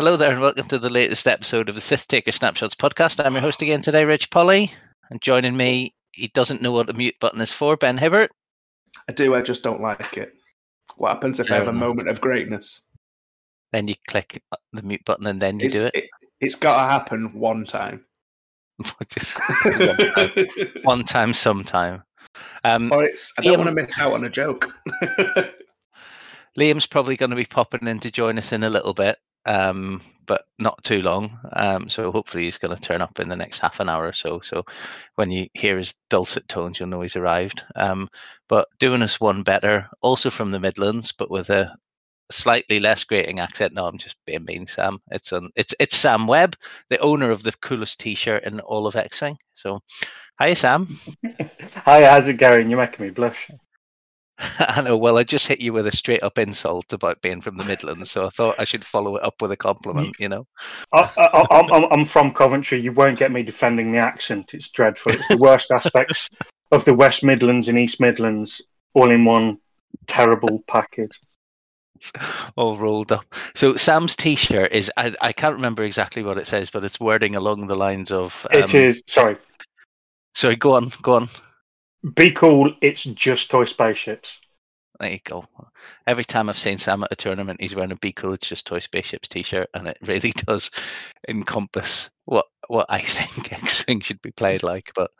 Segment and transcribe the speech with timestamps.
[0.00, 3.22] Hello there, and welcome to the latest episode of the Sith Taker Snapshots podcast.
[3.22, 4.72] I'm your host again today, Rich Polly,
[5.10, 8.30] and joining me, he doesn't know what the mute button is for, Ben Hibbert.
[9.10, 10.32] I do, I just don't like it.
[10.96, 12.80] What happens if I have a moment of greatness?
[13.72, 14.42] Then you click
[14.72, 15.94] the mute button, and then you It's, do it.
[15.94, 16.10] it,
[16.40, 18.02] has got to happen one time.
[18.78, 20.46] One time,
[20.84, 22.02] one time, sometime.
[22.64, 24.72] Um, or it's, I don't want to miss out on a joke.
[26.58, 30.00] Liam's probably going to be popping in to join us in a little bit, um,
[30.26, 31.38] but not too long.
[31.52, 34.12] Um, so hopefully he's going to turn up in the next half an hour or
[34.12, 34.40] so.
[34.40, 34.64] So
[35.16, 37.64] when you hear his dulcet tones, you'll know he's arrived.
[37.76, 38.08] Um,
[38.48, 41.74] but doing us one better, also from the Midlands, but with a
[42.30, 43.74] slightly less grating accent.
[43.74, 45.00] No, I'm just being mean, Sam.
[45.10, 46.56] It's um, it's it's Sam Webb,
[46.88, 49.36] the owner of the coolest T-shirt in all of X-wing.
[49.54, 49.80] So,
[50.38, 50.88] hi, Sam.
[51.84, 52.70] Hi, how's it going?
[52.70, 53.50] You're making me blush.
[54.58, 54.96] I know.
[54.96, 58.10] Well, I just hit you with a straight up insult about being from the Midlands,
[58.10, 60.16] so I thought I should follow it up with a compliment.
[60.18, 60.46] You know,
[60.92, 62.80] I, I, I'm, I'm, I'm from Coventry.
[62.80, 64.54] You won't get me defending the accent.
[64.54, 65.12] It's dreadful.
[65.12, 66.28] It's the worst aspects
[66.70, 68.62] of the West Midlands and East Midlands
[68.94, 69.58] all in one
[70.06, 71.20] terrible package.
[72.56, 73.26] all rolled up.
[73.54, 77.36] So Sam's T-shirt is I, I can't remember exactly what it says, but it's wording
[77.36, 78.46] along the lines of.
[78.50, 79.36] it um, is, sorry,
[80.34, 81.28] Sorry, go on, go on.
[82.14, 82.72] Be cool.
[82.80, 84.40] It's just toy spaceships.
[85.00, 85.44] There you go.
[86.06, 88.66] Every time I've seen Sam at a tournament, he's wearing a Be Cool, It's Just
[88.66, 90.70] Toy Spaceships t-shirt, and it really does
[91.26, 94.92] encompass what what I think X-Wing should be played like.
[94.94, 95.10] But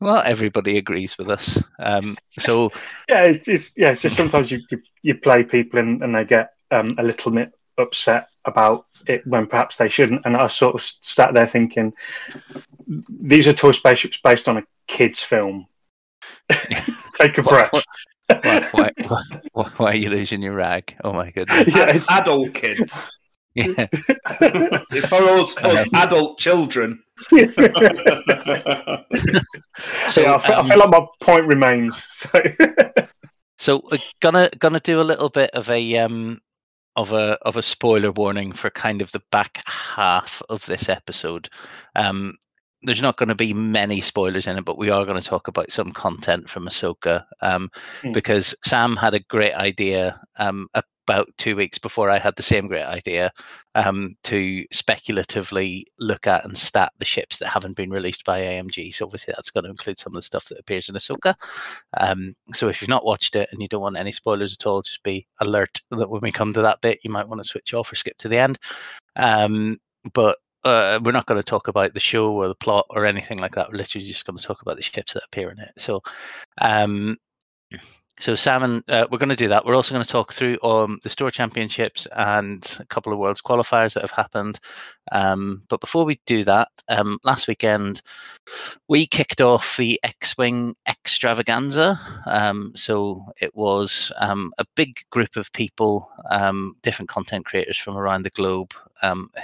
[0.00, 1.60] well, everybody agrees with us.
[1.80, 2.70] Um, so
[3.08, 3.90] Yeah, it's, it's yeah.
[3.90, 7.32] It's just sometimes you you, you play people and, and they get um, a little
[7.32, 10.22] bit upset about it when perhaps they shouldn't.
[10.24, 11.92] And I sort of sat there thinking,
[13.20, 15.66] these are toy spaceships based on a kids' film.
[17.14, 17.72] Take a breath.
[17.72, 17.84] what-
[18.28, 18.40] why,
[18.72, 20.96] why, why, why, why are you losing your rag?
[21.04, 21.72] Oh my goodness!
[21.74, 23.10] yeah, it's, adult kids.
[23.54, 23.86] Yeah.
[24.90, 27.02] It's for us, us adult children.
[27.30, 27.46] so,
[30.08, 31.96] So, yeah, I, feel, um, I feel like my point remains.
[32.06, 32.42] So
[33.58, 36.40] So uh, gonna gonna do a little bit of a um
[36.96, 41.48] of a of a spoiler warning for kind of the back half of this episode.
[41.94, 42.34] Um
[42.82, 45.48] there's not going to be many spoilers in it, but we are going to talk
[45.48, 47.70] about some content from Ahsoka um,
[48.02, 48.12] Hmm.
[48.12, 50.68] because Sam had a great idea um,
[51.06, 53.32] about two weeks before I had the same great idea
[53.76, 58.94] um, to speculatively look at and stat the ships that haven't been released by AMG.
[58.94, 61.34] So obviously that's going to include some of the stuff that appears in Ahsoka.
[61.96, 64.82] Um, so if you've not watched it and you don't want any spoilers at all,
[64.82, 67.72] just be alert that when we come to that bit, you might want to switch
[67.72, 68.58] off or skip to the end.
[69.14, 69.78] Um,
[70.12, 73.38] but uh, we're not going to talk about the show or the plot or anything
[73.38, 73.70] like that.
[73.70, 75.72] We're literally just going to talk about the ships that appear in it.
[75.78, 76.02] So,
[76.58, 77.16] um,
[78.18, 79.64] so Sam uh, we're going to do that.
[79.64, 83.42] We're also going to talk through um, the store championships and a couple of worlds
[83.42, 84.58] qualifiers that have happened.
[85.12, 88.02] Um, but before we do that, um, last weekend
[88.88, 92.00] we kicked off the X-wing extravaganza.
[92.26, 97.96] Um, so it was um, a big group of people, um, different content creators from
[97.96, 98.72] around the globe,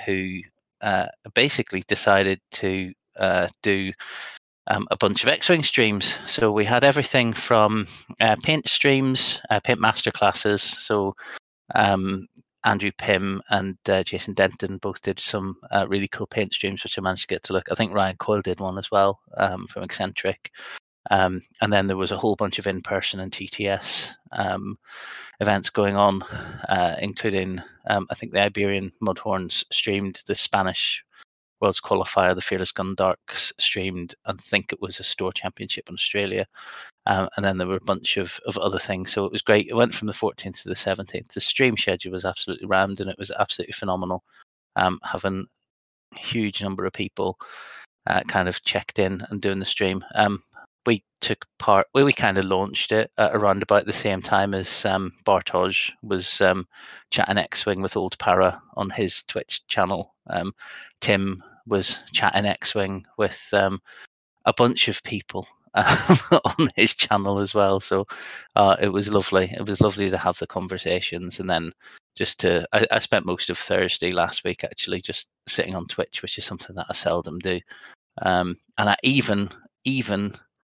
[0.07, 0.41] who
[0.83, 3.93] uh, basically decided to uh, do
[4.69, 6.19] um, a bunch of X-wing streams.
[6.27, 7.87] So we had everything from
[8.21, 10.63] uh, paint streams, uh, paint master classes.
[10.63, 11.15] So
[11.75, 12.27] um,
[12.65, 16.99] Andrew Pym and uh, Jason Denton both did some uh, really cool paint streams, which
[16.99, 17.71] I managed to get to look.
[17.71, 20.51] I think Ryan Coyle did one as well um, from Eccentric.
[21.11, 24.79] Um, and then there was a whole bunch of in-person and TTS um,
[25.41, 26.23] events going on,
[26.69, 31.05] uh, including um, I think the Iberian Mudhorns streamed the Spanish
[31.61, 36.47] Worlds qualifier, the Fearless Gundarks streamed, I think it was a store championship in Australia,
[37.07, 39.13] um, and then there were a bunch of, of other things.
[39.13, 39.69] So it was great.
[39.69, 41.29] It went from the 14th to the 17th.
[41.29, 44.25] The stream schedule was absolutely rammed, and it was absolutely phenomenal.
[44.75, 45.47] Um, having
[46.15, 47.39] a huge number of people
[48.09, 50.05] uh, kind of checked in and doing the stream.
[50.15, 50.43] Um,
[50.87, 51.87] we took part.
[51.95, 56.41] Well, we kind of launched it around about the same time as um, Bartosz was
[56.41, 56.67] um,
[57.11, 60.15] chatting X-wing with Old Para on his Twitch channel.
[60.29, 60.53] Um,
[61.01, 63.81] Tim was chatting X-wing with um,
[64.45, 67.81] a bunch of people on his channel as well.
[67.81, 68.07] So
[68.57, 69.53] uh, it was lovely.
[69.57, 71.73] It was lovely to have the conversations, and then
[72.15, 72.67] just to.
[72.73, 76.45] I, I spent most of Thursday last week actually just sitting on Twitch, which is
[76.45, 77.61] something that I seldom do.
[78.21, 79.49] Um, and I even
[79.85, 80.35] even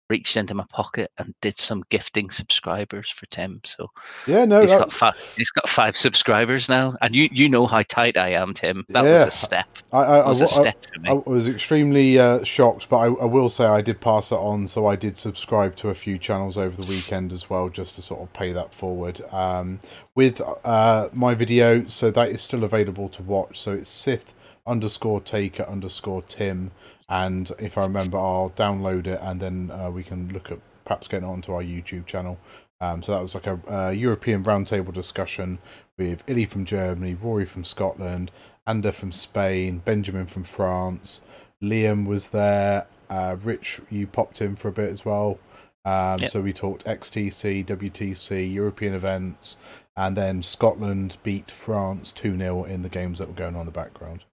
[0.10, 3.62] reached into my pocket and did some gifting subscribers for Tim.
[3.64, 3.90] So
[4.28, 5.16] Yeah, no, he's that- got five.
[5.36, 8.86] He's got five subscribers now, and you you know how tight I am, Tim.
[8.90, 9.26] That Yeah.
[9.26, 9.68] was a step.
[9.92, 11.10] I, I, That was a I- step for me.
[11.10, 14.68] I was extremely uh, shocked, but I, I will say I did pass it on,
[14.68, 18.02] so I did subscribe to a few channels over the weekend as well, just to
[18.02, 19.22] sort of pay that forward.
[19.32, 19.80] Um,
[20.16, 23.60] with uh, my video, so that is still available to watch.
[23.60, 24.34] So it's Sith
[24.68, 26.72] underscore Taker underscore Tim,
[27.14, 31.08] and if I remember, I'll download it and then uh, we can look at perhaps
[31.08, 32.40] getting it onto our YouTube channel.
[32.82, 35.60] Um, so that was like a, uh European roundtable discussion
[35.96, 38.32] with Illy from Germany, Rory from Scotland,
[38.66, 41.22] Ander from Spain, Benjamin from France,
[41.62, 45.38] Liam was there, uh, Rich, you popped in for a bit as well.
[45.86, 46.30] Um, Yep.
[46.32, 49.58] So we talked XTC, WTC, European events,
[49.96, 53.66] and then Scotland beat France 2 0 in the games that were going on in
[53.68, 54.24] the background.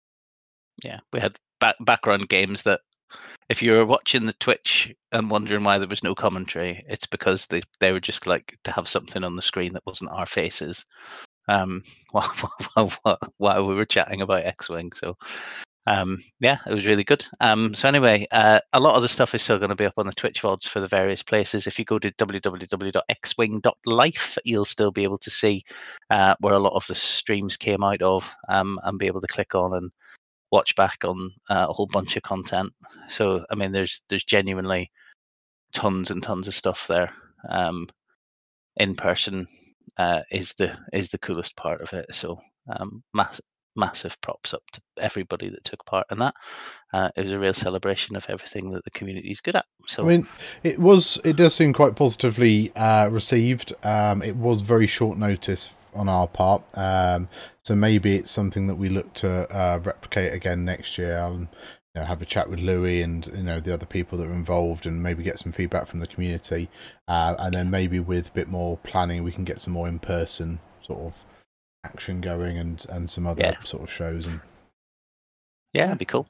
[0.83, 2.81] Yeah, we had back, background games that
[3.49, 7.47] if you were watching the Twitch and wondering why there was no commentary, it's because
[7.47, 10.85] they, they were just like to have something on the screen that wasn't our faces
[11.49, 12.31] um, while,
[12.75, 14.93] while, while, while we were chatting about X Wing.
[14.93, 15.17] So,
[15.87, 17.25] um, yeah, it was really good.
[17.41, 19.95] Um, so, anyway, uh, a lot of the stuff is still going to be up
[19.97, 21.67] on the Twitch VODs for the various places.
[21.67, 25.65] If you go to www.xwing.life, you'll still be able to see
[26.11, 29.27] uh, where a lot of the streams came out of um, and be able to
[29.27, 29.91] click on and
[30.51, 32.73] watch back on uh, a whole bunch of content.
[33.09, 34.91] So I mean, there's there's genuinely
[35.73, 37.13] tons and tons of stuff there.
[37.49, 37.89] Um,
[38.77, 39.47] in person
[39.97, 42.07] uh, is the is the coolest part of it.
[42.15, 42.39] So
[42.77, 43.41] um, mass,
[43.77, 46.35] massive props up to everybody that took part in that.
[46.93, 49.67] Uh, it was a real celebration of everything that the community is good at.
[49.87, 50.29] So I mean,
[50.63, 51.19] it was.
[51.25, 53.73] It does seem quite positively uh, received.
[53.85, 57.29] Um, it was very short notice on our part, um,
[57.63, 61.19] so maybe it's something that we look to uh, replicate again next year.
[61.19, 61.49] And
[61.95, 64.33] you know, have a chat with Louis and you know the other people that are
[64.33, 66.69] involved, and maybe get some feedback from the community.
[67.09, 69.99] Uh, and then maybe with a bit more planning, we can get some more in
[69.99, 71.15] person sort of
[71.85, 73.61] action going, and and some other Yeah.
[73.65, 74.27] sort of shows.
[74.27, 74.41] And
[75.73, 76.29] yeah, it'd be cool.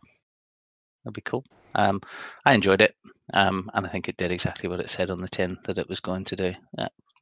[1.05, 1.45] That'd be cool.
[1.75, 2.01] Um,
[2.45, 2.95] I enjoyed it,
[3.33, 5.89] um, and I think it did exactly what it said on the tin that it
[5.89, 6.55] was going to do.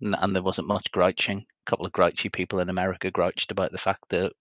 [0.00, 1.38] And there wasn't much grouching.
[1.38, 4.32] A couple of grouchy people in America grouched about the fact that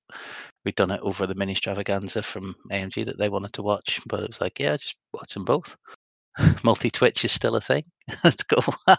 [0.63, 4.21] we'd done it over the mini extravaganza from AMG that they wanted to watch, but
[4.21, 5.75] it was like, yeah, just watch them both.
[6.63, 7.83] Multi Twitch is still a thing.
[8.23, 8.61] Let's go.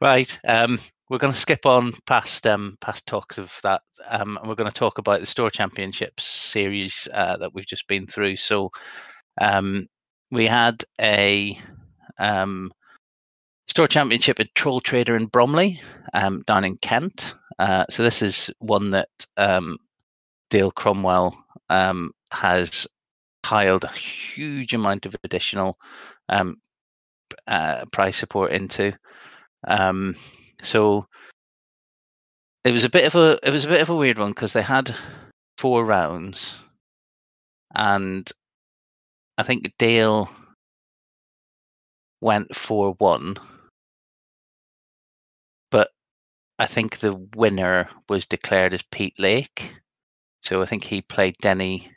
[0.00, 0.38] right.
[0.46, 0.78] Um,
[1.08, 4.70] we're going to skip on past um, past talks of that, um, and we're going
[4.70, 8.36] to talk about the Store Championships series uh, that we've just been through.
[8.36, 8.70] So,
[9.38, 9.88] um,
[10.30, 11.58] we had a
[12.18, 12.72] um,
[13.68, 15.80] Store Championship at Troll Trader in Bromley,
[16.14, 17.34] um, down in Kent.
[17.58, 19.78] Uh, so this is one that um,
[20.50, 21.36] Dale Cromwell
[21.70, 22.86] um, has
[23.42, 25.78] piled a huge amount of additional
[26.28, 26.56] um,
[27.46, 28.92] uh, support into.
[29.66, 30.14] Um,
[30.62, 31.06] so
[32.64, 34.52] it was a bit of a it was a bit of a weird one because
[34.52, 34.94] they had
[35.58, 36.54] four rounds,
[37.74, 38.30] and
[39.38, 40.28] I think Dale
[42.22, 43.36] went four one,
[45.70, 45.90] but
[46.58, 49.74] I think the winner was declared as Pete Lake.
[50.42, 51.90] So I think he played Denny.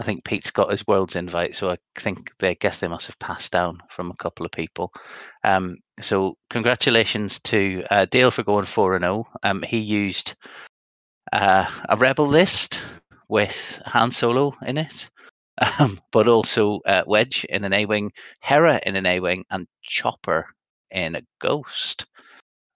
[0.00, 3.18] I think Pete's got his world's invite, so I think they guess they must have
[3.20, 4.92] passed down from a couple of people.
[5.44, 9.26] Um, so congratulations to uh, Dale for going four and zero.
[9.44, 10.34] Um, he used
[11.32, 12.82] uh, a rebel list
[13.28, 15.08] with Han Solo in it,
[15.78, 19.66] um, but also uh, Wedge in an A wing, Hera in an A wing, and
[19.82, 20.46] Chopper
[20.90, 22.06] in a Ghost.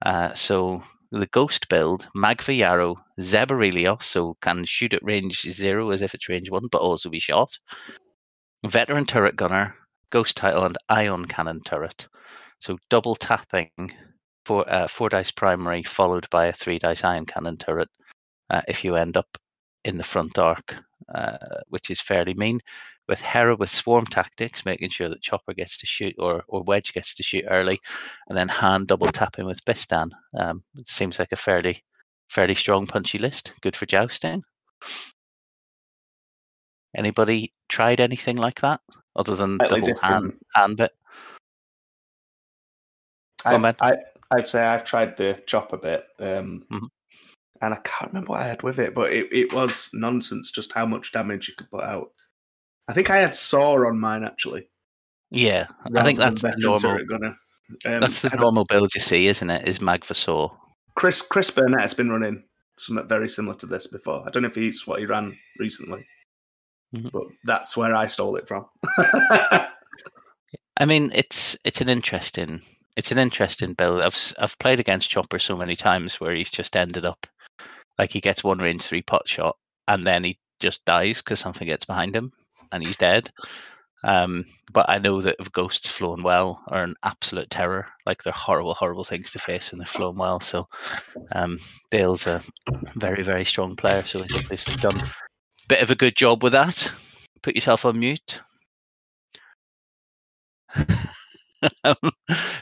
[0.04, 5.90] Uh, so the Ghost build, Magva Yarrow, Zeb Orrelios, so can shoot at range zero
[5.90, 7.58] as if it's range one, but also be shot.
[8.66, 9.74] Veteran turret gunner,
[10.10, 12.08] Ghost title, and Ion cannon turret.
[12.60, 13.70] So double tapping
[14.44, 17.88] for uh, four dice primary, followed by a three dice ion cannon turret.
[18.50, 19.28] Uh, if you end up
[19.88, 20.76] in the front arc,
[21.14, 22.60] uh, which is fairly mean.
[23.08, 26.92] With Hera with swarm tactics, making sure that Chopper gets to shoot or, or Wedge
[26.92, 27.80] gets to shoot early,
[28.28, 30.10] and then Han double tapping with Bistan.
[30.38, 31.82] Um, it seems like a fairly
[32.28, 33.54] fairly strong punchy list.
[33.62, 34.42] Good for jousting.
[36.94, 38.80] Anybody tried anything like that
[39.16, 40.42] other than double hand different.
[40.54, 40.92] hand bit?
[43.46, 43.92] I, I,
[44.30, 46.88] I'd say I've tried the chopper bit, um, Mhm.
[47.60, 50.72] And I can't remember what I had with it, but it, it was nonsense just
[50.72, 52.10] how much damage you could put out.
[52.88, 54.68] I think I had saw on mine actually.
[55.30, 56.98] Yeah, I think that's the normal.
[57.84, 59.68] Um, That's the normal build you see, isn't it?
[59.68, 60.56] Is Magvasaur.
[60.94, 62.42] Chris Chris Burnett has been running
[62.78, 64.24] something very similar to this before.
[64.26, 66.06] I don't know if he's what he ran recently,
[66.94, 67.10] Mhm.
[67.12, 68.64] but that's where I stole it from.
[70.78, 72.62] I mean, it's it's an interesting
[72.96, 74.00] it's an interesting build.
[74.00, 77.26] I've I've played against Chopper so many times where he's just ended up
[77.98, 81.66] like he gets one range three pot shot and then he just dies because something
[81.66, 82.32] gets behind him
[82.72, 83.30] and he's dead.
[84.04, 87.86] Um, but I know that if ghosts flown well are an absolute terror.
[88.06, 90.40] Like they're horrible, horrible things to face when they're flown well.
[90.40, 90.68] So
[91.32, 91.58] um,
[91.90, 92.42] Dale's a
[92.94, 94.02] very, very strong player.
[94.04, 95.10] So he's obviously done a
[95.68, 96.90] bit of a good job with that.
[97.42, 98.40] Put yourself on mute.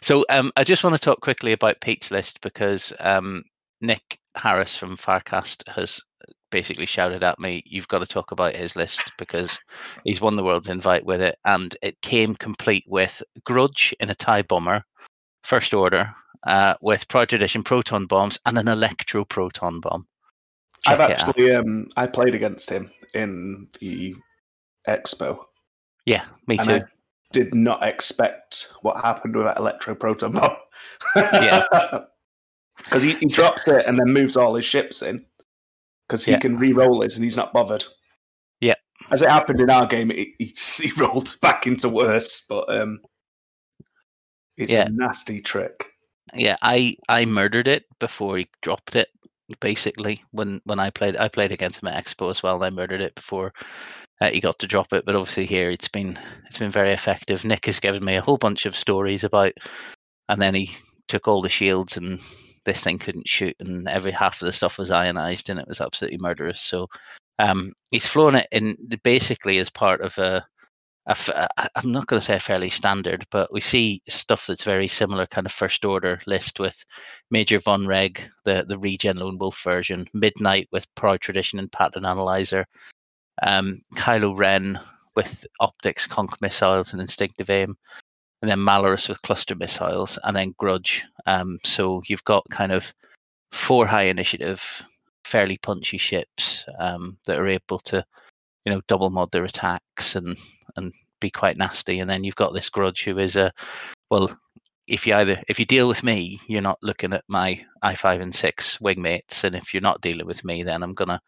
[0.00, 3.42] So um, I just want to talk quickly about Pete's list because um,
[3.80, 6.00] Nick Harris from Farcast has
[6.50, 9.58] basically shouted at me, "You've got to talk about his list because
[10.04, 14.14] he's won the world's invite with it, and it came complete with Grudge in a
[14.14, 14.82] tie bomber,
[15.42, 16.14] first order,
[16.46, 20.06] uh, with Proud Tradition proton bombs and an electro proton bomb."
[20.86, 21.28] I've Check out.
[21.28, 24.14] actually um, I played against him in the
[24.86, 25.44] expo.
[26.04, 26.72] yeah, me too.
[26.72, 26.82] I
[27.32, 30.56] did not expect what happened with that electro proton bomb.
[31.16, 31.64] Yeah.
[32.78, 35.24] because he, he drops it and then moves all his ships in
[36.06, 36.38] because he Yeah.
[36.38, 37.84] can re-roll it and he's not bothered.
[38.60, 38.74] Yeah.
[39.10, 40.52] as it happened in our game, it, he,
[40.82, 43.00] he rolled back into worse, but um,
[44.56, 44.86] it's Yeah.
[44.86, 45.86] a nasty trick.
[46.34, 49.08] yeah i i murdered it before he dropped it
[49.60, 52.70] basically when when i played i played against him at expo as well and i
[52.70, 53.52] murdered it before
[54.20, 56.18] uh, he got to drop it but obviously here it's been
[56.48, 59.52] it's been very effective nick has given me a whole bunch of stories about
[60.28, 60.68] and then he
[61.06, 62.20] took all the shields and
[62.66, 65.80] this thing couldn't shoot and every half of the stuff was ionized and it was
[65.80, 66.60] absolutely murderous.
[66.60, 66.88] So
[67.38, 70.46] um he's flown it in basically as part of a
[71.08, 75.46] I'm not going to say fairly standard, but we see stuff that's very similar, kind
[75.46, 76.84] of first order list with
[77.30, 82.66] Major Vonreg, the the regen Lone Wolf version, Midnight with Proud Tradition and Pattern Analyzer,
[83.42, 84.80] um, Kylo Ren
[85.14, 87.76] with Optics, Conch missiles, and Instinctive Aim,
[88.46, 91.04] and then Malarus with Cluster missiles, and then Grudge.
[91.26, 92.94] Um, so you've got kind of
[93.50, 94.84] four high initiative,
[95.24, 98.04] fairly punchy ships um, that are able to,
[98.64, 100.38] you know, double mod their attacks and
[100.76, 101.98] and be quite nasty.
[101.98, 103.52] And then you've got this Grudge who is a
[104.10, 104.30] well.
[104.86, 108.20] If you either if you deal with me, you're not looking at my I five
[108.20, 111.20] and six wingmates, and if you're not dealing with me, then I'm gonna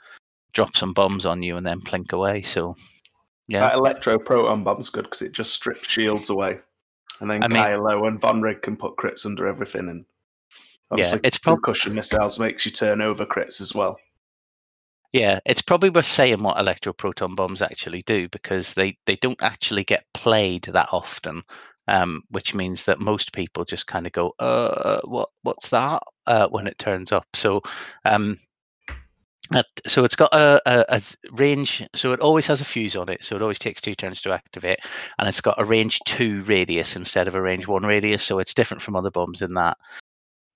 [0.52, 2.42] drop some bombs on you and then plink away.
[2.42, 2.76] So
[3.48, 6.60] yeah, That electro proton bomb's good because it just strips shields away,
[7.20, 9.88] and then I mean- Kylo and Vonreg can put crits under everything.
[9.88, 10.04] And
[10.90, 13.98] obviously, it's prob- concussion missiles makes you turn over crits as well.
[15.12, 19.84] Yeah, it's probably worth saying what electroproton bombs actually do because they, they don't actually
[19.84, 21.42] get played that often,
[21.88, 26.46] um, which means that most people just kind of go, "Uh, what what's that?" Uh,
[26.48, 27.24] when it turns up.
[27.34, 27.62] So,
[28.04, 28.38] um,
[29.86, 31.02] so it's got a, a, a
[31.32, 31.84] range.
[31.94, 33.24] So it always has a fuse on it.
[33.24, 34.78] So it always takes two turns to activate,
[35.18, 38.22] and it's got a range two radius instead of a range one radius.
[38.22, 39.76] So it's different from other bombs in that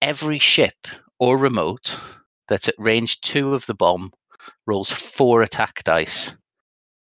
[0.02, 0.74] every ship
[1.18, 1.96] or remote
[2.48, 4.12] that's at range two of the bomb
[4.66, 6.34] rolls four attack dice.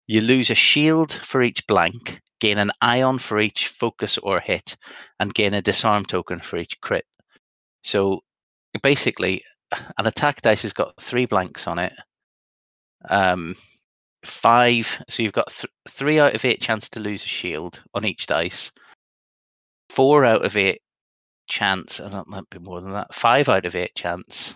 [0.06, 4.76] You lose a shield for each blank, gain an ion for each focus or hit,
[5.20, 7.04] and gain a disarm token for each crit.
[7.82, 8.20] So
[8.82, 9.42] basically,
[9.72, 11.92] an attack dice has got three blanks on it.
[13.08, 13.54] Um,
[14.24, 15.02] five.
[15.08, 18.26] So you've got th- three out of eight chance to lose a shield on each
[18.26, 18.70] dice.
[19.90, 20.80] Four out of eight
[21.48, 23.14] chance, and that might be more than that.
[23.14, 24.54] Five out of eight chance.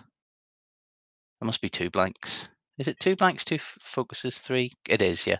[1.39, 2.47] There must be two blanks.
[2.77, 4.71] Is it two blanks, two f- focuses, three?
[4.87, 5.37] It is, yeah.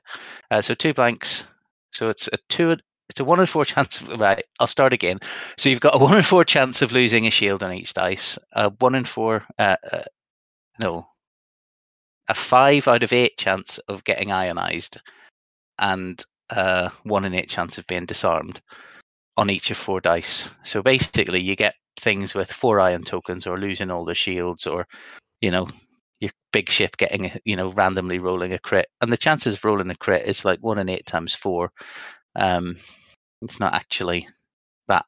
[0.51, 1.45] Uh, so two blanks.
[1.91, 2.77] So it's a two.
[3.09, 4.01] It's a one in four chance.
[4.01, 5.19] Of, right, I'll start again.
[5.57, 8.37] So you've got a one in four chance of losing a shield on each dice.
[8.53, 9.43] A one in four.
[9.59, 10.03] Uh, uh,
[10.79, 11.07] no.
[12.29, 14.97] A five out of eight chance of getting ionized,
[15.79, 18.61] and uh, one in eight chance of being disarmed
[19.37, 20.49] on each of four dice.
[20.63, 24.87] So basically, you get things with four ion tokens, or losing all the shields, or
[25.41, 25.67] you know,
[26.21, 29.89] your big ship getting you know randomly rolling a crit, and the chances of rolling
[29.89, 31.71] a crit is like one in eight times four.
[32.35, 32.77] Um,
[33.41, 34.27] it's not actually
[34.87, 35.05] that.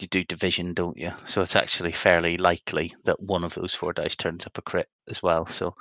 [0.00, 1.12] You do division, don't you?
[1.24, 4.88] So it's actually fairly likely that one of those four dice turns up a crit
[5.08, 5.44] as well.
[5.46, 5.74] So,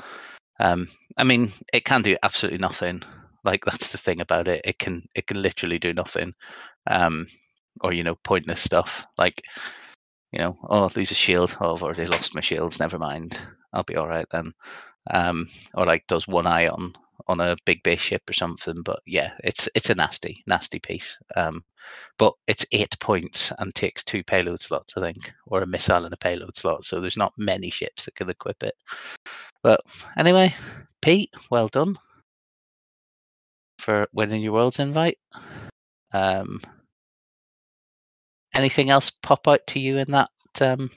[0.59, 3.03] um, I mean, it can do absolutely nothing.
[3.43, 4.61] Like that's the thing about it.
[4.65, 6.33] It can it can literally do nothing,
[6.87, 7.27] um,
[7.81, 9.43] or you know, pointless stuff like
[10.31, 11.55] you know, oh, I lose a shield.
[11.61, 12.79] Oh, I've already lost my shields.
[12.79, 13.39] Never mind.
[13.73, 14.53] I'll be all right then.
[15.09, 16.93] Um, or like does one eye on
[17.27, 18.81] on a big base ship or something.
[18.83, 21.17] But yeah, it's it's a nasty, nasty piece.
[21.35, 21.63] Um,
[22.17, 26.13] but it's eight points and takes two payload slots, I think, or a missile and
[26.13, 26.85] a payload slot.
[26.85, 28.75] So there's not many ships that can equip it.
[29.63, 29.81] But
[30.17, 30.53] anyway,
[31.01, 31.97] Pete, well done
[33.79, 35.17] for winning your world's invite.
[36.13, 36.59] Um,
[38.53, 40.29] anything else pop out to you in that
[40.61, 40.89] um,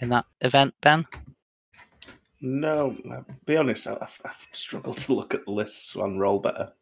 [0.00, 1.06] in that event, Ben?
[2.46, 2.96] No,
[3.44, 6.72] be honest, I've, I've struggled to look at the lists on Roll Better.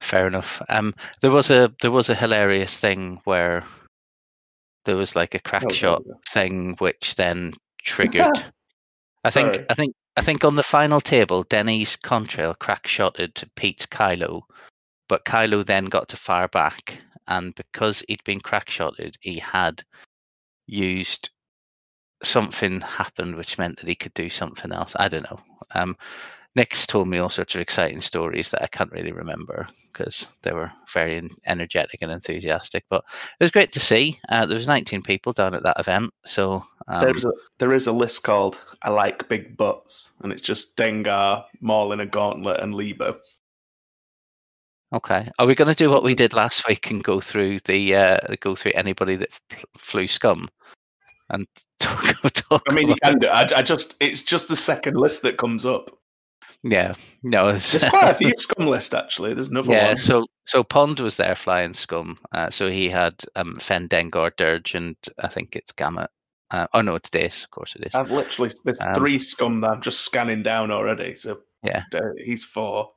[0.00, 0.60] Fair enough.
[0.68, 3.64] Um, there was a there was a hilarious thing where
[4.84, 8.26] there was like a crack Oh, shot thing, which then triggered.
[9.24, 13.86] I think I think I think on the final table, Denny's contrail crack shotted Pete's
[13.86, 14.42] Kylo,
[15.08, 19.82] but Kylo then got to fire back, and because he'd been crack shotted, he had
[20.66, 21.30] used
[22.22, 24.94] something happened which meant that he could do something else.
[24.98, 25.40] I don't know.
[25.74, 25.96] Um,
[26.56, 30.52] Nick's told me all sorts of exciting stories that I can't really remember because they
[30.52, 32.84] were very energetic and enthusiastic.
[32.90, 33.04] But
[33.38, 34.18] it was great to see.
[34.28, 37.86] Uh, there was 19 people down at that event, so um, There's a, there is
[37.86, 42.60] a list called I Like Big Butts, and it's just Dengar, Maul in a Gauntlet,
[42.60, 43.18] and Lebo.
[44.92, 45.30] Okay.
[45.38, 48.18] Are we going to do what we did last week and go through the uh,
[48.40, 50.48] go through anybody that f- flew scum
[51.30, 51.46] and
[51.80, 52.04] talk?
[52.32, 53.28] talk I mean, you can do.
[53.28, 55.90] I, I just it's just the second list that comes up.
[56.64, 56.92] yeah,
[57.22, 59.32] no, it's, There's quite a few scum list actually.
[59.34, 59.88] There's another yeah.
[59.88, 59.96] one.
[59.96, 62.18] So so Pond was there flying scum.
[62.32, 66.10] Uh, so he had um, Fen Dengar Dirge and I think it's Gamut.
[66.50, 67.44] Uh, oh no, it's Dace.
[67.44, 67.94] Of course it is.
[67.94, 71.14] I've literally there's Um, three scum that I'm just scanning down already.
[71.14, 71.82] So Yeah.
[71.94, 72.90] uh, he's four.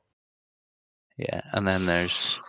[1.18, 2.40] Yeah, and then there's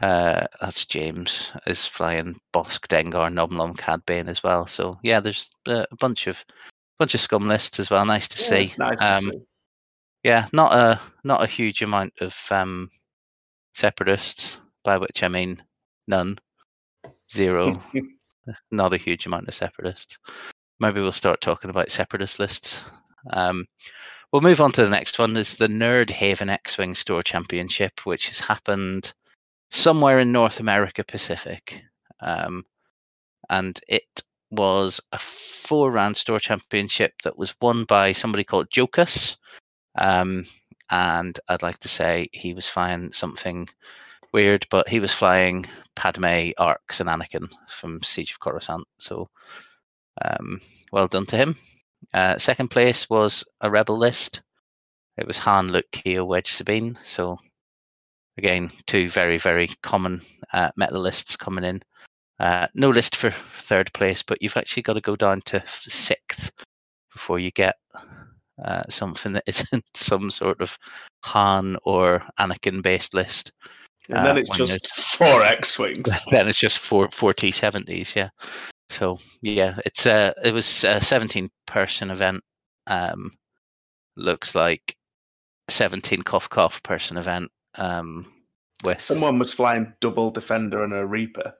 [0.00, 4.66] uh that's James is flying Bosk Dengar Nomlum Cad Bane as well.
[4.66, 6.44] So yeah, there's a bunch of
[6.98, 8.04] bunch of scum lists as well.
[8.06, 8.74] Nice to Yeah, see.
[8.78, 9.38] nice to Um, see.
[10.22, 12.88] Yeah, not a not a huge amount of um
[13.74, 15.62] separatists, by which I mean
[16.06, 16.38] none,
[17.32, 17.82] zero.
[18.70, 20.18] not a huge amount of separatists.
[20.80, 22.82] Maybe we'll start talking about separatist lists.
[23.32, 23.66] Um,
[24.32, 25.36] we'll move on to the next one.
[25.36, 29.12] Is the Nerd Haven X-wing Store Championship, which has happened
[29.72, 31.82] somewhere in North America Pacific,
[32.20, 32.64] um,
[33.48, 39.38] and it was a four-round store championship that was won by somebody called Jokus.
[39.98, 40.44] Um,
[40.90, 43.66] and I'd like to say he was flying something
[44.34, 45.64] weird, but he was flying
[45.96, 48.86] Padme, Arcs, and Anakin from Siege of Coruscant.
[48.98, 49.30] So,
[50.22, 50.60] um,
[50.92, 51.56] well done to him.
[52.12, 54.42] Uh, second place was a rebel list.
[55.16, 56.98] It was Han, Luke, Keo, Wedge, Sabine.
[57.04, 57.38] So,
[58.38, 60.20] again, two very, very common
[60.52, 61.82] uh, meta lists coming in.
[62.40, 66.50] Uh, no list for third place, but you've actually got to go down to sixth
[67.12, 67.76] before you get
[68.64, 70.76] uh, something that isn't some sort of
[71.24, 73.52] Han or Anakin based list.
[74.08, 76.24] And then uh, it's just four X wings.
[76.30, 78.30] then it's just four four T seventies, yeah.
[78.90, 82.42] So yeah, it's uh it was a seventeen person event.
[82.88, 83.30] Um,
[84.16, 84.96] looks like
[85.70, 87.50] seventeen cough cough person event.
[87.76, 88.26] Um,
[88.84, 91.54] with Someone was flying double defender and a Reaper.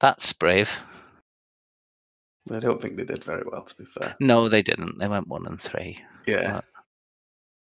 [0.00, 0.70] that's brave.
[2.52, 4.14] I don't think they did very well, to be fair.
[4.20, 4.98] No, they didn't.
[4.98, 5.98] They went one and three.
[6.26, 6.60] Yeah,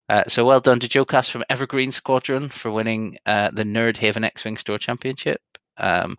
[0.09, 3.95] Uh, so well done to Joe Cass from Evergreen Squadron for winning uh, the Nerd
[3.97, 5.39] Haven X-Wing Store Championship.
[5.77, 6.17] Um,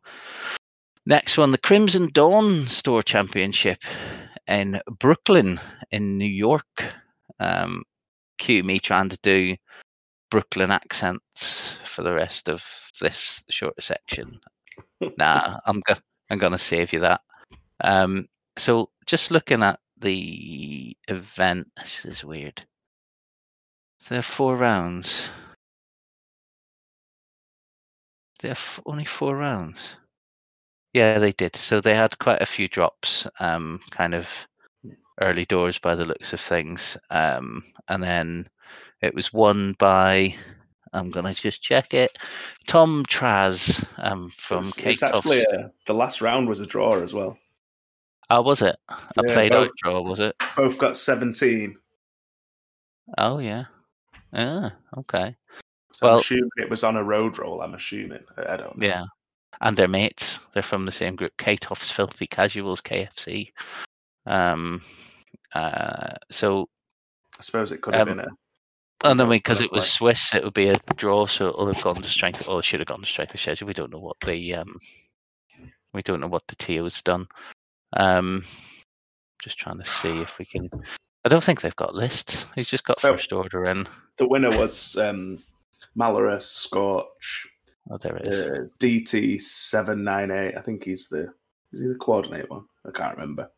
[1.07, 3.83] next one, the Crimson Dawn Store Championship
[4.47, 5.59] in Brooklyn,
[5.91, 6.85] in New York.
[7.41, 7.83] Um,
[8.39, 9.57] cue me trying to do
[10.33, 12.65] Brooklyn accents for the rest of
[13.03, 14.41] this short section.
[15.19, 17.21] nah, I'm go- I'm gonna save you that.
[17.85, 22.65] Um, so just looking at the event, this is weird.
[24.09, 25.29] There are four rounds.
[28.41, 29.97] There are f- only four rounds.
[30.95, 31.57] Yeah, they did.
[31.57, 34.31] So they had quite a few drops, um, kind of
[35.21, 36.97] early doors by the looks of things.
[37.11, 38.49] Um, and then
[39.01, 40.35] it was won by,
[40.93, 42.17] I'm going to just check it,
[42.67, 47.03] Tom Traz um, from it's, Kate it's actually a, the last round was a draw
[47.03, 47.39] as well.
[48.31, 48.77] Oh, was it?
[48.89, 48.97] A
[49.27, 49.77] Yeah, played out both.
[49.77, 50.35] draw, was it?
[50.57, 51.77] Both got 17.
[53.19, 53.65] Oh, yeah.
[54.33, 55.37] Ah, okay.
[55.93, 58.25] So I'm Well- assuming it was on a road roll, I'm assuming.
[58.39, 58.87] I don't know.
[58.87, 59.05] Yeah.
[59.61, 60.39] And they're mates.
[60.55, 61.33] They're from the same group.
[61.39, 63.53] K-Toff's Filthy Casuals, KFC.
[64.27, 64.81] Um,
[65.55, 66.69] uh, so,
[67.39, 68.29] I suppose it could have Um, been a.
[69.05, 69.91] and then don't because it was.
[69.91, 71.27] Swiss, it would be a draw.
[71.27, 72.47] So it'll have gone to strength.
[72.49, 73.67] Or should have gone to strength of schedule.
[73.67, 74.77] We don't know what the um,
[75.93, 77.27] we don't know what the TO's done.
[77.97, 78.45] Um,
[79.43, 80.69] just trying to see if we can.
[81.25, 82.47] I don't think they've got lists.
[82.55, 83.87] He's just got So- first order in.
[84.19, 85.39] The winner was um,
[85.97, 87.49] Malora Scorch,
[87.91, 88.41] Oh, there it is.
[88.41, 90.57] uh, DT798.
[90.57, 91.33] I think he's the.
[91.73, 92.67] Is he the coordinate one?
[92.87, 93.51] I can't remember.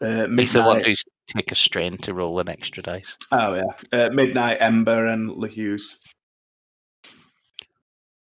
[0.00, 3.16] Uh, He's the one who's take a strain to roll an extra dice.
[3.30, 4.06] Oh, yeah.
[4.06, 5.96] Uh, Midnight Ember and LeHuse.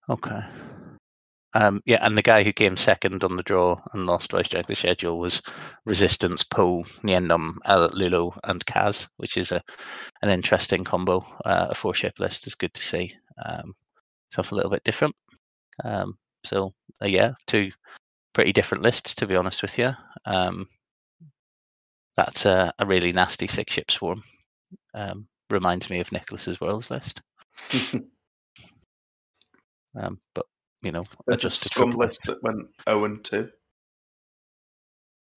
[0.09, 0.41] Okay.
[1.55, 4.69] Um, yeah, and the guy who came second on the draw and lost by strength
[4.71, 5.41] of schedule was
[5.85, 7.59] Resistance, Poe, Niendom,
[7.95, 9.63] Lulu, and Kaz, which is a
[10.23, 11.25] an interesting combo.
[11.45, 13.15] Uh, a four shape list is good to see.
[13.47, 13.75] Um,
[14.31, 15.15] something a little bit different.
[15.85, 17.71] Um, so uh, yeah, two
[18.33, 19.93] pretty different lists to be honest with you.
[20.27, 20.67] Um,
[22.17, 24.23] that's a, a really nasty six ship swarm.
[24.95, 27.21] Um, reminds me of Nicholas's worlds list.
[29.97, 30.47] um, but
[30.83, 33.49] you know, There's a scum list that went 0 and 2.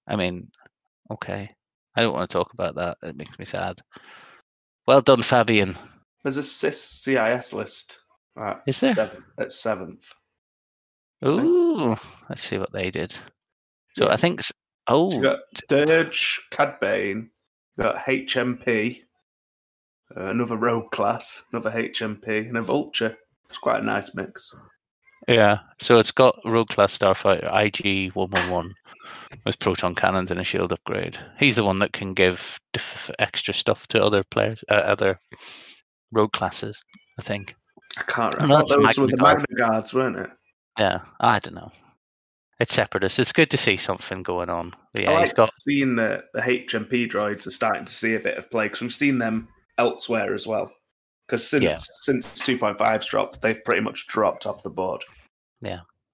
[0.07, 0.49] I mean,
[1.11, 1.49] okay.
[1.95, 2.97] I don't want to talk about that.
[3.01, 3.79] It makes me sad.
[4.87, 5.75] Well done, Fabian.
[6.23, 8.01] There's a CIS CIS list
[8.37, 8.93] at, Is there?
[8.93, 10.13] Seven, at seventh.
[11.25, 11.95] Ooh,
[12.29, 13.15] let's see what they did.
[13.97, 14.09] So.
[14.09, 14.41] I think.
[14.87, 17.29] So Oh, you got Dirge, Cad Bane,
[17.79, 19.01] got HMP,
[20.15, 23.17] uh, another rogue class, another HMP, and a Vulture.
[23.49, 24.53] It's quite a nice mix.
[25.27, 25.59] yeah.
[25.79, 28.73] So it's got Rogue Class Starfighter IG one one one
[29.45, 31.17] with proton cannons and a shield upgrade.
[31.39, 35.19] He's the one that can give def- extra stuff to other players, uh, other
[36.11, 36.81] rogue classes.
[37.19, 37.55] I think.
[37.97, 38.57] I can't remember.
[38.65, 40.29] those were Magna the Magna Guards, weren't it?
[40.77, 41.71] Yeah, I don't know.
[42.59, 43.19] It's separatist.
[43.19, 44.73] It's good to see something going on.
[44.93, 48.15] But yeah, I he's like got seeing the, the HMP droids are starting to see
[48.15, 50.71] a bit of play because we've seen them elsewhere as well.
[51.27, 51.75] Because since Yeah.
[51.77, 55.03] since 2.5's dropped, they've pretty much dropped off the board.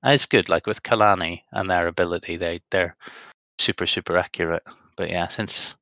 [0.03, 0.49] And it's good.
[0.49, 2.95] Like with Kalani and their ability, they they're
[3.57, 4.63] super super accurate.
[4.97, 5.75] But yeah, since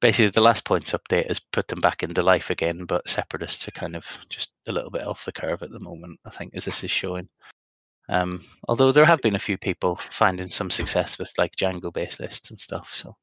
[0.00, 3.72] basically the last points update has put them back into life again, but separatists are
[3.72, 6.18] kind of just a little bit off the curve at the moment.
[6.24, 7.28] I think as this is showing.
[8.10, 12.18] Um, although there have been a few people finding some success with like Jango based
[12.18, 12.90] lists and stuff.
[12.92, 13.16] So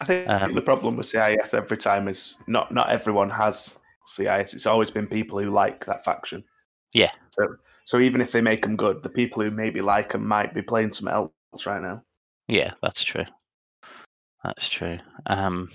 [0.00, 4.54] I think Um, the problem with CIS every time is not not everyone has CIS.
[4.54, 6.44] It's always been people who like that faction.
[6.92, 7.10] Yeah.
[7.30, 10.52] So so even if they make them good, the people who maybe like them might
[10.52, 12.02] be playing something else right now.
[12.46, 13.24] yeah, that's true.
[14.44, 14.98] That's true.
[15.26, 15.70] Um,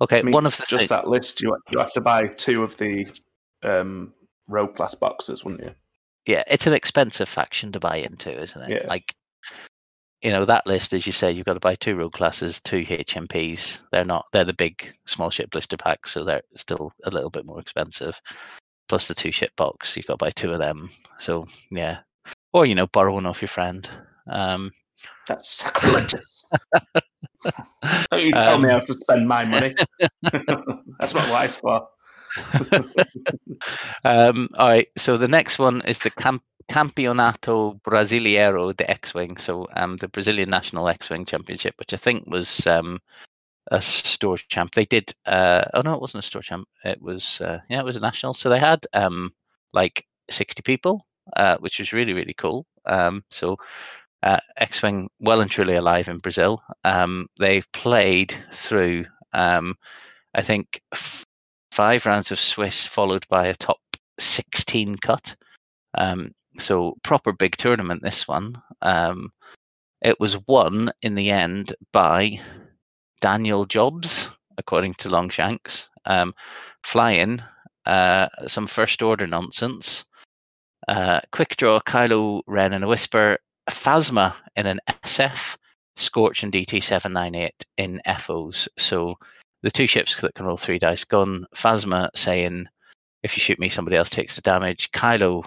[0.00, 2.64] okay, I mean, one of the just that list, you you have to buy two
[2.64, 3.06] of the
[3.64, 4.12] um,
[4.48, 5.74] rogue class boxes, wouldn't you?
[6.30, 8.70] Yeah, it's an expensive faction to buy into, isn't it?
[8.70, 8.88] Yeah.
[8.88, 9.12] Like,
[10.22, 12.84] you know, that list, as you say, you've got to buy two rogue classes, two
[12.84, 13.78] HMPs.
[13.90, 17.46] They're not, they're the big small ship blister packs, so they're still a little bit
[17.46, 18.20] more expensive.
[18.88, 20.88] Plus the two ship box, you've got to buy two of them.
[21.18, 21.98] So, yeah.
[22.52, 23.88] Or, you know, borrow one off your friend.
[24.28, 24.70] Um,
[25.26, 26.44] That's sacrilegious.
[28.12, 29.74] Don't you tell me Um, how to spend my money.
[31.00, 31.88] That's what life's for.
[34.04, 39.66] Um, all right, so the next one is the Camp- Campeonato Brasileiro de X-Wing, so
[39.76, 43.00] um, the Brazilian National X-Wing Championship, which I think was um,
[43.70, 44.72] a store champ.
[44.72, 46.68] They did, uh, oh no, it wasn't a store champ.
[46.84, 48.34] It was, uh, yeah, it was a national.
[48.34, 49.32] So they had um,
[49.72, 52.66] like 60 people, uh, which was really, really cool.
[52.86, 53.56] Um, so
[54.22, 56.62] uh, X-Wing well and truly alive in Brazil.
[56.84, 59.76] Um, they've played through, um,
[60.34, 60.82] I think,
[61.70, 63.78] five rounds of Swiss, followed by a top
[64.18, 65.34] 16 cut.
[65.96, 68.02] Um, so proper big tournament.
[68.02, 68.60] This one.
[68.82, 69.32] Um,
[70.02, 72.40] it was won in the end by
[73.20, 76.34] Daniel Jobs, according to Longshanks, um,
[76.82, 77.42] flying
[77.86, 80.04] uh, some first order nonsense.
[80.88, 85.56] Uh, quick draw, Kylo Ren in a whisper, Phasma in an SF,
[85.96, 88.68] Scorch and DT seven nine eight in FOs.
[88.78, 89.16] So
[89.62, 91.46] the two ships that can roll three dice gone.
[91.54, 92.66] Phasma saying,
[93.22, 95.44] "If you shoot me, somebody else takes the damage." Kylo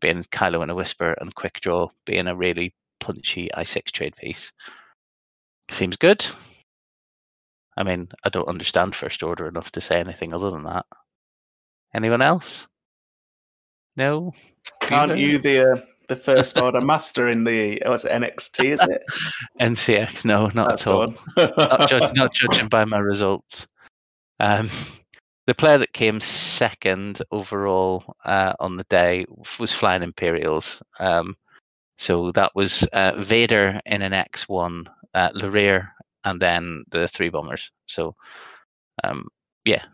[0.00, 4.16] being Kylo in a whisper, and Quick Draw being a really punchy I six trade
[4.16, 4.52] piece.
[5.70, 6.24] Seems good.
[7.76, 10.86] I mean, I don't understand first order enough to say anything other than that.
[11.94, 12.66] Anyone else?
[13.96, 14.32] No.
[14.80, 18.64] Can't you the uh, the first order master in the what's it, NXT?
[18.64, 19.04] Is it?
[19.60, 20.24] NCX?
[20.24, 21.14] No, not That's at all.
[21.36, 23.66] not, judge, not judging by my results.
[24.40, 24.68] Um,
[25.46, 29.26] the player that came second overall uh, on the day
[29.58, 30.82] was Flying Imperials.
[30.98, 31.36] Um,
[31.98, 35.88] so that was uh, Vader in an X1, uh, Lerear,
[36.24, 37.70] and then the three bombers.
[37.86, 38.14] So,
[39.04, 39.28] um,
[39.64, 39.84] yeah,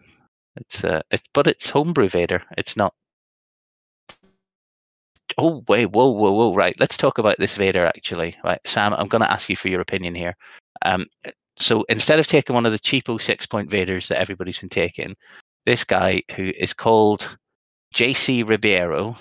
[0.57, 2.43] it's uh, it's but it's homebrew Vader.
[2.59, 2.95] It's not.
[5.39, 6.55] Oh wait, whoa, whoa, whoa!
[6.55, 8.37] Right, let's talk about this Vader actually.
[8.45, 10.37] Right, Sam, I'm going to ask you for your opinion here.
[10.85, 11.07] Um,
[11.57, 15.15] so instead of taking one of the cheapo six point Vaders that everybody's been taking,
[15.67, 17.37] this guy who is called
[17.95, 19.17] JC Ribeiro.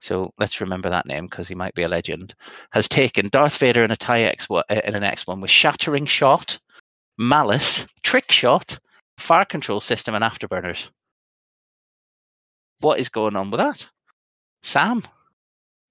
[0.00, 2.34] So let's remember that name because he might be a legend.
[2.72, 6.58] Has taken Darth Vader in a tie X in an X one with shattering shot,
[7.18, 8.78] malice, trick shot,
[9.18, 10.90] fire control system, and afterburners.
[12.80, 13.88] What is going on with that,
[14.62, 15.02] Sam?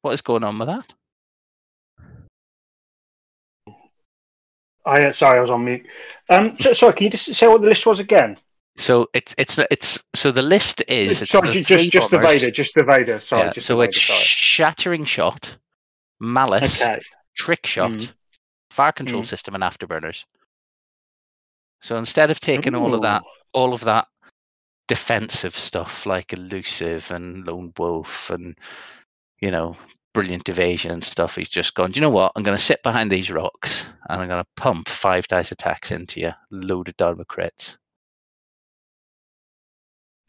[0.02, 0.94] What is going on with that?
[4.86, 5.86] I uh, sorry, I was on mute.
[6.30, 8.38] Um, so, sorry, can you just say what the list was again?
[8.78, 12.20] So it's it's it's so the list is it's sorry, just just the.
[12.20, 13.20] Vader, just the Vader.
[13.20, 14.14] Sorry, Yeah, just so the it's Vader.
[14.20, 15.58] shattering shot,
[16.20, 17.00] malice, Okay.
[17.36, 18.14] trick shot, Mm.
[18.70, 19.28] fire control Mm.
[19.28, 20.26] system, and afterburners.
[21.82, 23.24] So instead of taking all of that,
[23.54, 24.08] all of that
[24.88, 28.56] defensive stuff like elusive and lone wolf and
[29.42, 29.76] you know
[30.16, 31.92] brilliant evasion and stuff, he's just gone.
[31.92, 32.32] "Do You know what?
[32.36, 35.92] I'm going to sit behind these rocks and I'm going to pump five dice attacks
[35.92, 37.78] into you, loaded down with crits.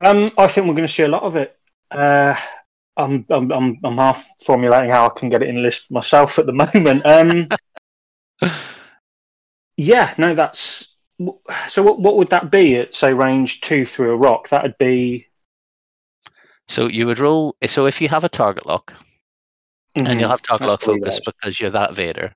[0.00, 1.56] Um, I think we're going to see a lot of it.
[1.90, 2.34] Uh,
[2.96, 6.46] I'm, I'm, I'm, I'm half formulating how I can get it in list myself at
[6.46, 7.06] the moment.
[7.06, 7.48] Um,
[9.76, 10.95] yeah, no, that's
[11.68, 11.82] so.
[11.82, 14.48] What, what would that be at say range two through a rock?
[14.48, 15.26] That'd be.
[16.68, 17.56] So you would roll.
[17.66, 18.92] So if you have a target lock,
[19.94, 21.24] and you'll have target that's lock focus dice.
[21.24, 22.34] because you're that Vader.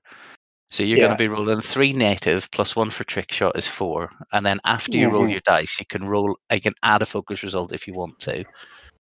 [0.69, 1.07] So you're Yeah.
[1.07, 4.59] going to be rolling three native plus one for trick shot is four, and then
[4.63, 5.31] after you roll Mhm.
[5.31, 6.37] your dice, you can roll.
[6.49, 8.45] You can add a focus result if you want to,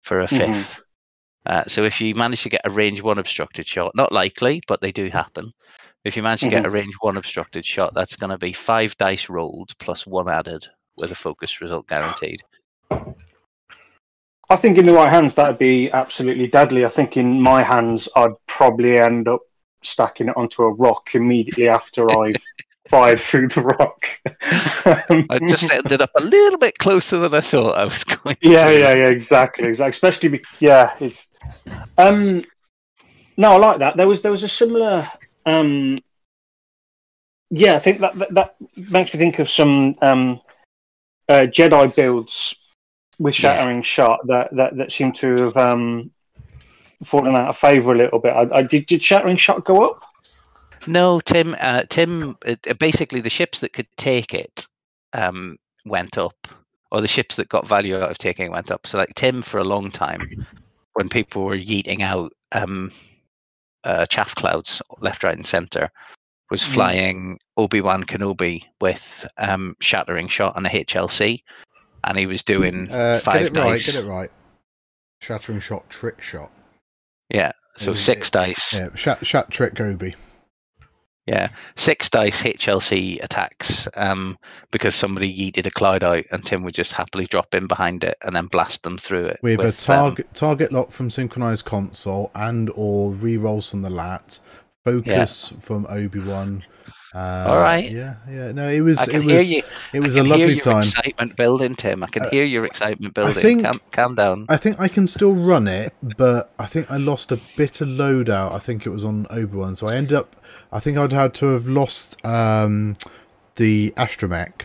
[0.03, 0.39] for a Mhm.
[0.39, 0.81] 5th
[1.47, 4.81] Uh, so if you manage to get a range one obstructed shot, not likely, but
[4.83, 5.51] they do happen.
[6.09, 8.97] If you manage to get a range one obstructed shot, that's going to be five
[8.97, 10.67] dice rolled plus one added
[10.97, 12.41] with a focus result guaranteed.
[12.91, 16.87] I think in the right hands that'd be absolutely deadly.
[16.87, 19.43] I think in my hands I'd probably end up
[19.83, 22.43] stacking it onto a rock immediately after I've
[22.89, 24.09] fired through the rock.
[25.31, 28.39] I just ended up a little bit closer than I thought I was going.
[28.41, 28.79] yeah, to.
[28.79, 29.91] yeah, yeah, exactly, exactly.
[29.91, 31.29] Especially, be- yeah, it's.
[31.99, 32.45] Um,
[33.37, 33.99] no, I like that.
[33.99, 35.07] There was there was a similar.
[35.49, 36.01] Um,
[37.51, 40.41] yeah, I think that, that that makes me think of some um,
[41.29, 42.55] uh, Jedi builds
[43.19, 43.53] with Yeah.
[43.55, 46.11] shattering shot that that that seem to have um,
[47.03, 48.35] fallen out of favor a little bit.
[48.35, 50.03] I, I did did shattering shot go up?
[50.87, 51.57] No, Tim.
[51.59, 52.37] Uh, Tim.
[52.47, 54.67] Uh, basically, the ships that could take it
[55.15, 55.57] um,
[55.87, 56.49] went up,
[56.93, 58.87] or the ships that got value out of taking it went up.
[58.87, 60.29] So, like Tim, for a long time,
[60.93, 62.93] when people were yeeting out um,
[63.85, 65.91] uh, chaff clouds left, right, and center,
[66.51, 66.75] was Mm.
[66.75, 71.43] flying Obi Wan Kenobi with um, shattering shot and a HLC,
[72.05, 73.81] and he was doing Uh, five get it right.
[73.85, 74.31] Get it right.
[75.21, 76.51] Shattering shot, trick shot.
[77.29, 78.75] Yeah, so It six it- dice.
[78.75, 80.15] Yeah, shat, shat trick Gobi.
[81.29, 84.39] Yeah, six dice HLC attacks um,
[84.71, 88.17] because somebody yeeted a cloud out, and Tim would just happily drop in behind it
[88.23, 92.31] and then blast them through it With, a um, target target lock from synchronized console
[92.35, 94.39] and or re-rolls from the lat,
[94.85, 96.65] focus from Obi Wan.
[97.15, 97.91] Uh, All right.
[97.91, 98.53] Yeah, yeah.
[98.53, 99.63] No, it was I it can was hear you.
[99.95, 100.79] it was I a can hear lovely your time.
[100.79, 102.03] excitement building, Tim.
[102.03, 103.35] I can Uh, hear your excitement building.
[103.35, 104.45] think- calm, calm down.
[104.51, 107.89] I think I can still run it, but I think I lost a bit of
[107.89, 108.53] loadout.
[108.53, 110.37] I think it was on Obi Wan, so I ended up.
[110.71, 112.95] I think I'd had to have lost um,
[113.57, 114.63] the astromech.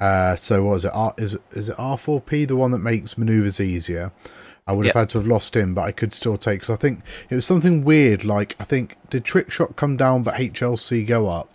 [0.00, 0.92] Uh, so what is it?
[0.94, 4.12] R, is is it R four P, the one that makes maneuvers easier?
[4.68, 6.60] I would have had to have lost him, but I could still take.
[6.60, 7.00] Because I think
[7.30, 8.24] it was something weird.
[8.24, 11.48] Like I think did trick shot come down, but HLC go up?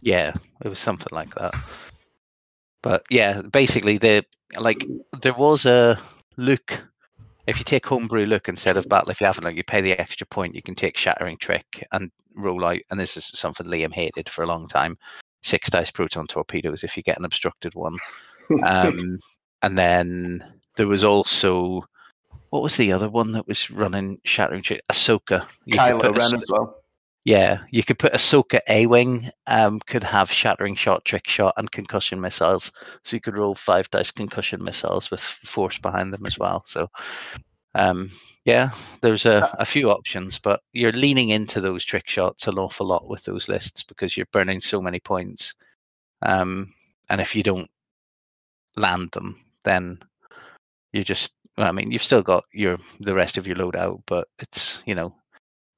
[0.00, 0.34] Yeah,
[0.64, 1.54] it was something like that.
[2.82, 4.24] But yeah, basically, the
[4.58, 4.84] like
[5.22, 5.98] there was a
[6.36, 6.82] look.
[7.46, 9.98] If you take homebrew look instead of battle, if you haven't, like you pay the
[9.98, 12.80] extra point, you can take shattering trick and roll out.
[12.90, 14.98] And this is something Liam hated for a long time.
[15.42, 17.96] Six dice proton torpedoes if you get an obstructed one.
[18.64, 19.20] Um,
[19.62, 21.84] and then there was also
[22.50, 24.82] what was the other one that was running shattering trick?
[24.92, 25.46] Ahsoka.
[25.64, 26.82] You Kylo Ren as well.
[27.24, 31.70] yeah, you could put Ahsoka A Wing, um, could have shattering shot, trick shot, and
[31.70, 32.72] concussion missiles.
[33.04, 36.64] So you could roll five dice concussion missiles with force behind them as well.
[36.66, 36.88] So,
[37.74, 38.10] um,
[38.44, 38.70] yeah,
[39.02, 43.06] there's a, a few options, but you're leaning into those trick shots an awful lot
[43.08, 45.54] with those lists because you're burning so many points.
[46.22, 46.72] Um,
[47.10, 47.70] and if you don't
[48.76, 49.98] land them, then
[50.92, 54.28] you just, well, I mean, you've still got your the rest of your loadout, but
[54.38, 55.14] it's you know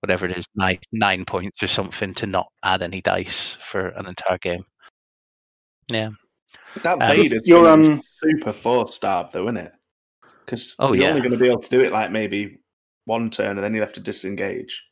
[0.01, 4.07] whatever it is, nine nine points or something to not add any dice for an
[4.07, 4.65] entire game.
[5.89, 6.11] Yeah.
[6.83, 9.73] That Um, Vader's You're, gonna um, super force starved though, isn't it?
[10.45, 11.11] Because Oh, you're yeah.
[11.11, 12.59] only going to be able to do it like maybe
[13.05, 14.83] one turn, and then you'll have to disengage.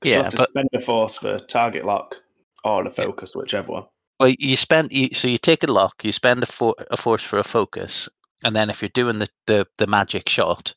[0.00, 2.16] 'Cause you'll Yeah, have to but spend a force for target lock
[2.64, 3.84] or a focus, whichever one.
[4.20, 7.22] well, you spend you, so you take a lock, you spend a, for, a force
[7.22, 8.08] for a focus,
[8.46, 10.72] and then if you're doing the, the the magic shot,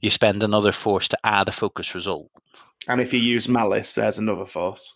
[0.00, 2.28] you spend another force to add a focus result.
[2.88, 4.92] And if you use malice, there's another force.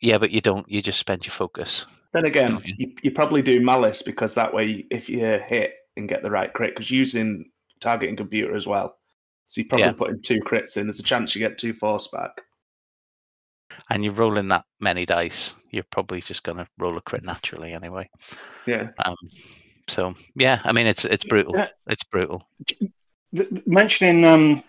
[0.00, 0.68] Yeah, but you don't.
[0.68, 1.86] You just spend your focus.
[2.12, 2.74] Then again, Okay.
[2.76, 6.52] you, you probably do malice because that way, if you hit and get the right
[6.52, 7.48] crit, because using
[7.80, 8.96] targeting computer as well,
[9.44, 9.92] So you're probably Yeah.
[9.92, 10.86] put in two crits in.
[10.86, 12.32] There's a chance you get two force back.
[13.90, 17.72] And you're rolling that many dice, you're probably just going to roll a crit naturally
[17.72, 18.10] anyway.
[18.66, 18.88] Yeah.
[19.04, 19.16] Um,
[19.92, 21.54] so yeah, I mean it's it's brutal.
[21.56, 21.68] Yeah.
[21.86, 22.42] It's brutal.
[23.66, 24.62] mentioning um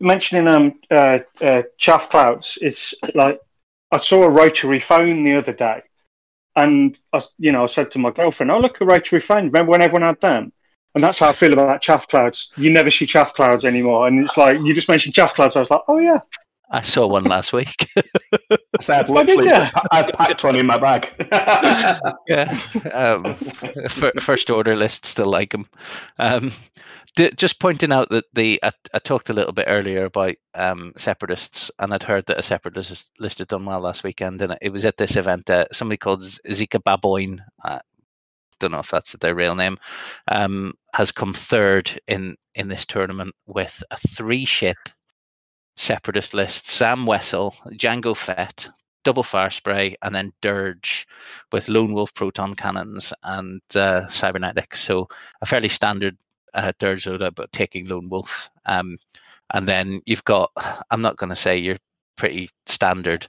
[0.00, 3.40] mentioning um uh, uh chaff clouds it's like
[3.92, 5.82] i saw a rotary phone the other day
[6.56, 9.70] and I, you know i said to my girlfriend oh look a rotary phone remember
[9.70, 10.52] when everyone had them
[10.94, 14.18] and that's how i feel about chaff clouds you never see chaff clouds anymore and
[14.20, 16.20] it's like you just mentioned chaff clouds i was like oh yeah
[16.70, 17.74] I saw one last week.
[18.80, 21.12] So I've Oh, literally just, I've packed one in my bag.
[22.28, 22.60] yeah.
[22.92, 23.34] Um,
[23.88, 25.66] fir- first order list still like them.
[26.18, 26.52] Um,
[27.16, 30.92] d- just pointing out that the I, I talked a little bit earlier about um,
[30.96, 34.72] separatists, and I'd heard that a separatist list had done well last weekend, and it
[34.72, 35.48] was at this event.
[35.50, 37.40] Uh, somebody called Z- Zika Baboin.
[37.64, 37.78] Uh,
[38.60, 39.78] don't know if that's their real name.
[40.28, 44.76] Um, has come third in in this tournament with a three ship
[45.78, 48.68] separatist list: Zam Wesell, Jango Fett,
[49.04, 51.06] double fire spray, and then Dirge
[51.52, 54.80] with Lone Wolf proton cannons and uh, cybernetics.
[54.80, 55.08] So
[55.40, 56.16] a fairly standard
[56.54, 58.50] uh, Dirge loadout, but taking Lone Wolf.
[58.66, 58.98] Um,
[59.54, 60.50] and then you've got,
[60.90, 61.78] I'm not going to say you're
[62.16, 63.26] pretty standard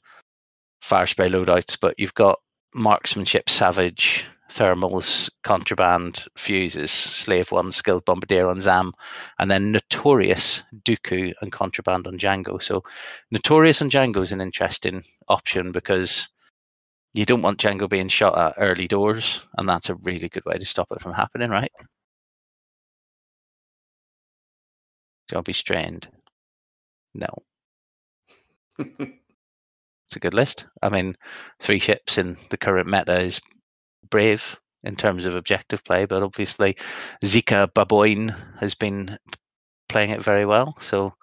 [0.81, 2.39] fire spray loadouts, but you've got
[2.73, 8.93] marksmanship, savage, thermals, contraband, fuses, slave one, skilled bombardier on Zam,
[9.39, 12.62] and then notorious Dooku and contraband on Jango.
[12.62, 12.83] So
[13.31, 16.27] notorious on Jango is an interesting option because
[17.13, 20.57] you don't want Jango being shot at early doors, and that's a really good way
[20.57, 21.71] to stop it from happening, right?
[25.29, 26.09] Don't be strained.
[27.13, 27.27] No.
[30.09, 30.65] It's a good list.
[30.81, 31.15] I mean,
[31.59, 33.39] three ships in the current meta is
[34.09, 36.77] brave in terms of objective play, but obviously
[37.23, 39.17] Zika Baboin has been
[39.89, 40.75] playing it very well.
[40.79, 41.13] So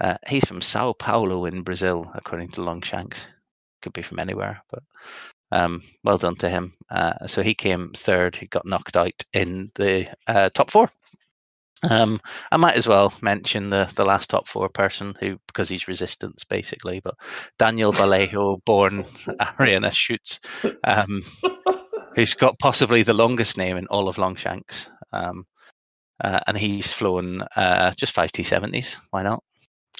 [0.00, 3.26] uh, he's from Sao Paulo in Brazil, according to Longshanks.
[3.82, 4.82] Could be from anywhere, but
[5.52, 6.72] um, well done to him.
[6.90, 8.34] Uh, so he came third.
[8.34, 10.90] He got knocked out in the uh, top four.
[11.88, 15.88] Um, I might as well mention the the last top four person who, because he's
[15.88, 17.14] resistance basically, but
[17.58, 20.40] Daniel Vallejo, born Ariana Shoots,
[20.84, 21.20] um,
[22.16, 24.88] who's got possibly the longest name in all of Longshanks.
[25.12, 25.46] Um,
[26.24, 28.96] uh, and he's flown uh, just five T seventies.
[29.10, 29.44] Why not?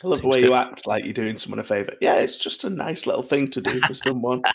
[0.03, 0.49] I love the way good.
[0.49, 1.93] you act like you're doing someone a favour.
[2.01, 4.43] Yeah, it's just a nice little thing to do for someone.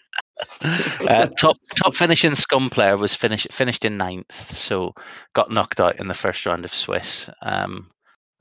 [1.07, 4.91] uh, top top finishing scum player was finished finished in ninth, so
[5.33, 7.29] got knocked out in the first round of Swiss.
[7.43, 7.89] Um,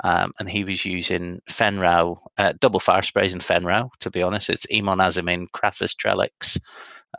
[0.02, 3.90] um, and he was using Fenn Rau, uh, double fire sprays in Fenn Rau.
[4.00, 6.58] To be honest, it's Emon Azzameen, Krassis Trelix,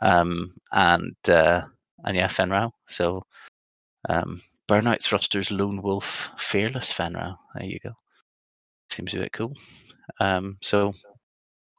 [0.00, 1.62] um, and uh,
[2.04, 2.72] and yeah, Fenn Rau.
[2.88, 3.22] So
[4.08, 7.36] um, Burnout Thrusters, Lone Wolf, Fearless Fenn Rau.
[7.54, 7.92] There you go.
[8.90, 9.54] Seems a bit cool.
[10.20, 10.92] Um, so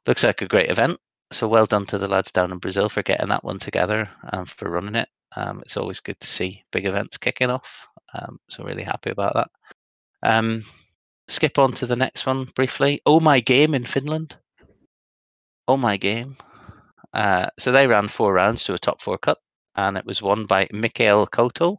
[0.06, 0.98] looks like a great event
[1.34, 4.48] so well done to the lads down in Brazil for getting that one together and
[4.48, 5.08] for running it.
[5.36, 7.86] Um, it's always good to see big events kicking off.
[8.14, 9.50] Um, so really happy about that.
[10.22, 10.62] Um,
[11.28, 13.00] skip on to the next one briefly.
[13.04, 14.36] Oh my game in Finland.
[15.66, 16.36] Oh my game.
[17.12, 19.38] Uh, so they ran four rounds to a top four cut,
[19.76, 21.78] and it was won by Mikael Koto,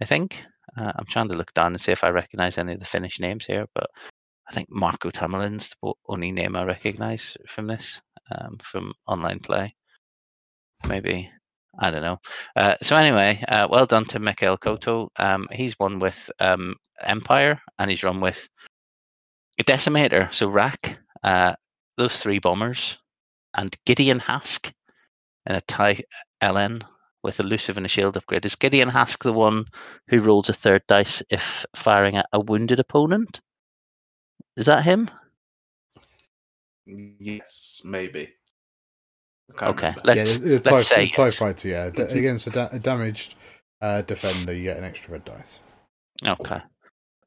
[0.00, 0.42] I think.
[0.76, 3.20] Uh, I'm trying to look down and see if I recognise any of the Finnish
[3.20, 3.90] names here, but
[4.48, 9.74] I think Marco Tamalin's the only name I recognise from this um, from online play.
[10.86, 11.30] Maybe
[11.78, 12.18] I don't know.
[12.56, 15.10] Uh, so anyway, uh, well done to Mikael Koto.
[15.16, 18.48] Um, he's won with um, Empire, and he's run with
[19.62, 20.32] Decimator.
[20.32, 21.54] So Rack, uh,
[21.96, 22.98] those three bombers,
[23.54, 24.70] and Gideon Hask
[25.46, 26.02] in a tie
[26.42, 26.82] LN
[27.22, 28.44] with elusive and a shield upgrade.
[28.44, 29.66] Is Gideon Hask the one
[30.08, 33.40] who rolls a third dice if firing at a wounded opponent?
[34.56, 35.08] Is that him?
[36.86, 38.28] yes, maybe.
[39.60, 40.00] Okay, remember.
[40.04, 41.36] let's yeah, the, the let's TIE, say the TIE yes.
[41.36, 41.84] fighter, yeah.
[41.86, 43.34] Against a, da- a damaged
[43.80, 45.60] uh, defender, you get an extra red dice.
[46.26, 46.60] Okay.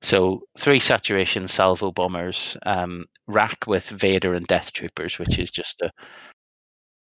[0.02, 5.82] So three saturation salvo bombers, um, rack with Vader and Death Troopers, which is just
[5.82, 5.92] a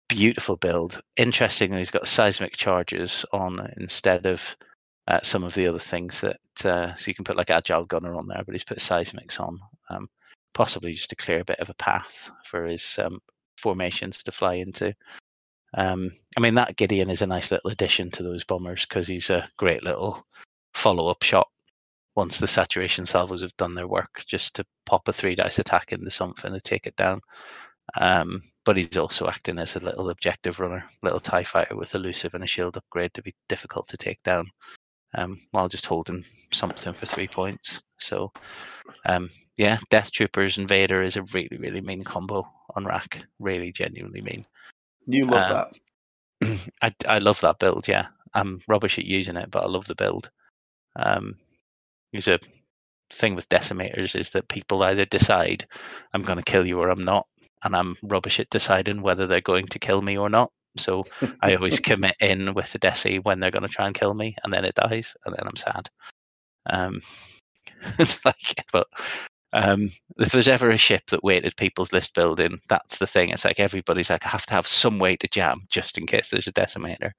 [0.09, 1.01] beautiful build.
[1.17, 4.57] Interestingly, he's got seismic charges on instead of
[5.09, 6.39] uh, some of the other things that.
[6.65, 9.59] Uh, so you can put like Agile Gunner on there, but he's put seismics on,
[9.91, 10.09] um,
[10.55, 13.19] possibly just to clear a bit of a path for his um,
[13.59, 14.95] formations to fly into.
[15.75, 19.31] Um, I mean, that Gideon is a nice little addition to those bombers because he's
[19.31, 20.27] a great little
[20.75, 21.49] follow up shot
[22.15, 25.93] once the saturation salvos have done their work, just to pop a three dice attack
[25.93, 27.21] into something to take it down.
[28.01, 32.35] Um, but he's also acting as a little objective runner, little TIE fighter with elusive
[32.35, 34.51] and a shield upgrade to be difficult to take down.
[35.15, 37.81] um, while just holding something for three points.
[37.99, 38.33] So,
[39.07, 43.25] um, yeah, Death Troopers and Vader is a really, really mean combo on rack.
[43.39, 44.47] Really, genuinely mean.
[45.07, 45.73] You love Um, that.
[46.83, 47.89] I, I love that build.
[47.89, 50.31] Yeah, I'm rubbish at using it, but I love the build.
[50.97, 51.37] Um,
[52.13, 52.39] there's a
[53.13, 55.67] thing with decimators is that people either decide
[56.13, 57.27] I'm going to kill you or I'm not,
[57.65, 60.51] and I'm rubbish at deciding whether they're going to kill me or not.
[60.77, 61.05] So
[61.43, 64.37] I always commit in with the deci when they're going to try and kill me,
[64.45, 65.89] and then it dies, and then I'm sad.
[66.69, 67.01] Um,
[67.99, 68.87] it's like, but
[69.53, 73.31] um, if there's ever a ship that weighted people's list building, that's the thing.
[73.31, 76.31] It's like everybody's like, I have to have some way to jam just in case
[76.31, 77.13] there's a decimator.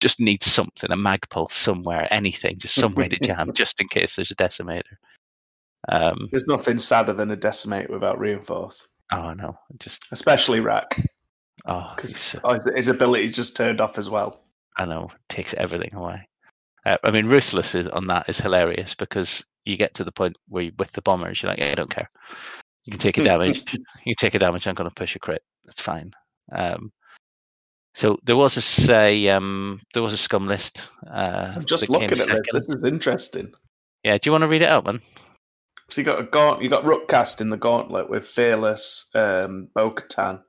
[0.00, 4.16] Just needs something, a magpul somewhere, anything, just some way to jam just in case
[4.16, 4.96] there's a decimator.
[5.88, 11.00] Um, There's nothing sadder than a decimate without reinforce, oh no, just especially Rack,
[11.66, 12.36] oh, because
[12.74, 14.44] his, ability's just turned off as well.
[14.76, 16.28] I know takes everything away.
[16.86, 20.36] Uh, I mean, ruthless is, on that is hilarious because you get to the point
[20.48, 22.08] where you, with the bombers, you're like, I don't care.
[22.84, 23.76] You can take a damage.
[24.06, 24.66] you take a damage.
[24.66, 25.42] I'm going to push a crit.
[25.66, 26.12] It's fine.
[26.52, 26.90] Um,
[27.94, 30.88] so there was a say, um, there was a scum list.
[31.06, 32.26] Uh, I'm just looking at this.
[32.52, 33.52] This is interesting.
[34.04, 35.00] Yeah, do you want to read it out, man?
[35.88, 39.68] So you got a gaunt, you got Rook Kast in the gauntlet with Fearless, um,
[39.74, 40.42] Bo-Katan,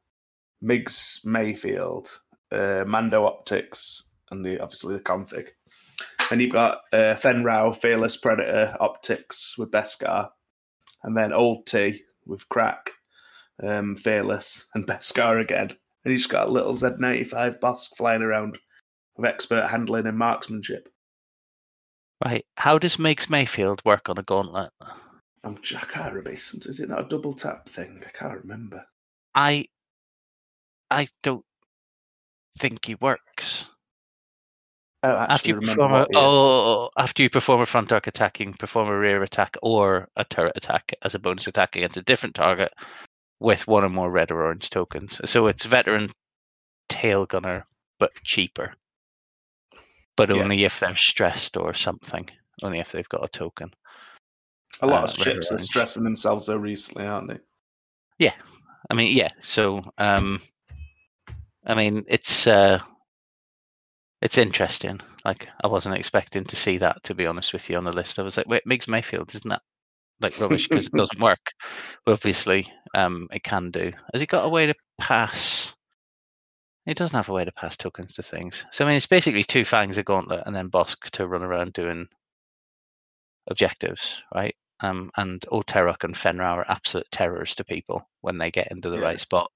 [0.62, 2.20] Migs Mayfield,
[2.52, 5.48] uh, Mando Optics, and the obviously the config.
[6.30, 10.30] And you've got uh, Fenn Fearless Predator, Optics with Beskar,
[11.04, 12.92] and then Old T with Crack,
[13.64, 15.70] um, Fearless, and Beskar again.
[16.04, 18.60] And you just got a little Z95 Bosk flying around
[19.16, 20.90] with expert handling and marksmanship.
[22.24, 22.46] Right.
[22.58, 24.72] How does Migs Mayfield work on a gauntlet?
[25.44, 26.32] I'm, I can't remember.
[26.32, 28.02] Is it not a double tap thing?
[28.06, 28.86] I can't remember.
[29.34, 29.66] I,
[30.92, 31.46] I don't
[32.58, 33.66] think he works.
[35.02, 36.24] Oh, after you perform a, what he is.
[36.24, 40.10] oh, after you perform a front arc attack, you can perform a rear attack or
[40.18, 42.74] a turret attack as a bonus attack against a different target
[43.40, 45.22] with one or more red or orange tokens.
[45.24, 46.10] So it's veteran
[46.90, 47.66] tail gunner,
[47.98, 48.74] but cheaper.
[50.18, 50.44] But Yeah.
[50.44, 52.30] only if they're stressed or something.
[52.62, 53.72] Only if they've got a token.
[54.82, 57.40] A lot uh, of ships are stressing themselves so recently, aren't they?
[58.18, 58.34] Yeah,
[58.90, 59.32] I mean, yeah.
[59.42, 60.42] So, um,
[61.66, 62.80] I mean, it's uh,
[64.22, 65.00] it's interesting.
[65.26, 67.04] Like, I wasn't expecting to see that.
[67.04, 69.50] To be honest with you, on the list, I was like, "Wait, Migs Mayfield isn't
[69.50, 69.62] that
[70.22, 71.54] like rubbish because it doesn't work?"
[72.06, 73.92] But obviously, um, it can do.
[74.14, 75.74] Has he got a way to pass?
[76.86, 78.66] He doesn't have a way to pass tokens to things.
[78.72, 81.74] So I mean, it's basically two fangs, a gauntlet, and then Bosk to run around
[81.74, 82.08] doing
[83.50, 84.56] objectives, right?
[84.82, 88.72] Um, and Old Teroch and Fenn Rau are absolute terrors to people when they get
[88.72, 89.04] into the Yeah.
[89.04, 89.52] right spot.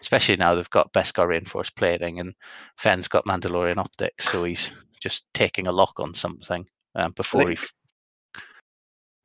[0.00, 2.34] Especially now they've got Beskar reinforced plating and
[2.76, 7.56] Fenn's got Mandalorian optics, so he's just taking a lock on something um, before he.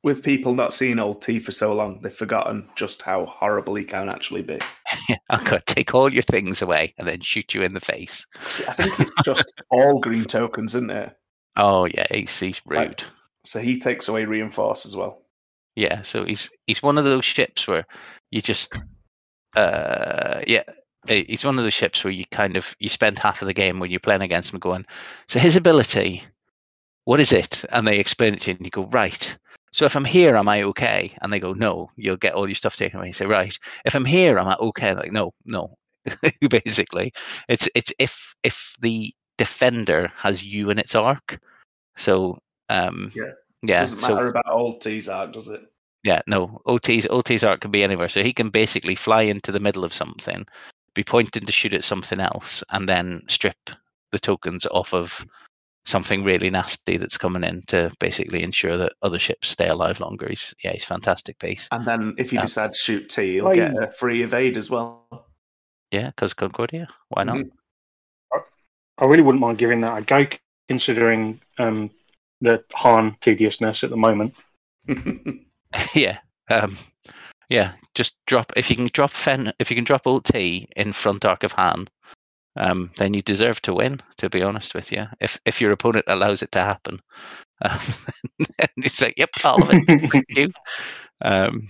[0.03, 3.84] With people not seeing old T for so long, they've forgotten just how horrible he
[3.84, 4.59] can actually be.
[5.30, 8.26] I'm to take all your things away and then shoot you in the face.
[8.45, 11.15] See, I think it's just all green tokens, isn't it?
[11.57, 12.78] Oh yeah, he's he's rude.
[12.80, 13.05] Right.
[13.44, 15.22] So he takes away reinforce as well.
[15.76, 17.86] Yeah, so he's he's one of those ships where
[18.30, 18.74] you just
[19.56, 20.64] uh yeah
[21.08, 23.80] he's one of those ships where you kind of you spend half of the game
[23.80, 24.86] when you're playing against him going
[25.28, 26.24] so his ability
[27.06, 27.66] what is it?
[27.72, 29.38] And they explain it to you and you go right.
[29.74, 31.16] So if i'm here am i okay?
[31.22, 33.08] And they go no you'll get all your stuff taken away.
[33.08, 33.58] You say right.
[33.86, 34.94] If i'm here am i okay?
[34.94, 35.76] Like no no.
[36.50, 37.14] Basically
[37.48, 41.39] it's it's if if the defender has you in its arc.
[41.96, 42.38] So
[42.72, 43.32] um Yeah.
[43.63, 45.61] yeah Doesn't so matter about old T's arc, does it?
[46.03, 46.61] yeah, no.
[46.65, 48.09] OT's OT's arc can be anywhere.
[48.09, 50.45] So he can basically fly into the middle of something,
[50.95, 53.57] be pointing to shoot at something else, and then strip
[54.11, 55.26] the tokens off of
[55.86, 60.28] something really nasty that's coming in to basically ensure that other ships stay alive longer.
[60.30, 61.67] He's yeah, he's fantastic piece.
[61.72, 62.43] And then if you Yeah.
[62.45, 63.55] decide to shoot T, you'll Oi.
[63.55, 65.05] get a free evade as well.
[65.91, 66.88] Yeah, because Concordia.
[67.09, 67.38] Why not?
[67.38, 67.51] Mhm.
[68.97, 70.26] I really wouldn't mind giving that a go,
[70.67, 71.89] considering um,
[72.42, 74.36] the Han tediousness at the moment.
[75.94, 76.18] yeah.
[76.50, 76.78] Um,
[77.50, 80.94] yeah, just drop if you can drop Fenn if you can drop Alt T in
[80.94, 81.88] front arc of Han,
[82.56, 84.00] um, then you deserve to win.
[84.18, 87.02] To be honest with you, if if your opponent allows it to happen,
[87.62, 87.80] um,
[88.38, 90.10] then it's like, yep, all of it.
[90.12, 90.50] Thank you.
[91.22, 91.70] Um,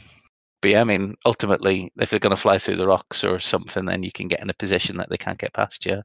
[0.62, 3.86] but yeah, I mean, ultimately, if they're going to fly through the rocks or something,
[3.86, 6.04] then you can get in a position that they can't get past you.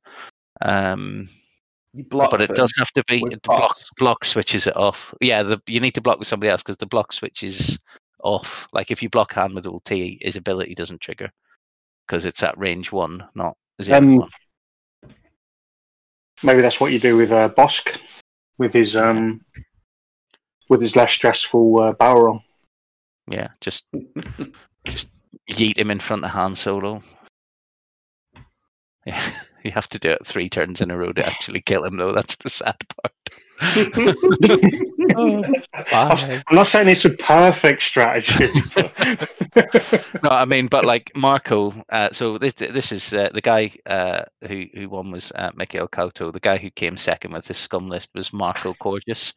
[0.63, 1.29] Um,
[1.97, 3.75] you block but it does have to be the block.
[3.97, 5.15] Block switches it off.
[5.21, 7.79] Yeah, the, you need to block with somebody else because the block switch is
[8.23, 8.69] off.
[8.73, 11.31] Like if you block Han with ult, his ability doesn't trigger
[12.07, 14.29] because it's at range one, not zero Um, one.
[16.43, 17.99] Maybe that's what you do with uh, Bosk,
[18.59, 19.41] with his um,
[20.69, 22.43] with his less stressful uh, barrel roll.
[23.29, 23.87] Yeah, just
[24.85, 25.09] just
[25.51, 27.03] yeet him in front of Han Solo.
[29.07, 29.23] Yeah,
[29.67, 32.13] you have to do it three turns in a row to actually kill him, though.
[32.13, 33.13] That's the sad part.
[35.19, 36.43] Oh.
[36.47, 38.49] I'm not saying it's a perfect strategy.
[38.75, 38.93] but-
[40.23, 41.75] no, I mean, but like Marco.
[41.91, 45.89] Uh, so this this is uh, the guy uh, who who won was uh, Mikhail
[45.89, 46.33] Kauto.
[46.33, 49.33] The guy who came second with this scum list was Marco Corgus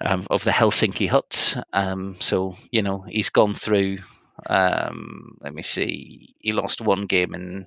[0.00, 1.56] um, of the Helsinki Huts.
[1.72, 3.98] Um, so you know he's gone through.
[4.46, 6.34] Um, let me see.
[6.38, 7.66] He lost one game in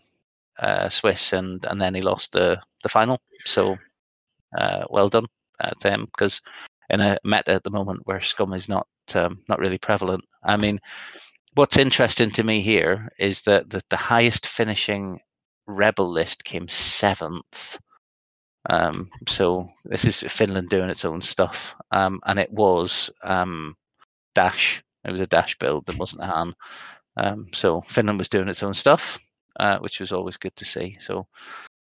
[0.59, 3.19] uh, Swiss, and and then he lost the the final.
[3.45, 3.77] So
[4.57, 5.27] uh, well done
[5.59, 6.41] uh, to him because
[6.89, 10.23] in a meta at the moment where scum is not um, not really prevalent.
[10.43, 10.79] I mean,
[11.55, 15.19] what's interesting to me here is that the, the highest finishing
[15.67, 17.79] rebel list came seventh.
[18.69, 23.75] Um, so this is Finland doing its own stuff, um, and it was um,
[24.35, 24.83] dash.
[25.03, 25.87] It was a dash build.
[25.87, 26.53] There wasn't a Han.
[27.17, 29.17] Um, so Finland was doing its own stuff,
[29.59, 30.97] uh, which was always good to see.
[30.99, 31.27] So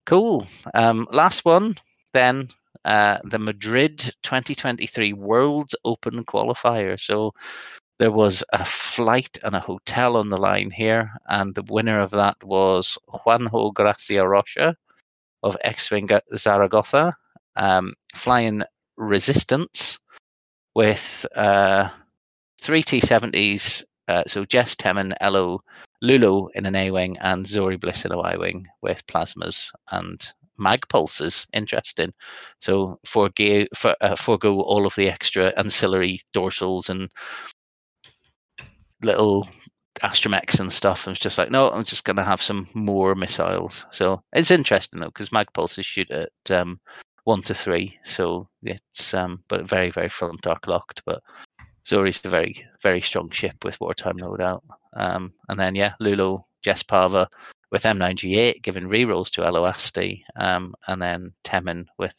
[0.06, 0.48] cool.
[0.74, 1.76] Um, last one
[2.16, 2.48] then
[2.86, 7.00] uh, the Madrid 2023 World Open qualifier.
[7.00, 7.34] So
[8.00, 12.12] there was a flight and a hotel on the line here, and the winner of
[12.12, 14.76] that was Juanjo Gracia Rocha
[15.44, 17.14] of X Wing Zaragoza,
[17.56, 18.64] um, flying
[18.98, 20.00] Resistance
[20.74, 21.90] with uh,
[22.62, 23.84] three T70s.
[24.08, 25.60] Uh, so Jess Temmin, Ello,
[26.02, 30.34] L'ulo in an A wing, and Zorii Bliz in a Y wing with plasmas and
[30.58, 31.48] mag pulses.
[31.54, 32.14] Interesting.
[32.60, 37.10] So forgo for, uh, forego all of the extra ancillary dorsals and
[39.04, 39.48] little
[40.02, 41.08] astromechs and stuff.
[41.08, 43.86] I was just like, no, I'm just going to have some more missiles.
[43.92, 46.80] So it's interesting though because mag pulses shoot at um,
[47.24, 51.02] one to three, so it's um, but very very front arc locked.
[51.06, 51.22] But
[51.86, 54.62] Zorii's a very very strong ship with wartime loadout.
[54.96, 57.28] Um, and then yeah, L'ulo, Jess Pava
[57.72, 62.16] with M9G8 giving rerolls to Ello Asty, um, and then Temmin with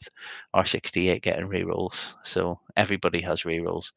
[0.55, 2.13] R68 getting rerolls.
[2.23, 3.91] So everybody has rerolls.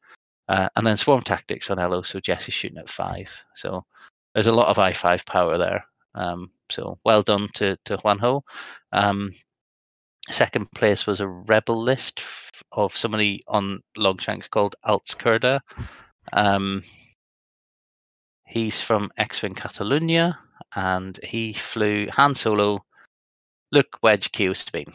[0.49, 3.29] Uh, and then Swarm Tactics on Ello, so Jess is shooting at five.
[3.53, 3.85] So
[4.33, 5.85] there's a lot of i5 power there.
[6.15, 8.41] Um, so well done to, to Juanjo.
[8.91, 9.31] Um,
[10.29, 12.21] second place was a rebel list
[12.71, 15.59] of somebody on Longshanks called Alts Kurda.
[16.33, 16.81] Um,
[18.51, 20.37] he's from X-Wing Catalunya
[20.75, 22.83] and he flew Han Solo,
[23.71, 24.93] Luke Wedge, Q Sabine.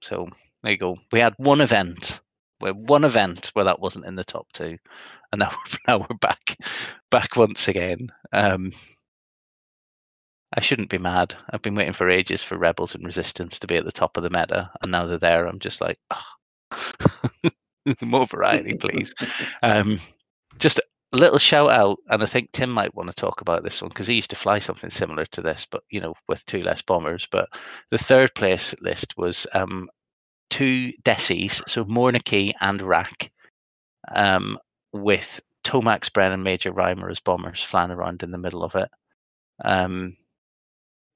[0.00, 0.28] So
[0.62, 0.96] there you go.
[1.12, 2.20] We had one event,
[2.60, 4.78] where one event where that wasn't in the top two,
[5.32, 5.50] and now
[5.86, 6.56] now we're back,
[7.10, 8.08] back once again.
[8.32, 8.72] Um,
[10.56, 11.34] I shouldn't be mad.
[11.50, 14.22] I've been waiting for ages for Rebels and Resistance to be at the top of
[14.22, 15.46] the meta, and now they're there.
[15.46, 17.50] I'm just like, oh.
[18.00, 19.12] more variety, please.
[19.62, 20.00] Um,
[20.58, 20.80] just
[21.12, 23.88] a little shout out, and I think Tim might want to talk about this one
[23.88, 26.82] because he used to fly something similar to this, but you know, with two less
[26.82, 27.26] bombers.
[27.30, 27.48] But
[27.90, 29.88] the third place list was um,
[30.50, 33.32] two Desis, so Morna Kee and Rack,
[34.14, 34.58] um,
[34.92, 38.90] with Tomax Bren and Major Rhymer as bombers flying around in the middle of it.
[39.64, 40.14] Um,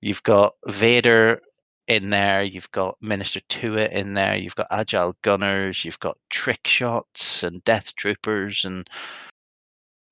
[0.01, 1.41] you've got Vader
[1.87, 6.67] in there, you've got Minister Tua in there, you've got Agile Gunners, you've got Trick
[6.67, 8.89] Shots and Death Troopers and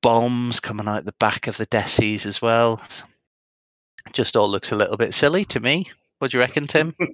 [0.03, 2.81] bombs coming out the back of the Desis as well.
[4.13, 5.91] Just all looks a little bit silly to me.
[6.19, 6.95] What do you reckon, Tim?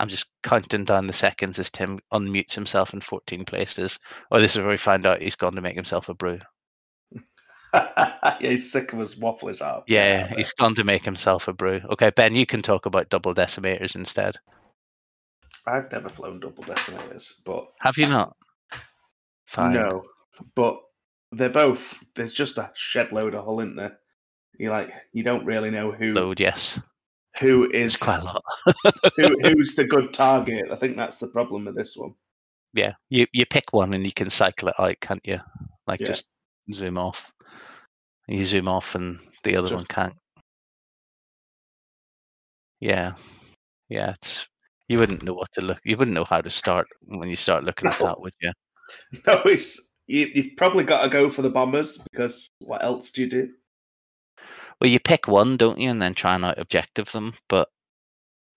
[0.00, 3.98] I'm just counting down the seconds as Tim unmutes himself in 14 places.
[4.30, 6.40] Oh, this is where we find out he's gone to make himself a brew.
[7.74, 9.84] yeah, he's sick of his waffles out.
[9.86, 11.80] Yeah, he's gone to make himself a brew.
[11.90, 14.36] Okay, Ben, you can talk about double decimators instead.
[15.66, 18.36] I've never flown double decimators, but Have you not?
[19.46, 19.74] Fine.
[19.74, 20.02] no,
[20.54, 20.78] but
[21.32, 21.98] they're both.
[22.14, 23.98] There's just a shed load of hull in there.
[24.58, 26.78] You like, you don't really know who Load, yes.
[27.40, 28.42] who is It's quite a lot.
[29.16, 30.66] who, who's the good target.
[30.70, 32.14] I think that's the problem with this one.
[32.72, 35.40] yeah, you you pick one and you can cycle it out, can't you?
[35.86, 36.06] Like Yeah.
[36.08, 36.26] just
[36.72, 37.32] zoom off.
[38.28, 40.14] You zoom off and the It's other just- one can't.
[42.80, 43.14] Yeah,
[43.88, 44.10] yeah.
[44.12, 44.48] It's
[44.88, 45.78] you wouldn't know what to look.
[45.84, 48.52] You wouldn't know how to start when you start looking at that, would you?
[49.26, 53.22] No, it's you, you've probably got to go for the bombers because what else do
[53.22, 53.48] you do?
[54.80, 57.34] Well, you pick one, don't you, and then try and out objective them.
[57.48, 57.68] But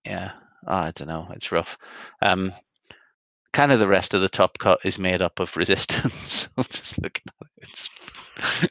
[0.06, 0.32] yeah,
[0.68, 1.28] oh, I don't know.
[1.32, 1.78] It's rough.
[2.22, 2.52] Um,
[3.54, 6.50] kind of the rest of the top cut is made up of resistance.
[6.58, 7.64] I'm just looking at it.
[7.64, 7.90] It's,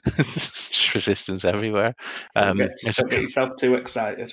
[0.06, 1.94] it's just resistance everywhere.
[2.36, 4.32] Don't, Um, get, don't get yourself too excited.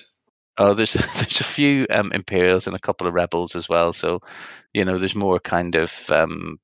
[0.58, 3.92] Oh, there's there's a few um, Imperials and a couple of Rebels as well.
[3.92, 4.20] So,
[4.72, 6.58] you know, there's more kind of um,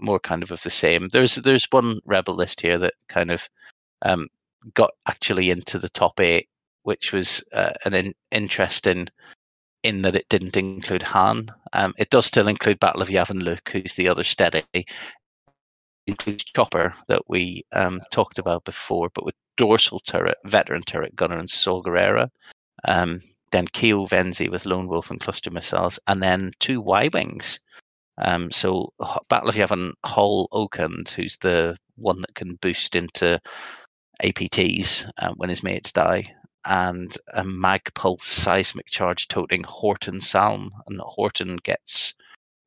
[0.00, 1.08] more kind of of the same.
[1.08, 3.48] There's there's one Rebel list here that kind of
[4.02, 4.28] um,
[4.74, 6.48] got actually into the top eight,
[6.82, 9.08] which was uh, an in, interesting
[9.82, 11.50] in that it didn't include Han.
[11.72, 14.64] Um, it does still include Battle of Yavin Luke, who's the other steady.
[14.72, 14.86] It
[16.06, 21.38] includes Chopper that we um, talked about before, but with dorsal turret, veteran turret gunner,
[21.38, 22.30] and Saw Gerrera.
[22.86, 23.20] Um,
[23.52, 27.60] then Keo Venzee with Lone Wolf and cluster missiles, and then two Y wings.
[28.18, 28.92] Um, so
[29.28, 33.40] Battle of Yavin Hol Okand, who's the one that can boost into
[34.22, 36.32] APTs uh, when his mates die,
[36.64, 42.14] and a mag pulse seismic charge toting Horton Salm, and Horton gets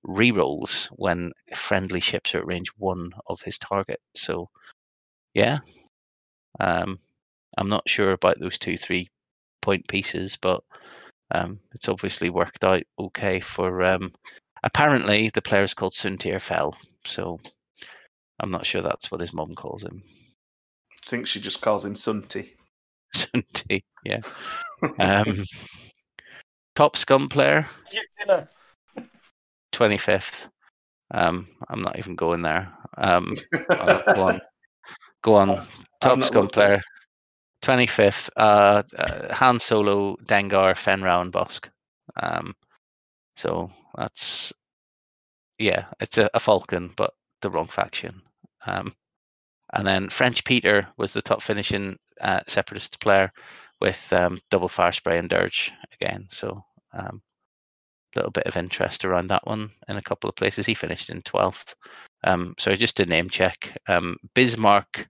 [0.05, 3.99] rerolls when friendly ships are at range one of his target.
[4.15, 4.49] So,
[5.33, 5.59] yeah,
[6.59, 6.97] um,
[7.57, 9.09] I'm not sure about those two three
[9.61, 10.61] point pieces, but
[11.31, 13.83] um, it's obviously worked out okay for.
[13.83, 14.11] Um,
[14.64, 17.39] apparently, the player is called Soontir Fel, so
[18.39, 20.01] I'm not sure that's what his mom calls him.
[20.91, 22.53] I think she just calls him Sunty.
[23.14, 24.22] Sunty, yeah.
[24.99, 25.43] Um,
[26.76, 27.66] top scum player,
[29.72, 30.47] twenty fifth.
[31.10, 32.72] Um, I'm not even going there.
[32.95, 33.34] Um,
[33.72, 34.41] go on,
[35.24, 35.66] go on.
[35.99, 36.80] Top scum player,
[37.64, 38.30] twenty fifth.
[38.38, 41.70] Uh, uh, Han Solo, Dengar, Fenn and Bosk.
[42.22, 42.53] Um,
[43.38, 44.51] so that's
[45.59, 48.21] yeah, it's a, a Falcon, but the wrong faction.
[48.65, 48.93] Um,
[49.73, 53.31] and then French Peter was the top finishing uh, separatist player
[53.81, 56.25] with um, double fire spray and dirge again.
[56.29, 56.63] So
[56.93, 57.21] a um,
[58.15, 60.65] little bit of interest around that one in a couple of places.
[60.65, 61.75] He finished in 12th.
[62.23, 63.77] Um, so just a name check.
[63.88, 65.07] Um, Bismarck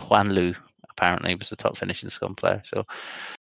[0.00, 0.56] Huanlu
[0.96, 2.62] apparently was the top finishing scum player.
[2.64, 2.84] So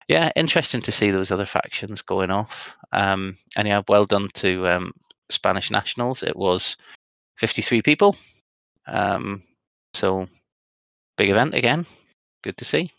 [0.09, 2.75] yeah, interesting to see those other factions going off.
[2.93, 4.93] Um, and yeah, well done to um,
[5.31, 6.23] Spanish nationals.
[6.23, 6.77] It was
[7.37, 8.17] 53 people.
[8.87, 9.43] Um,
[9.95, 10.27] so
[11.17, 11.87] big event again.
[12.43, 12.93] Good to see.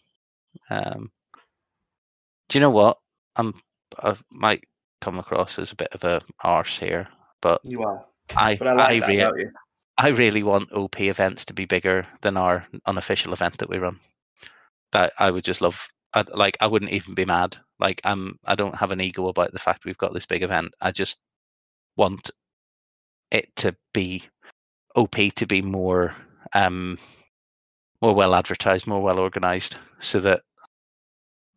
[0.69, 1.11] Um,
[2.49, 2.97] do you know what?
[3.35, 3.53] I'm
[3.99, 4.63] I might
[5.01, 7.07] come across as a bit of a arse here,
[7.41, 8.05] but you are.
[8.35, 9.49] I but I, like I, that, re-
[9.97, 13.99] I really want OP events to be bigger than our unofficial event that we run.
[14.93, 15.87] That I would just love.
[16.13, 17.57] I'd, like I wouldn't even be mad.
[17.79, 18.37] Like I'm.
[18.45, 20.73] I don't have an ego about the fact we've got this big event.
[20.81, 21.17] I just
[21.97, 22.31] want
[23.31, 24.23] it to be
[24.95, 26.13] OP to be more
[26.53, 26.97] um
[28.01, 30.41] more well advertised, more well organized, so that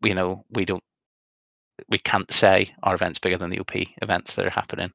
[0.04, 0.82] you know we don't
[1.88, 3.72] we can't say our event's bigger than the OP
[4.02, 4.92] events that are happening.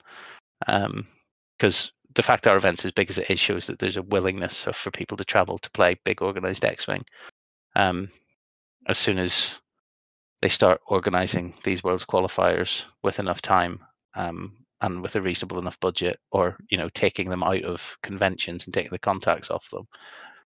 [0.60, 4.04] Because um, the fact our event's as big as it is shows that there's a
[4.04, 7.04] willingness for people to travel to play big organized X Wing.
[7.76, 8.10] Um,
[8.90, 9.60] as soon as
[10.42, 13.80] they start organizing these worlds qualifiers with enough time
[14.16, 18.66] um, and with a reasonable enough budget, or you know, taking them out of conventions
[18.66, 19.88] and taking the contacts off them,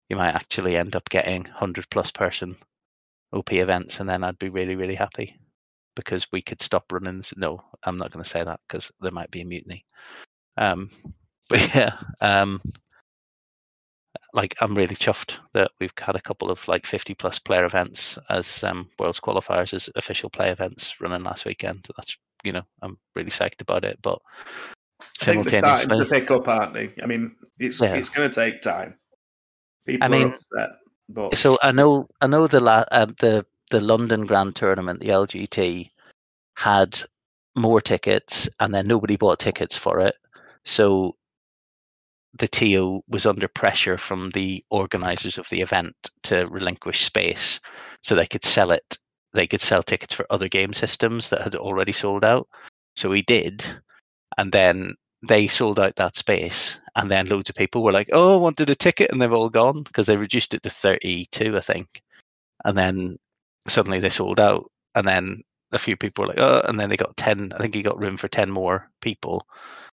[0.09, 2.57] you might actually end up getting hundred plus person
[3.33, 5.37] OP events, and then I'd be really, really happy
[5.97, 7.19] because we could stop running.
[7.19, 7.35] This.
[7.37, 9.85] No, I'm not going to say that because there might be a mutiny.
[10.57, 10.91] Um,
[11.49, 12.61] but yeah, um,
[14.33, 18.19] like I'm really chuffed that we've had a couple of like 50 plus player events
[18.31, 21.87] as um, worlds qualifiers as official play events running last weekend.
[21.97, 23.99] That's you know I'm really psyched about it.
[24.03, 24.19] But
[25.21, 26.93] I think they're starting to pick up, aren't they?
[27.03, 27.95] I mean, it's yeah.
[27.95, 28.95] it's going to take time.
[29.85, 30.71] People I mean, upset,
[31.09, 35.09] but so I know I know the la- uh, the the London Grand Tournament, the
[35.09, 35.91] LGT,
[36.57, 37.01] had
[37.57, 40.15] more tickets, and then nobody bought tickets for it.
[40.65, 41.17] So
[42.39, 47.61] the TO was under pressure from the organisers of the event to relinquish space
[48.03, 48.99] so they could sell it.
[49.35, 52.49] They could sell tickets for other game systems that had already sold out.
[52.97, 53.65] So we did,
[54.39, 54.95] and then
[55.27, 58.71] they sold out that space, and then loads of people were like, "Oh, I wanted
[58.71, 62.03] a ticket," and they've all gone because they reduced it to thirty-two, I think.
[62.65, 63.19] And then
[63.69, 66.97] suddenly they sold out, and then a few people were like, "Oh," and then they
[66.97, 67.53] got ten.
[67.55, 69.47] I think he got room for ten more people,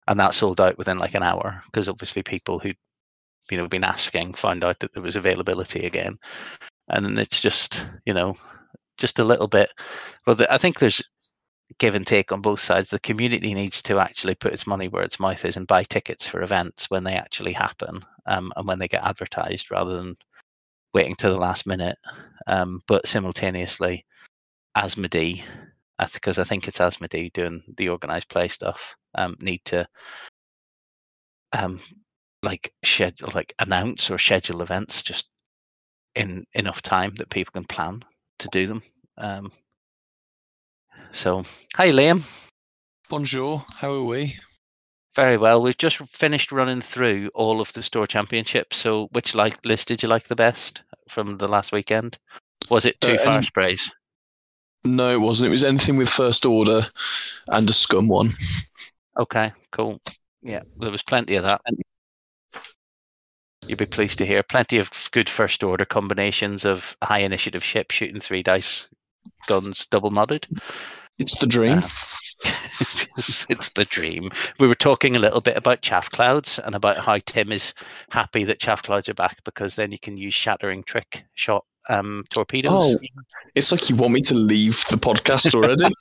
[0.07, 2.71] and that sold out within like an hour because obviously people who
[3.51, 6.17] you know been asking found out that there was availability again,
[6.89, 8.37] and it's just you know
[8.97, 9.71] just a little bit.
[10.27, 11.01] Well, the, I think there's
[11.79, 12.89] give and take on both sides.
[12.89, 16.25] The community needs to actually put its money where its mouth is and buy tickets
[16.27, 20.15] for events when they actually happen um, and when they get advertised, rather than
[20.93, 21.97] waiting to the last minute.
[22.47, 24.05] Um, but simultaneously,
[24.77, 25.43] Asmodee,
[26.13, 29.87] because I think it's Asmodee doing the organized play stuff, um, need to
[31.53, 31.79] um,
[32.43, 35.29] like schedule, like announce or schedule events just
[36.15, 38.03] in enough time that people can plan
[38.39, 38.81] to do them.
[39.17, 39.51] Um,
[41.11, 41.43] So,
[41.75, 42.23] hi, Liam.
[43.09, 43.65] Bonjour.
[43.69, 44.35] How are we?
[45.15, 45.61] Very well.
[45.63, 48.77] We've just finished running through all of the store championships.
[48.77, 52.19] So, which like list did you like the best from the last weekend?
[52.69, 53.91] Was it two Uh, fire sprays?
[54.83, 55.47] No, it wasn't.
[55.47, 56.87] It was anything with first order
[57.47, 58.35] and a scum one.
[59.17, 59.99] Okay, cool.
[60.41, 61.61] Yeah, there was plenty of that.
[63.67, 67.91] You'd be pleased to hear plenty of good first order combinations of high initiative ship
[67.91, 68.87] shooting three dice
[69.47, 70.45] guns double modded.
[71.19, 71.79] It's the dream.
[71.79, 71.89] Uh,
[73.17, 74.29] it's, it's the dream.
[74.59, 77.73] We were talking a little bit about chaff clouds and about how Tim is
[78.11, 82.23] happy that chaff clouds are back because then you can use shattering trick shot um,
[82.29, 82.95] torpedoes.
[82.95, 82.99] Oh,
[83.55, 85.93] it's like you want me to leave the podcast already.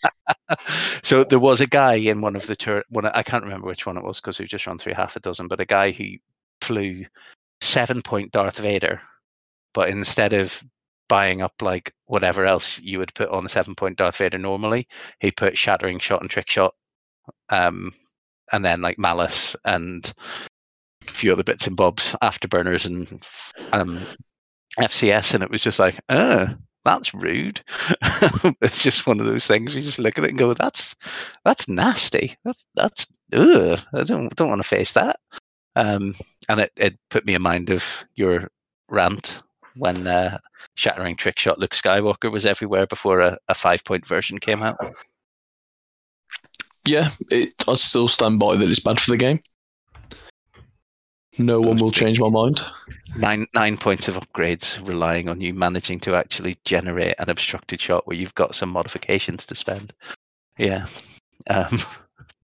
[1.02, 3.86] so there was a guy in one of the tour one I can't remember which
[3.86, 6.04] one it was because we've just run through half a dozen, but a guy who
[6.60, 7.04] flew
[7.60, 9.00] seven point Darth Vader,
[9.74, 10.62] but instead of
[11.08, 14.88] buying up like whatever else you would put on a seven point Darth Vader normally,
[15.20, 16.74] he put shattering shot and trick shot,
[17.48, 17.92] um,
[18.52, 20.12] and then like malice and
[21.06, 23.22] a few other bits and bobs, afterburners and
[23.72, 24.06] um,
[24.78, 26.48] FCS, and it was just like, uh
[26.86, 27.60] that's rude.
[28.62, 30.94] it's just one of those things you just look at it and go, "That's
[31.44, 32.36] that's nasty.
[32.44, 33.80] That's that's ugh.
[33.92, 35.18] I don't don't want to face that."
[35.74, 36.14] Um,
[36.48, 38.48] and it, it put me in mind of your
[38.88, 39.42] rant
[39.74, 40.38] when uh,
[40.76, 44.78] shattering trick shot Luke Skywalker was everywhere before a, a five point version came out.
[46.86, 49.40] yeah, it, I still stand by that it's bad for the game.
[51.38, 52.62] No one will change my mind.
[53.16, 58.06] Nine nine points of upgrades relying on you managing to actually generate an obstructed shot
[58.06, 59.92] where you've got some modifications to spend.
[60.58, 60.86] Yeah.
[61.48, 61.78] Um,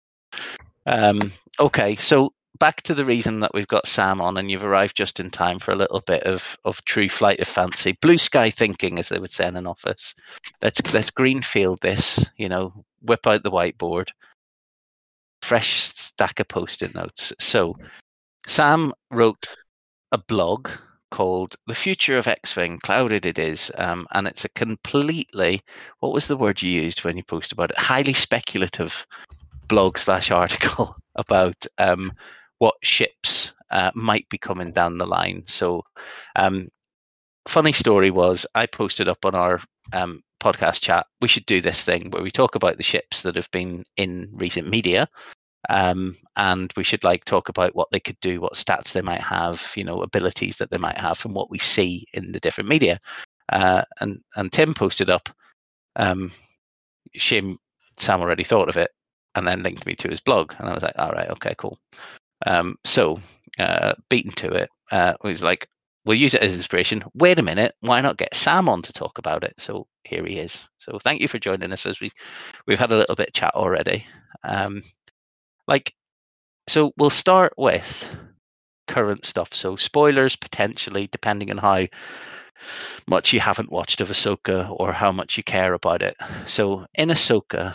[0.86, 4.96] um, okay, so back to the reason that we've got Sam on, and you've arrived
[4.96, 8.50] just in time for a little bit of, of true flight of fancy, blue sky
[8.50, 10.14] thinking, as they would say in an office.
[10.62, 12.24] Let's let's greenfield this.
[12.36, 14.10] You know, whip out the whiteboard,
[15.42, 17.32] fresh stack of post-it notes.
[17.40, 17.76] So,
[18.46, 19.46] Sam wrote
[20.10, 20.68] a blog
[21.10, 25.62] called "The Future of X-Wing." Clouded it is, um, and it's a completely
[26.00, 27.78] what was the word you used when you posted about it?
[27.78, 29.06] Highly speculative
[29.68, 32.12] blog slash article about um,
[32.58, 35.42] what ships uh, might be coming down the line.
[35.46, 35.82] So,
[36.36, 36.68] um,
[37.48, 39.60] funny story was I posted up on our
[39.92, 41.06] um, podcast chat.
[41.20, 44.28] We should do this thing where we talk about the ships that have been in
[44.32, 45.08] recent media.
[45.68, 49.20] Um, and we should like talk about what they could do, what stats they might
[49.20, 52.68] have, you know, abilities that they might have from what we see in the different
[52.68, 52.98] media.
[53.50, 55.28] Uh, and and Tim posted up,
[55.96, 56.32] um,
[57.14, 57.58] shame
[57.98, 58.90] Sam already thought of it,
[59.34, 61.78] and then linked me to his blog, and I was like, all right, okay, cool.
[62.46, 63.20] Um, so
[63.58, 65.68] uh, beaten to it, uh, was like,
[66.04, 67.04] we'll use it as inspiration.
[67.14, 69.54] Wait a minute, why not get Sam on to talk about it?
[69.58, 70.68] So here he is.
[70.78, 72.10] So thank you for joining us as we
[72.66, 74.04] we've had a little bit of chat already.
[74.44, 74.82] Um,
[75.72, 75.94] like,
[76.68, 78.14] so we'll start with
[78.88, 79.54] current stuff.
[79.54, 81.86] So spoilers potentially, depending on how
[83.08, 86.14] much you haven't watched of Ahsoka or how much you care about it.
[86.46, 87.74] So in Ahsoka,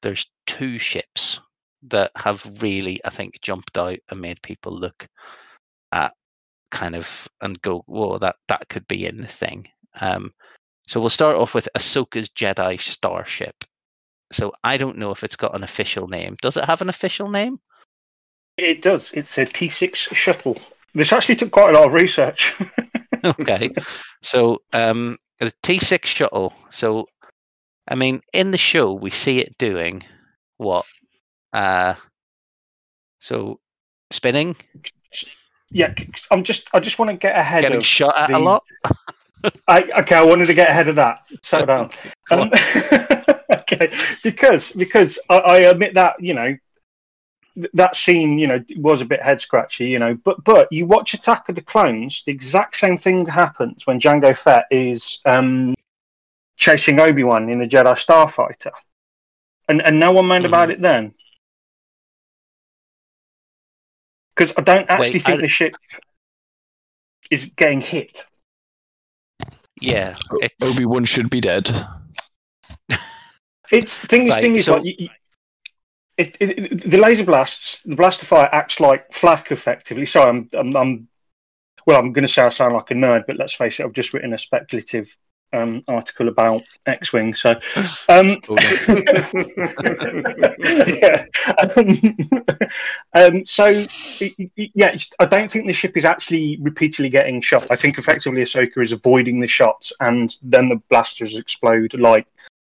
[0.00, 1.38] there's two ships
[1.82, 5.06] that have really, I think, jumped out and made people look
[5.92, 6.14] at
[6.70, 9.68] kind of and go, whoa, that that could be in the thing.
[10.00, 10.32] Um,
[10.86, 13.64] so we'll start off with Ahsoka's Jedi Starship.
[14.32, 16.36] So I don't know if it's got an official name.
[16.42, 17.58] Does it have an official name?
[18.56, 19.12] It does.
[19.12, 20.58] It's a T6 shuttle.
[20.94, 22.54] This actually took quite a lot of research.
[23.24, 23.70] okay.
[24.22, 26.52] So um, the T6 shuttle.
[26.70, 27.06] So,
[27.86, 30.02] I mean, in the show, we see it doing
[30.56, 30.84] what?
[31.52, 31.94] Uh,
[33.20, 33.60] so
[34.10, 34.56] spinning,
[35.70, 35.92] yeah,
[36.30, 36.68] I'm just.
[36.72, 37.86] I just want to get ahead getting of.
[37.86, 38.64] shot at a lot.
[39.68, 41.26] I, okay, I wanted to get ahead of that.
[41.42, 41.90] Settle down.
[42.30, 42.50] Um,
[43.72, 43.92] okay,
[44.22, 46.56] because because I, I admit that you know
[47.74, 51.14] that scene you know was a bit head scratchy you know but but you watch
[51.14, 55.74] Attack of the Clones the exact same thing happens when Jango Fett is um,
[56.56, 58.70] chasing Obi Wan in the Jedi Starfighter,
[59.68, 61.14] and and no one moaned about it then.
[64.34, 65.74] Because I don't actually Wait, think I- the ship
[67.30, 68.24] is getting hit.
[69.80, 70.16] Yeah.
[70.40, 71.86] it's- Obi Wan should be dead.
[73.70, 75.08] It's thing is, thing is, so- like, you, you-
[76.16, 80.04] it, it, it- the laser blasts, the blaster fire acts like flak effectively.
[80.06, 81.08] Sorry, I'm, I'm, I'm
[81.86, 83.92] well, I'm going to say I sound like a nerd, but let's face it, I've
[83.92, 85.16] just written a speculative
[85.52, 87.32] um, article about X-wing.
[87.34, 87.50] So,
[88.08, 88.26] um,
[91.00, 91.24] yeah.
[91.76, 92.16] Um,
[93.14, 93.84] um, so,
[94.56, 97.66] yeah, I don't think the ship is actually repeatedly getting shot.
[97.70, 102.26] I think effectively Ahsoka is avoiding the shots, and then the blasters explode like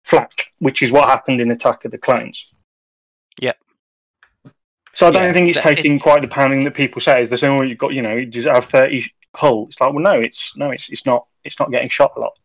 [0.09, 2.55] flak, which is what happened in Attack of the Clones.
[3.41, 3.59] Yep.
[4.95, 7.23] So I don't Yeah, think it's that- taking quite the pounding that people say.
[7.23, 9.05] Is the same way you've got, you know, does it have thirty
[9.35, 9.67] hull.
[9.69, 11.27] It's like, well, no, it's no, it's it's not.
[11.45, 12.39] It's not getting shot a lot.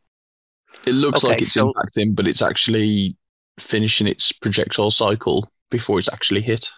[0.85, 3.15] It looks like it's so- impacting, but it's actually
[3.59, 6.69] finishing its projectile cycle before it's actually hit.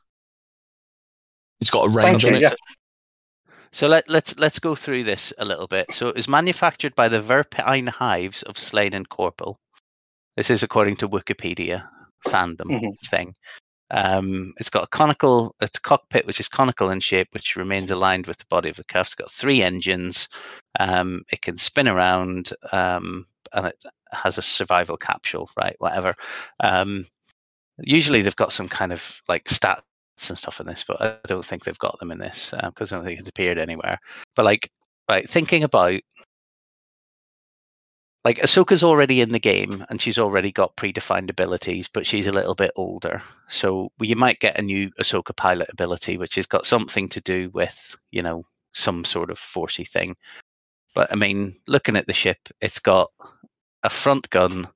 [1.61, 2.41] It's got a range Thank on it.
[2.41, 2.53] Yeah.
[3.71, 5.91] So let, let's let's go through this a little bit.
[5.93, 9.57] So it was manufactured by the Verpine Hives of Slayn and Korpil.
[10.36, 11.88] This is according to Wikipedia
[12.25, 12.99] fandom Mhm.
[13.07, 13.36] thing.
[13.91, 17.91] Um, it's got a conical, it's a cockpit which is conical in shape, which remains
[17.91, 19.09] aligned with the body of the craft.
[19.09, 20.27] It's got three engines.
[20.79, 23.77] Um, it can spin around, um, and it
[24.11, 25.75] has a survival capsule, right?
[25.79, 26.15] Whatever.
[26.61, 27.05] Um,
[27.79, 29.83] usually they've got some kind of like stats
[30.29, 32.97] and stuff in this, but I don't think they've got them in this because I
[32.97, 33.99] don't think it's appeared anywhere.
[34.36, 34.71] But like,
[35.09, 36.01] right, thinking about
[38.26, 42.32] like Ahsoka's already in the game and she's already got predefined abilities, but she's a
[42.32, 43.21] little bit older.
[43.47, 47.51] So you might get a new Ahsoka pilot ability, which has got something to do
[47.53, 50.15] with, you know, some sort of forcey thing.
[50.95, 53.11] But I mean, looking at the ship, it's got
[53.84, 54.67] a front gun,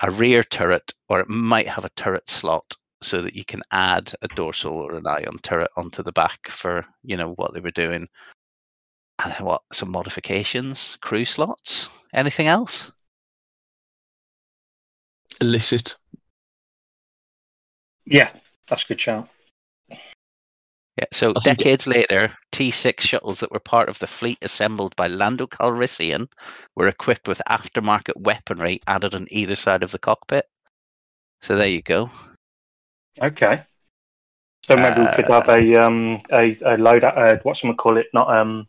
[0.00, 4.12] a rear turret, or it might have a turret slot so that you can add
[4.22, 7.70] a dorsal or an ion turret onto the back for, you know, what they were
[7.70, 8.08] doing.
[9.18, 9.62] And then what?
[9.72, 12.90] Some modifications, crew slots, anything else?
[15.40, 15.96] Illicit.
[18.04, 18.30] Yeah,
[18.68, 19.28] that's a good shout.
[19.90, 21.06] Yeah.
[21.12, 25.06] So I think- decades later, T6 shuttles that were part of the fleet assembled by
[25.06, 26.28] Lando Calrissian
[26.76, 30.46] were equipped with aftermarket weaponry added on either side of the cockpit.
[31.40, 32.10] So there you go.
[33.20, 33.64] Okay.
[34.64, 38.06] So maybe we could have a um a, a load uh, what's gonna call it?
[38.14, 38.68] Not um.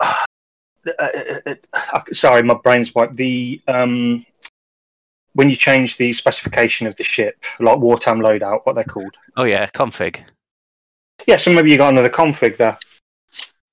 [2.12, 3.16] sorry, my brain's wiped.
[3.16, 4.24] The um
[5.34, 9.16] when you change the specification of the ship, like wartime loadout, what they're called.
[9.36, 10.20] Oh yeah, config.
[11.26, 12.78] Yeah, so maybe you got another config there.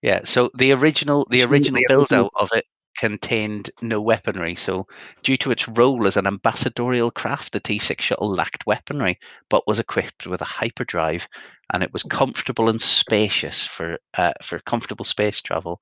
[0.01, 0.21] Yeah.
[0.23, 2.65] So the original the original build out of it
[3.01, 4.53] contained no weaponry.
[4.53, 4.85] So
[5.23, 9.17] due to its role as an ambassadorial craft, the T6 shuttle lacked weaponry,
[9.49, 11.27] but was equipped with a hyperdrive,
[11.73, 15.81] and it was comfortable and spacious for uh, for comfortable space travel.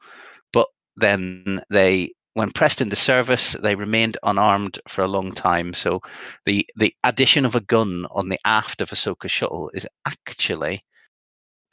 [0.53, 5.74] But then they when pressed into service, they remained unarmed for a long time.
[5.74, 5.99] So
[6.45, 10.86] the the addition of a gun on the aft of Ahsoka shuttle is actually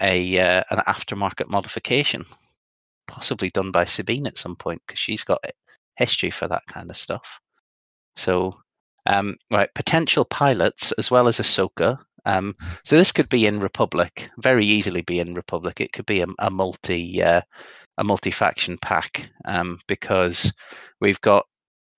[0.00, 2.24] a uh, an aftermarket modification,
[3.06, 5.44] possibly done by Sabine at some point because she's got
[5.96, 7.40] history for that kind of stuff.
[8.16, 8.56] So,
[9.06, 11.98] um, right, potential pilots as well as Ahsoka.
[12.24, 15.80] Um, so this could be in Republic, very easily be in Republic.
[15.80, 17.42] It could be a, a multi uh,
[17.98, 20.52] a multi faction pack um, because
[21.00, 21.46] we've got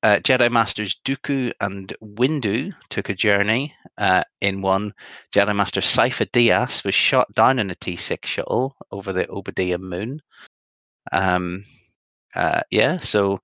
[0.02, 4.92] uh, Jedi Masters Dooku and Windu took a journey uh, in one.
[5.34, 10.20] Jedi Master Cypher Diaz was shot down in a T6 shuttle over the Obadiah moon.
[11.12, 11.64] Um,
[12.34, 13.40] uh, yeah, so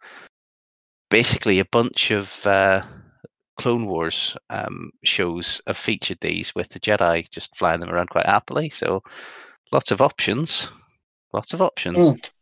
[1.11, 2.83] basically a bunch of uh,
[3.59, 8.27] Clone Wars um, shows have featured these with the Jedi just flying them around quite
[8.27, 8.71] happily.
[8.71, 9.03] So
[9.73, 10.69] lots of options.
[11.33, 11.97] Lots of options.
[11.97, 12.33] Mm.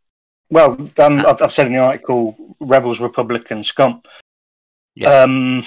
[0.49, 4.03] Well, um, I've, I've said in the article, Rebels, Republic, and Scum.
[4.93, 5.23] Yeah.
[5.23, 5.63] Um,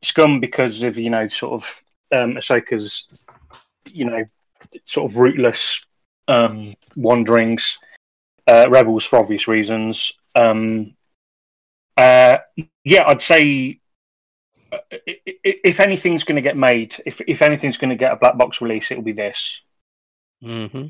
[0.00, 1.82] Scum because of you know sort of
[2.12, 3.08] um, Ahsoka's,
[3.86, 4.24] you know,
[4.84, 5.80] sort of rootless
[6.28, 7.78] um, wanderings.
[8.46, 10.12] Uh, Rebels for obvious reasons.
[10.34, 10.96] Um,
[11.96, 12.38] uh,
[12.84, 13.80] yeah, I'd say
[14.72, 18.36] uh, if anything's going to get made, if if anything's going to get a black
[18.36, 19.60] box release, it'll be this.
[20.42, 20.86] hmm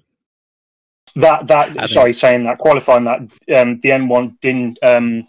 [1.17, 3.21] That that I sorry, saying that qualifying that
[3.55, 5.29] um, the N one Din um,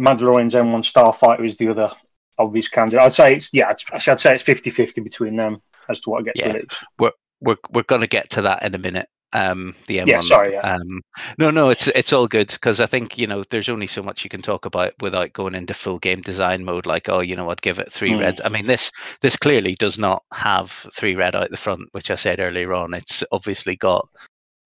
[0.00, 1.90] Mandalorian's N one Starfighter is the other
[2.38, 3.00] obvious candidate.
[3.00, 6.24] I'd say it's yeah, it's, actually I'd say it's 50-50 between them as to what
[6.24, 6.52] gets Yeah.
[6.52, 6.82] released.
[6.98, 9.08] We're we're going to get to that in a minute.
[9.34, 10.06] Um, the M1.
[10.06, 10.60] Yeah, sorry, yeah.
[10.60, 11.00] Um,
[11.38, 14.24] no, no, it's it's all good because I think you know there's only so much
[14.24, 16.84] you can talk about without going into full game design mode.
[16.86, 18.20] Like, oh, you know, I'd give it three Hmm.
[18.20, 18.40] reds.
[18.44, 18.90] I mean, this
[19.22, 22.92] this clearly does not have three red out the front, which I said earlier on.
[22.94, 24.06] It's obviously got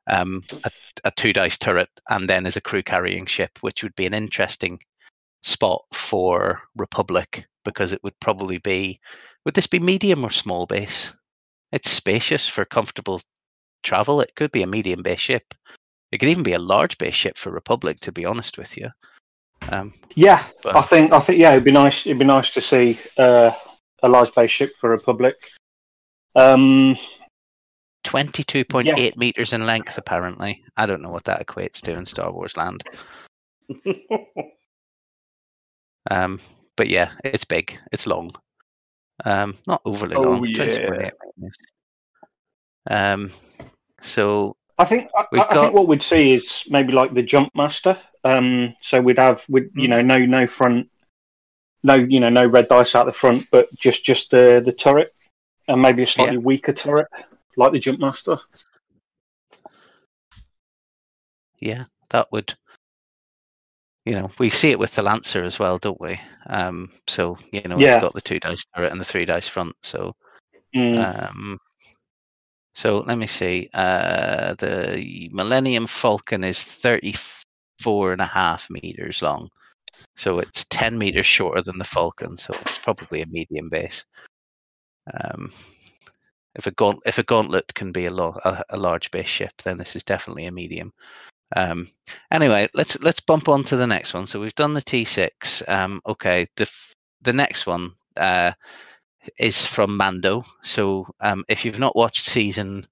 [0.09, 0.71] um, a,
[1.05, 4.15] a two dice turret and then as a crew carrying ship, which would be an
[4.15, 4.81] interesting
[5.43, 9.01] spot for Republic because it would probably be.
[9.45, 11.13] Would this be medium or small base?
[11.71, 13.21] It's spacious for comfortable
[13.87, 14.21] travel.
[14.21, 15.55] It could be a medium base ship.
[16.13, 18.91] It could even be a large base ship for Republic, to be honest with you.
[19.71, 22.07] Um, Yeah, but I think I think yeah, it'd be nice.
[22.07, 23.51] It'd be nice to see uh,
[24.03, 25.37] a large base ship for Republic.
[26.35, 26.97] Um,
[28.05, 30.63] 22.8 meters in length, apparently.
[30.77, 32.85] I don't know what that equates to in Star Wars land.
[36.09, 36.39] Um,
[36.77, 37.79] but yeah, it's big.
[37.93, 38.33] It's long.
[39.25, 40.47] Um, not overly Oh, long.
[40.47, 41.11] yeah.
[42.89, 43.31] Um,
[44.07, 47.55] so I think I, I got- think what we'd see is maybe like the jump
[47.55, 47.99] master.
[48.25, 49.81] Um, so we'd have with Hmm.
[49.81, 50.89] you know no no front,
[51.83, 55.13] no you know no red dice out the front, but just just the the turret
[55.69, 57.09] and maybe a slightly weaker turret
[57.57, 58.37] like the jump master.
[61.61, 62.55] yeah, that would.
[64.05, 66.21] You know, we see it with the Lancer as well, don't we?
[66.47, 67.95] Um, so you know, Yeah.
[67.95, 69.75] it's got the two dice turret and the three dice front.
[69.83, 70.15] So
[70.75, 71.29] Mm.
[71.31, 71.59] Um,
[72.77, 73.71] so let me see.
[73.73, 79.49] Uh, the Millennium Falcon is 34 and a half meters long.
[80.15, 82.37] So it's 10 meters shorter than the Falcon.
[82.37, 84.05] So it's probably a medium base.
[85.19, 85.51] Um,
[86.55, 89.53] if a gaunt, if a gauntlet can be a, lo- a, a large base ship,
[89.65, 90.93] then this is definitely a medium.
[91.57, 91.89] Um,
[92.31, 94.27] anyway, let's let's bump on to the next one.
[94.27, 95.67] So we've done the T6.
[95.67, 98.53] Um, okay, the f- the next one uh,
[99.39, 100.45] is from Mando.
[100.63, 102.87] So um, if you've not watched season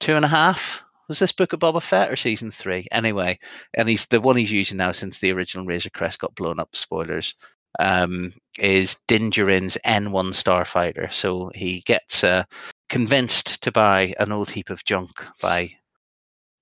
[0.00, 2.86] two and a half, was this Book of Boba Fett or season three?
[2.90, 3.38] Anyway,
[3.74, 6.74] and he's the one he's using now since the original Razor Crest got blown up.
[6.74, 7.34] Spoilers.
[7.80, 11.12] Um, is Din Djarin's N1 starfighter.
[11.12, 12.44] So he gets uh,
[12.88, 15.72] convinced to buy an old heap of junk by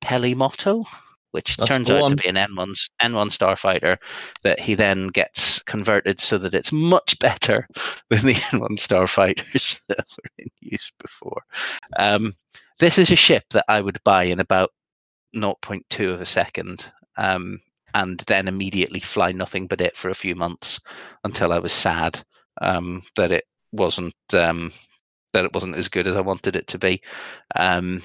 [0.01, 0.85] Peli Motto,
[1.33, 3.97] which That's turns out to be an N1 's- N1 starfighter
[4.43, 7.69] that he then gets converted so that it's much better
[8.11, 11.43] than the N1 starfighters that were in use before.
[11.99, 12.35] Um,
[12.79, 14.71] this is a ship that I would buy in about
[15.35, 16.87] 0.2 of a second.
[17.17, 17.61] Um,
[17.95, 20.81] and then immediately fly nothing but it for a few months
[21.25, 22.23] until I was sad
[22.61, 24.73] um, that it wasn't um,
[25.33, 27.03] that it wasn't as good as I wanted it to be.
[27.55, 28.03] Um,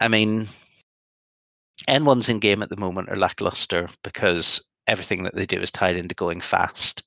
[0.00, 0.48] I mean,
[1.88, 5.96] N1s in game at the moment are lackluster because everything that they do is tied
[5.96, 7.02] into going fast,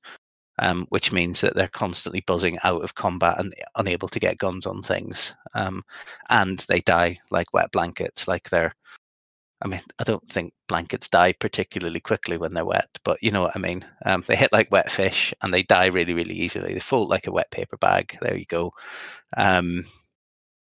[0.58, 4.66] um, which means that they're constantly buzzing out of combat and unable to get guns
[4.66, 5.34] on things.
[5.54, 5.82] Um,
[6.30, 8.74] and they die like wet blankets, like they're.
[9.64, 13.42] I mean, I don't think blankets die particularly quickly when they're wet, but you know
[13.42, 13.84] what I mean.
[14.04, 16.74] Um, they hit like wet fish and they die really, really easily.
[16.74, 18.18] They fold like a wet paper bag.
[18.20, 18.72] There you go.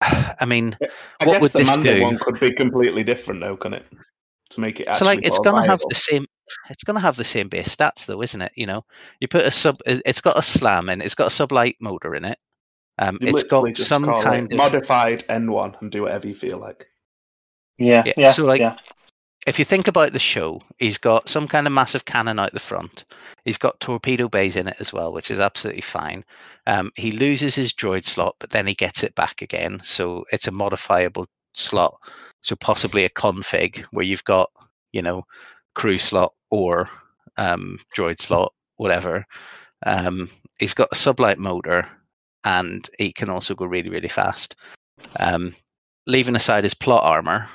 [0.00, 0.76] I mean,
[1.20, 2.02] I What guess would the this Mando do?
[2.02, 3.84] one could be completely different, though, can it?
[4.50, 6.24] To make it actually so like it's gonna have the same
[6.70, 8.82] it's gonna have the same base stats though isn't it you know
[9.20, 12.14] you put a sub it- it's got a slam and it's got a sublight motor
[12.14, 12.38] in it
[12.98, 16.00] um You it's literally got just some call it kind of modified N1 and do
[16.00, 16.86] whatever you feel like.
[17.76, 18.76] Yeah, Yeah, yeah, so, like, yeah.
[19.46, 22.60] If you think about the show he's got some kind of massive cannon out the
[22.60, 23.04] front.
[23.44, 26.24] He's got torpedo bays in it as well which is absolutely fine.
[26.66, 29.80] Um he loses his droid slot but then he gets it back again.
[29.84, 31.98] So it's a modifiable slot.
[32.42, 34.50] So possibly a config where you've got
[34.92, 35.24] you know
[35.74, 36.88] crew slot or
[37.36, 39.24] um droid slot whatever.
[39.86, 41.86] Um he's got a sublight motor
[42.44, 44.56] and he can also go really really fast.
[45.18, 45.54] Um
[46.06, 47.46] leaving aside his plot armor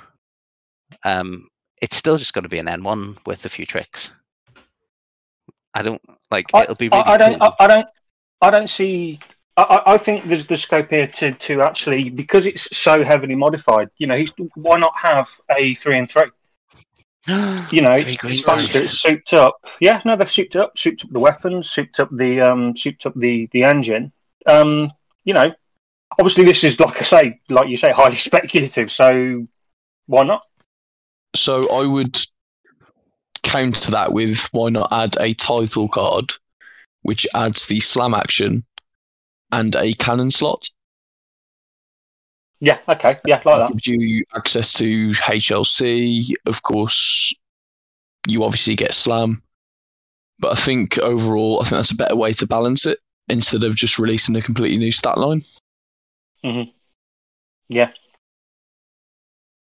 [1.04, 1.48] um
[1.84, 4.12] it's still just going to be an n1 with a few tricks
[5.74, 7.40] i don't like I, it'll be I- really I don't.
[7.40, 7.54] cool.
[7.60, 7.88] I, I don't.
[8.42, 9.20] I don't see.
[9.58, 13.36] I, I I think there's the scope here to, to actually because it's so heavily
[13.36, 13.90] modified.
[13.98, 16.30] You know, he's- why not have a three and three?
[17.72, 18.80] You know, it's, it's faster.
[18.80, 19.54] It's souped up.
[19.80, 23.14] Yeah, no, they've souped up, souped up the weapons, souped up the um, souped up
[23.16, 24.12] the the engine.
[24.46, 24.92] Um,
[25.24, 25.50] you know,
[26.20, 28.92] obviously this is like I say, like you say, highly speculative.
[28.92, 29.48] So
[30.08, 30.44] why not?
[31.36, 32.20] So I would
[33.44, 36.34] counter that with why not add a title card,
[37.02, 38.64] which adds the slam action
[39.52, 40.70] and a cannon slot.
[42.60, 42.80] Yeah.
[42.88, 43.20] Okay.
[43.26, 43.70] Yeah, like that.
[43.72, 46.34] gives you access to HLC.
[46.46, 47.36] Of course,
[48.28, 49.44] you obviously get slam,
[50.40, 53.76] but I think overall, I think that's a better way to balance it instead of
[53.76, 55.44] just releasing a completely new stat line.
[56.44, 56.64] Hmm.
[57.70, 57.92] Yeah.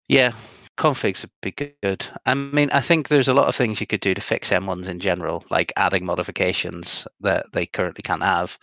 [0.08, 0.32] Yeah,
[0.80, 2.06] configs would be good.
[2.24, 4.88] I mean, I think there's a lot of things you could do to fix N1s
[4.88, 8.56] in general, like adding modifications that they currently can't have,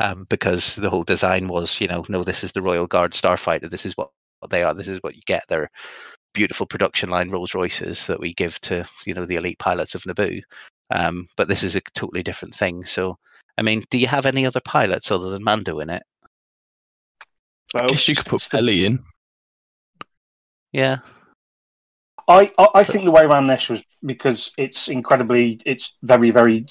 [0.00, 3.68] um, because the whole design was, you know, no, this is the Royal Guard Starfighter.
[3.68, 4.10] This is what
[4.40, 4.72] what they are.
[4.72, 5.44] This is what you get.
[5.48, 5.70] They're
[6.32, 10.04] beautiful production line Rolls Royces that we give to, you know, the elite pilots of
[10.04, 10.40] Naboo.
[10.90, 12.82] Um, but this is a totally different thing.
[12.84, 13.18] So,
[13.58, 16.02] I mean, do you have any other pilots other than Mando in it?
[17.74, 17.90] I Both.
[17.90, 19.04] guess you could put Peli in.
[20.72, 20.98] Yeah.
[22.28, 26.66] I, I, I think the way around this was because it's incredibly, it's very, very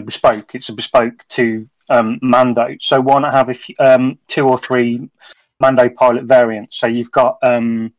[0.00, 0.54] bespoke.
[0.54, 2.76] It's a bespoke to um, Mando.
[2.80, 5.10] So why not have a few, um, two or three
[5.58, 6.76] Mando pilot variants?
[6.78, 7.92] So you've got, um,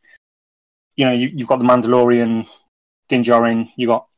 [0.96, 2.48] you know, you, you've got the Mandalorian,
[3.10, 4.08] Din Djarin, you got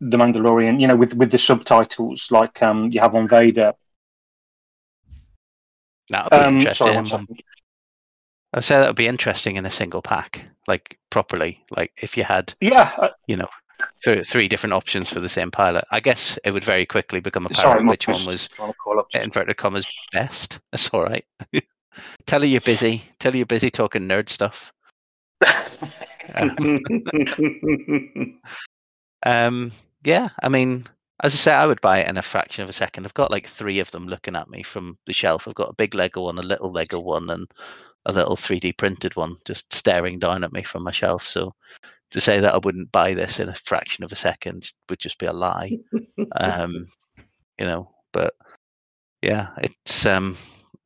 [0.00, 3.72] the Mandalorian, you know, with with the subtitles like um, you have on Vader.
[6.10, 7.04] That would be Um, interesting.
[7.04, 7.26] sorry.
[8.54, 11.64] I'd say that would be interesting in a single pack, like properly.
[11.70, 13.48] Like if you had, Yeah, uh, you know,
[14.04, 15.84] th- three different options for the same pilot.
[15.90, 18.78] I guess it would very quickly become sorry, apparent my which one was trying to
[18.78, 20.58] call inverted commas best.
[20.72, 21.24] That's all right.
[22.26, 23.02] Tell her you're busy.
[23.18, 24.72] Tell her you're busy talking nerd stuff.
[29.24, 29.72] Um,
[30.04, 30.84] yeah, I mean,
[31.22, 33.04] as I say, I would buy it in a fraction of a second.
[33.04, 35.46] I've got like three of them looking at me from the shelf.
[35.46, 37.48] I've got a big Lego one, a little Lego one, and
[38.06, 41.26] a little 3D printed one just staring down at me from my shelf.
[41.26, 41.54] So
[42.10, 45.18] to say that I wouldn't buy this in a fraction of a second would just
[45.18, 45.78] be a lie.
[46.36, 46.86] um,
[47.58, 48.34] you know, but
[49.22, 50.36] yeah, it's um,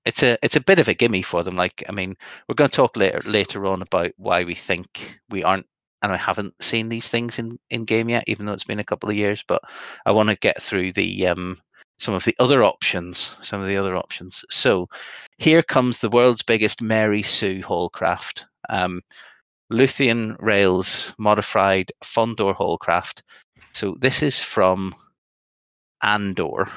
[0.04, 1.56] it's a it's a bit of a gimme for them.
[1.56, 2.16] Like, I mean,
[2.48, 5.66] we're going to talk later later on about why we think we aren't
[6.02, 8.84] and I haven't seen these things in in game yet, even though it's been a
[8.84, 9.42] couple of years.
[9.46, 9.62] But
[10.04, 11.58] I want to get through the um,
[11.98, 14.44] some of the other options, some of the other options.
[14.50, 14.88] So
[15.38, 19.02] here comes the world's biggest Mary Sue Haulcraft, um,
[19.72, 23.22] Luthen Rael's modified Fondor Haulcraft.
[23.72, 24.94] So this is from
[26.02, 26.68] Andor.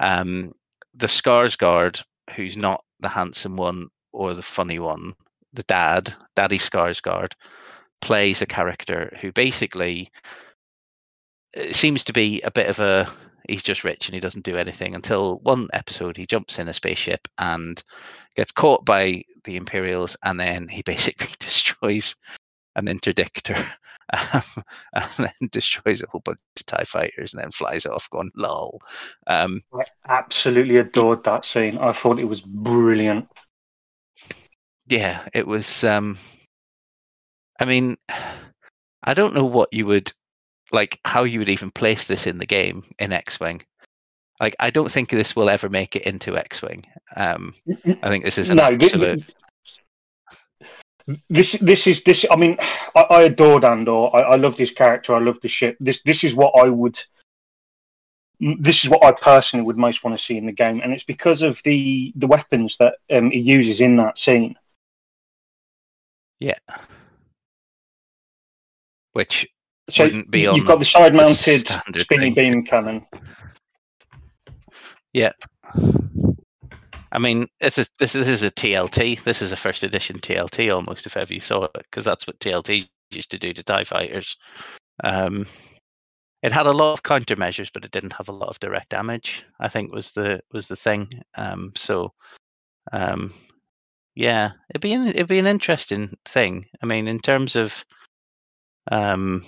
[0.00, 0.52] Um,
[0.94, 2.02] the Skarsgård,
[2.34, 5.14] who's not the handsome one or the funny one,
[5.52, 7.32] the dad, Daddy Skarsgård,
[8.00, 10.10] plays a character who basically
[11.72, 13.08] seems to be a bit of a
[13.48, 16.74] he's just rich and he doesn't do anything until one episode he jumps in a
[16.74, 17.82] spaceship and
[18.36, 22.14] gets caught by the Imperials and then he basically destroys
[22.76, 23.64] an interdictor
[24.12, 24.42] um,
[24.94, 28.80] and then destroys a whole bunch of TIE fighters and then flies off going lol.
[29.26, 31.78] Um, I absolutely adored that scene.
[31.78, 33.28] I thought it was brilliant.
[34.86, 35.84] yeah, it was.
[35.84, 36.18] Um,
[37.60, 37.96] I mean,
[39.06, 40.12] I don't know what you would
[40.74, 43.62] like, how you would even place this in the game in X Wing.
[44.40, 46.84] Like, I don't think this will ever make it into X Wing.
[47.16, 47.54] Um,
[48.02, 49.24] I think this is an no, absolute.
[51.30, 52.26] this this is this.
[52.30, 52.56] I mean,
[52.96, 54.14] I, I adored Andor.
[54.14, 55.14] I, I love this character.
[55.14, 55.76] I love the ship.
[55.80, 57.00] This this is what I would.
[58.40, 61.04] This is what I personally would most want to see in the game, and it's
[61.04, 64.56] because of the the weapons that um, he uses in that scene.
[66.40, 66.58] Yeah.
[69.12, 69.48] Which
[69.90, 73.04] So Wouldn't be you've got the side mounted standard spinny beam cannon.
[75.12, 75.32] Yeah.
[77.12, 79.22] I mean, this is this is, this is a TLT.
[79.22, 82.38] This is a first edition TLT almost, if ever you saw it, because that's what
[82.40, 84.36] TLT used to do to Tie Fighters.
[85.04, 85.46] Um,
[86.42, 89.44] it had a lot of countermeasures, but it didn't have a lot of direct damage.
[89.60, 91.08] I think was the was the thing.
[91.36, 92.12] Um, so,
[92.92, 93.32] um,
[94.14, 96.66] yeah, it'd be an, it'd be an interesting thing.
[96.82, 97.84] I mean, in terms of,
[98.90, 99.44] um,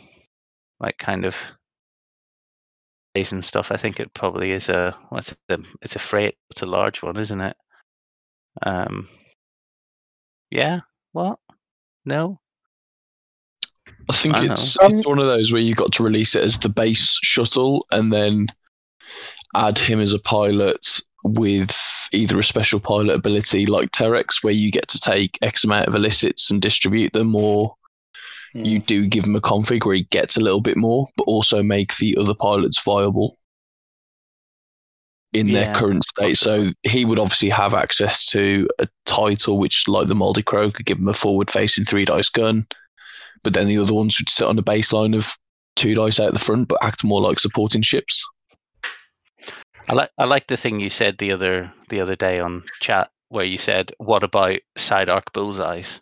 [0.81, 1.37] like kind of
[3.15, 3.73] days and stuff.
[3.73, 6.37] I think it probably is a what's the it's a freight.
[6.51, 7.57] It's a large one, isn't it?
[8.63, 9.09] Um.
[10.51, 10.81] Yeah.
[11.13, 11.39] What?
[12.05, 12.39] No.
[14.09, 14.87] I think I it's, know.
[14.87, 18.13] it's one of those where you got to release it as the base shuttle and
[18.13, 18.47] then
[19.57, 21.75] add him as a pilot with
[22.13, 25.95] either a special pilot ability like Terex, where you get to take X amount of
[25.95, 27.75] illicits and distribute them, or
[28.65, 28.87] you mm.
[28.87, 31.97] do give him a config where he gets a little bit more, but also make
[31.97, 33.37] the other pilots viable
[35.33, 36.39] in their current state.
[36.39, 40.87] So he would obviously have access to a title which, like the Moldy Crow, could
[40.87, 42.67] give him a forward facing three dice gun,
[43.43, 45.33] but then the other ones would sit on a baseline of
[45.75, 48.25] two dice out the front, but act more like supporting ships.
[49.89, 53.11] I like I like the thing you said the other the other day on chat
[53.29, 56.01] where you said, "What about side arc bullseyes?"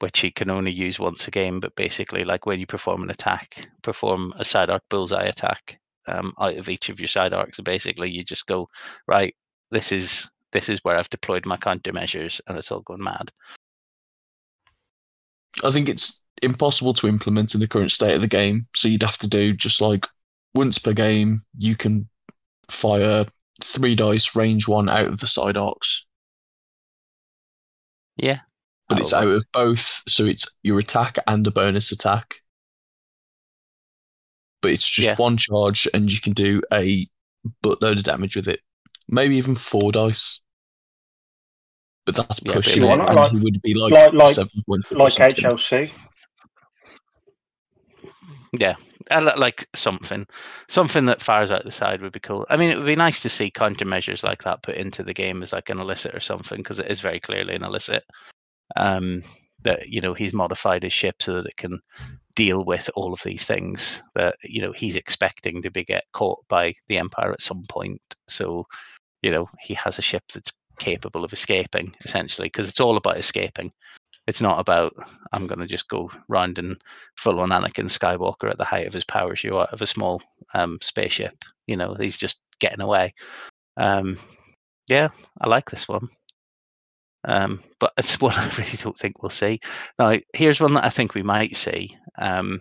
[0.00, 3.10] Which he can only use once a game, but basically, like when you perform an
[3.10, 7.58] attack, perform a side arc bullseye attack um, out of each of your side arcs.
[7.58, 8.68] And basically, you just go
[9.06, 9.34] right.
[9.70, 13.30] This is this is where I've deployed my countermeasures, and it's all gone mad.
[15.64, 18.66] I think it's impossible to implement in the current state of the game.
[18.74, 20.06] So you'd have to do just like
[20.54, 22.08] once per game, you can
[22.70, 23.24] fire
[23.62, 26.04] three dice, range one out of the side arcs,
[28.16, 28.40] Yeah,
[28.88, 30.02] but it's out of both.
[30.08, 32.36] So it's your attack and a bonus attack.
[34.62, 35.16] But it's just Yeah.
[35.16, 37.08] one charge, and you can do a
[37.64, 38.60] buttload of damage with it.
[39.08, 40.40] Maybe even four dice.
[42.04, 44.62] But that's Yeah, pushing it, like- and like- he would be like, like- like- seven
[44.68, 45.44] points like something.
[45.44, 45.92] HLC.
[48.58, 48.76] Yeah,
[49.10, 50.26] I like something,
[50.68, 52.46] something that fires out the side would be cool.
[52.48, 55.42] I mean, it would be nice to see countermeasures like that put into the game
[55.42, 58.04] as like an illicit or something, because it is very clearly an illicit.
[58.74, 59.22] Um,
[59.62, 61.80] that you know he's modified his ship so that it can
[62.36, 66.38] deal with all of these things that you know he's expecting to be get caught
[66.48, 68.00] by the empire at some point.
[68.28, 68.66] So
[69.22, 73.18] you know he has a ship that's capable of escaping essentially because it's all about
[73.18, 73.72] escaping.
[74.26, 74.92] It's not about
[75.32, 76.76] i'm going to just go round and
[77.16, 80.20] full on anakin skywalker at the height of his powers you out of a small
[80.54, 83.14] um, spaceship you know he's just getting away.
[83.76, 84.18] Um,
[84.88, 85.08] yeah
[85.40, 86.08] i like this one
[87.26, 89.60] um, but it's one I really don't think we'll see.
[89.98, 92.60] Now, here's one that I think we might see, um,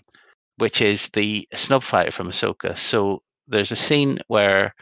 [0.57, 2.77] which is the snub fighter from Ahsoka.
[2.77, 4.73] So there's a scene where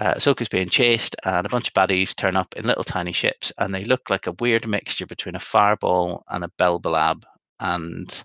[0.00, 3.52] uh, Ahsoka's being chased, and a bunch of baddies turn up in little tiny ships,
[3.58, 7.22] and they look like a weird mixture between a fireball and a Belbullab
[7.60, 8.24] and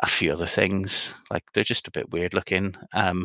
[0.00, 1.14] a few other things.
[1.30, 2.76] Like they're just a bit weird looking.
[2.92, 3.24] Um,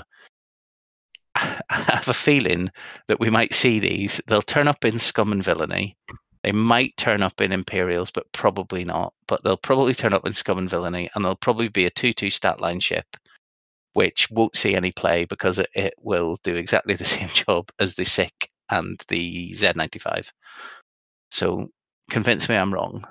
[1.36, 2.70] I have a feeling
[3.08, 4.22] that we might see these.
[4.28, 5.98] They'll turn up in Scum and Villainy,
[6.44, 9.14] they might turn up in Imperials, but probably not.
[9.28, 12.14] But they'll probably turn up in Scum and Villainy, and they'll probably be a 2
[12.14, 13.06] 2 stat line ship,
[13.94, 17.96] which won't see any play because it, it will do exactly the same job as
[17.96, 20.30] the Scyk and the Z95.
[21.32, 21.70] So
[22.10, 23.06] convince me I'm wrong.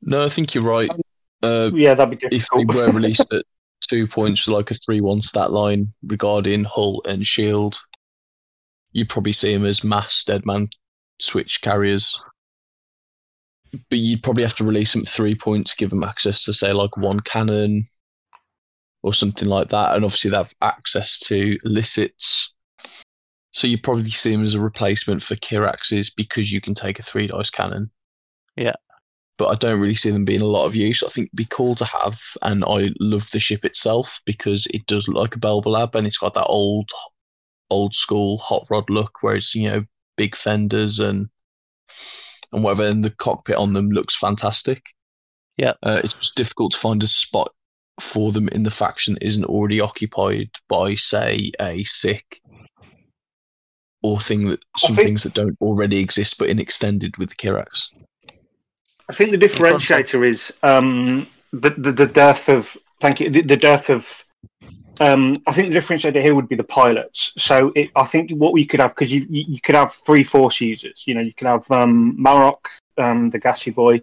[0.00, 0.90] No, I think you're right.
[1.42, 2.62] Uh, yeah, that'd be difficult.
[2.62, 3.44] if they were released at
[3.82, 7.80] two points, like a three-one stat line regarding hull and shield,
[8.92, 10.70] you'd probably see him as mass deadman
[11.22, 12.20] switch carriers.
[13.88, 16.96] But you'd probably have to release them three points, give them access to say like
[16.96, 17.88] one cannon
[19.02, 22.52] or something like that, and obviously they have access to illicits.
[23.52, 27.02] So you probably see them as a replacement for Kihraxzes because you can take a
[27.02, 27.90] three dice cannon.
[28.56, 28.74] Yeah.
[29.38, 31.02] But I don't really see them being a lot of use.
[31.02, 34.86] I think it'd be cool to have, and I love the ship itself because it
[34.86, 36.90] does look like a Belbullab and it's got that old,
[37.70, 39.84] old school hot rod look, where it's you know
[40.16, 41.28] big fenders and
[42.52, 44.82] and whatever, and the cockpit on them looks fantastic.
[45.56, 45.72] Yeah.
[45.82, 47.52] Uh, it's just difficult to find a spot
[48.00, 52.22] for them in the faction that isn't already occupied by, say, a Scyk
[54.02, 57.36] or thing that some think- things that don't already exist but in extended with the
[57.36, 57.88] Kihraxz.
[59.08, 63.56] I think the differentiator is um, the, the the dearth of thank you the, the
[63.56, 64.24] dearth of.
[65.00, 67.32] Um, I think the differentiator here would be the pilots.
[67.36, 70.60] So it, I think what we could have because you, you could have three force
[70.60, 71.04] users.
[71.06, 74.02] You know, you could have um, Marrok, um, the gassy boy,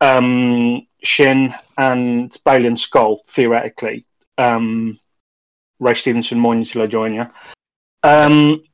[0.00, 4.04] um, Shin, and Baylan Skoll theoretically.
[4.38, 4.98] Um,
[5.80, 7.26] Ray Stevenson, morning till I join you.
[8.02, 8.64] Um,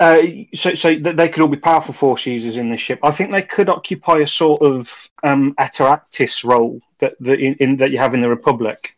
[0.00, 0.22] uh,
[0.54, 2.98] so, so th- they could all be powerful force users in this ship.
[3.02, 7.76] I think they could occupy a sort of um, Ataractis role that, that in, in
[7.76, 8.96] that you have in the Republic.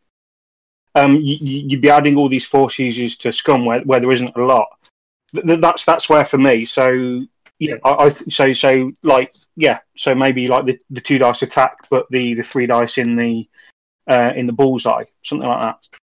[0.97, 4.35] Um, you, you'd be adding all these force users to Scum where, where there isn't
[4.35, 4.91] a lot.
[5.35, 6.65] Th- th- that's that's where for me.
[6.65, 7.23] So
[7.59, 11.77] yeah, I, I so so like yeah, so maybe like the, the two dice attack,
[11.91, 13.49] but the, the three dice in the
[14.09, 15.99] uh, in the bullseye, something like that.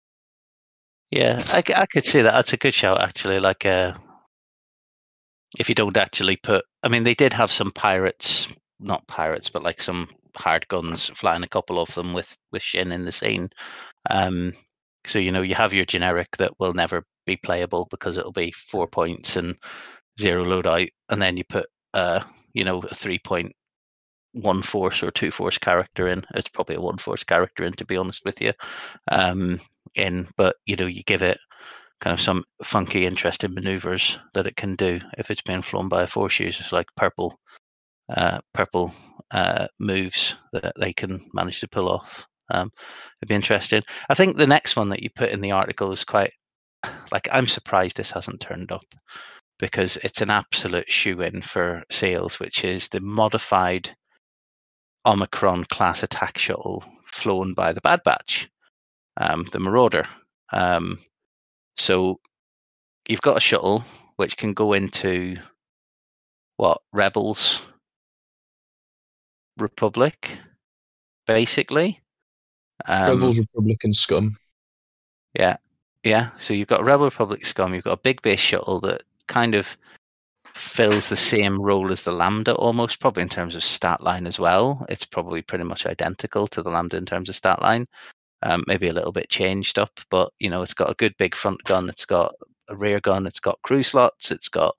[1.11, 2.33] Yeah, I could see that.
[2.33, 3.39] That's a good shout, actually.
[3.39, 3.93] Like, uh,
[5.59, 8.49] if you don't actually put, I mean, they did have some pirates,
[8.81, 12.93] not pirates, but like some hard guns flying, a couple of them with with Shin
[12.93, 13.51] in the scene.
[14.09, 14.55] Um,
[15.07, 18.53] so you know, you have your generic that will never be playable because it'll be
[18.53, 19.57] four points and
[20.21, 22.21] zero loadout, and then you put, uh,
[22.55, 23.53] you know, a three point
[24.33, 26.25] one force or two force character in.
[26.35, 28.53] It's probably a one force character in, to be honest with you.
[29.11, 29.61] Um,
[29.95, 31.39] in, but you know, you give it
[32.01, 36.03] kind of some funky, interesting maneuvers that it can do if it's being flown by
[36.03, 37.39] a force user, like purple,
[38.15, 38.93] uh, purple
[39.31, 42.27] uh, moves that they can manage to pull off.
[42.53, 42.71] Um,
[43.21, 43.83] it'd be interesting.
[44.09, 46.33] I think the next one that you put in the article is quite
[47.11, 48.85] like I'm surprised this hasn't turned up
[49.59, 53.91] because it's an absolute shoe in for sales, which is the modified
[55.07, 58.49] Omicron class attack shuttle flown by the Bad Batch
[59.17, 60.05] um, the Marauder.
[60.53, 60.99] Um,
[61.77, 62.21] so
[63.09, 63.85] you've got a shuttle
[64.17, 65.37] which can go into
[66.57, 67.61] what Rebels,
[69.59, 70.39] Republic,
[71.27, 72.01] basically.
[72.87, 74.39] Um, Rebels, Republican scum.
[75.35, 75.57] Yeah,
[76.05, 76.31] yeah.
[76.39, 77.75] So you've got Rebel Republic scum.
[77.75, 79.77] You've got a big base shuttle that kind of
[80.55, 84.39] fills the same role as the Lambda, almost probably in terms of stat line as
[84.39, 84.85] well.
[84.89, 87.87] It's probably pretty much identical to the Lambda in terms of stat line.
[88.43, 91.35] Um, maybe a little bit changed up, but you know, it's got a good big
[91.35, 91.89] front gun.
[91.89, 92.35] It's got
[92.69, 93.27] a rear gun.
[93.27, 94.31] It's got crew slots.
[94.31, 94.75] It's got,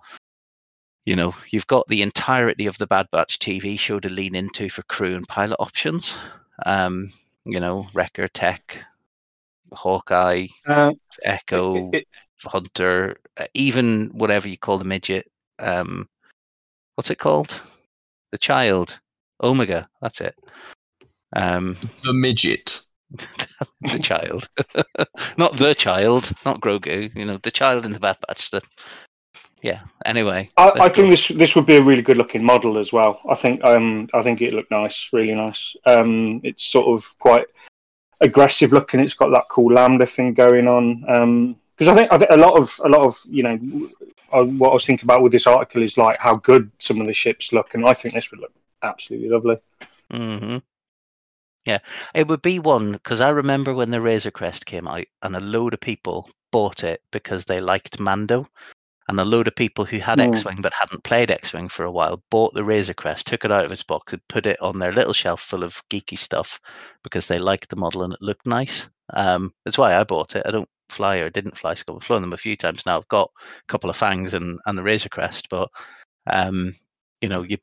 [1.05, 4.69] you know, you've got the entirety of the Bad Batch TV show to lean into
[4.69, 6.15] for crew and pilot options.
[6.65, 7.11] Um,
[7.45, 8.83] you know, Wrecker, Tech,
[9.71, 10.93] Hawkeye, Uh,
[11.23, 12.07] Echo, it-
[12.43, 15.31] Hunter, uh, even whatever you call the midget.
[15.59, 16.09] Um,
[16.95, 17.59] what's it called?
[18.31, 18.99] The child,
[19.41, 19.87] Omega.
[20.01, 20.35] That's it.
[21.35, 22.81] Um, The midget.
[23.81, 24.49] the child,
[25.37, 27.15] not the child, not Grogu.
[27.15, 28.49] You know, the child in the Bad Batch.
[28.49, 28.61] The
[29.63, 29.79] yeah.
[30.05, 33.21] Anyway, I, I think this this would be a really good looking model as well.
[33.27, 35.75] I think um I think it looked nice, really nice.
[35.85, 37.47] Um, it's sort of quite
[38.19, 38.99] aggressive looking.
[38.99, 41.03] It's got that cool lambda thing going on.
[41.07, 43.89] Um, because I think I think a lot of a lot of you know
[44.31, 47.07] uh, what I was thinking about with this article is like how good some of
[47.07, 48.53] the ships look, and I think this would look
[48.83, 49.57] absolutely lovely.
[50.11, 50.57] hmm
[51.65, 51.79] Yeah,
[52.13, 55.39] it would be one because I remember when the Razor Crest came out, and a
[55.39, 58.47] load of people bought it because they liked Mando,
[59.07, 60.29] and a load of people who had Mm.
[60.29, 63.65] X-wing but hadn't played X-wing for a while bought the Razor Crest, took it out
[63.65, 66.59] of its box, and put it on their little shelf full of geeky stuff
[67.03, 68.87] because they liked the model and it looked nice.
[69.13, 70.43] Um, that's why I bought it.
[70.45, 71.97] I don't fly or didn't fly Scum.
[71.97, 72.97] I've flown them a few times now.
[72.97, 75.69] I've got a couple of fangs and, and the Razor Crest, but
[76.27, 76.73] um,
[77.21, 77.57] you know, you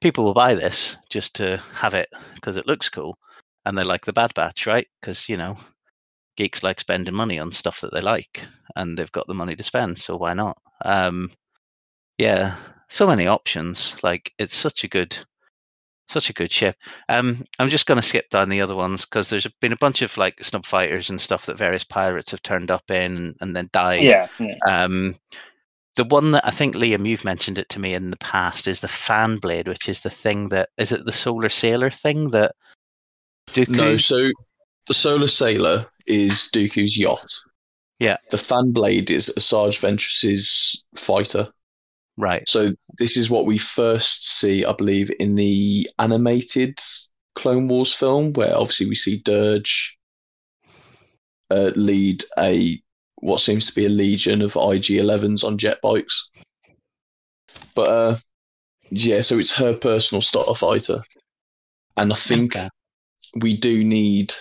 [0.00, 3.18] people will buy this just to have it because it looks cool
[3.64, 4.86] and they like the Bad Batch, right?
[5.00, 5.56] Because you know,
[6.38, 8.44] geeks like spending money on stuff that they like,
[8.76, 10.56] and they've got the money to spend, so why not?
[10.84, 11.32] Um,
[12.16, 12.54] yeah,
[12.88, 13.96] so many options.
[14.04, 15.18] Like it's such a good,
[16.08, 16.76] such a good ship.
[17.08, 20.00] Um, I'm just going to skip down the other ones because there's been a bunch
[20.00, 23.56] of like snub fighters and stuff that various pirates have turned up in and, and
[23.56, 24.02] then died.
[24.02, 24.54] Yeah, yeah.
[24.64, 25.16] Um,
[25.96, 28.78] the one that I think Liam, you've mentioned it to me in the past, is
[28.78, 32.54] the fan blade, which is the thing that is it the solar sailor thing that
[33.52, 33.70] Dooku?
[33.70, 34.30] No, so
[34.86, 37.30] the Solar Sailor is Dooku's yacht.
[37.98, 38.16] Yeah.
[38.30, 41.48] The fan blade is Asajj Ventress's fighter.
[42.16, 42.48] right.
[42.48, 46.78] So this is what we first see, I believe, in the animated
[47.36, 49.90] Clone Wars film, where obviously we see Durge
[51.50, 52.80] uh, lead a
[53.16, 56.28] what seems to be a legion of IG-11s on jet bikes.
[57.74, 58.16] But uh,
[58.90, 61.02] yeah, so it's her personal starter fighter,
[61.96, 62.68] and I think Okay.
[63.40, 64.34] we do need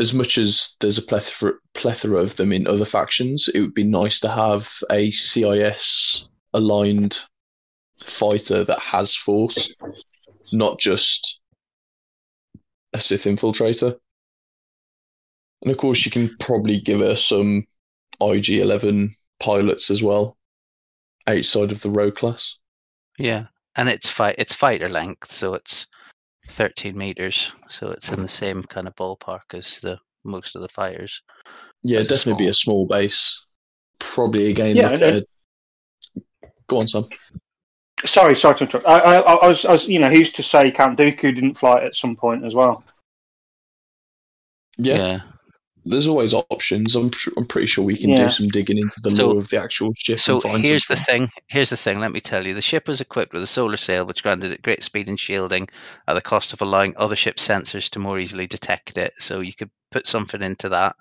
[0.00, 3.84] as much as there's a plethora, plethora of them in other factions it would be
[3.84, 6.24] nice to have a cis
[6.54, 7.18] aligned
[8.02, 9.72] fighter that has force
[10.52, 11.40] not just
[12.92, 13.96] a sith infiltrator.
[15.62, 17.66] And of course you can probably give her some
[18.20, 20.36] ig-11 pilots as well
[21.26, 22.56] outside of the Rogue class.
[23.18, 23.46] Yeah,
[23.76, 25.86] and it's fight it's fighter length, so it's
[26.50, 30.68] 13 meters, so it's in the same kind of ballpark as the most of the
[30.68, 31.22] fires.
[31.82, 33.44] yeah As a definitely be a small base
[33.98, 35.26] probably again Yeah, look and- at-
[36.68, 37.06] go on sam
[38.04, 38.86] Sorry, sorry to interrupt.
[38.88, 41.80] I, I, I was, I was, you know, who's to say Count Dooku didn't fly
[41.80, 42.82] it at some point as well?
[44.78, 45.20] yeah.
[45.84, 46.94] There's always options.
[46.94, 48.24] I'm pr- I'm pretty sure we can Yeah.
[48.24, 50.18] do some digging into the So- lore of the actual ship.
[50.18, 51.28] So here's the thing.
[51.48, 52.00] Here's the thing.
[52.00, 52.54] Let me tell you.
[52.54, 55.68] The ship was equipped with a solar sail, which granted it great speed and shielding
[56.08, 59.14] at the cost of allowing other ship sensors to more easily detect it.
[59.18, 60.96] So you could put something into that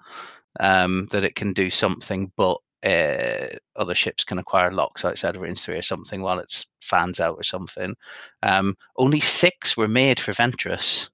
[0.60, 5.42] um, that it can do something, but uh, other ships can acquire locks outside of
[5.42, 7.94] range three or something while it's fans out or something.
[8.42, 11.10] Um, only six were made for Ventress.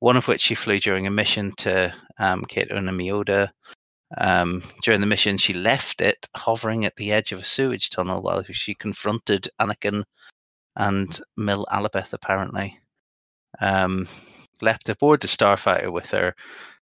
[0.00, 2.88] One of which she flew during a mission to um, and
[4.16, 8.22] Um, during the mission, she left it hovering at the edge of a sewage tunnel
[8.22, 10.04] while she confronted Anakin
[10.76, 12.78] and Mil Alabeth, apparently.
[13.60, 14.08] Um,
[14.60, 16.34] left aboard the starfighter with her,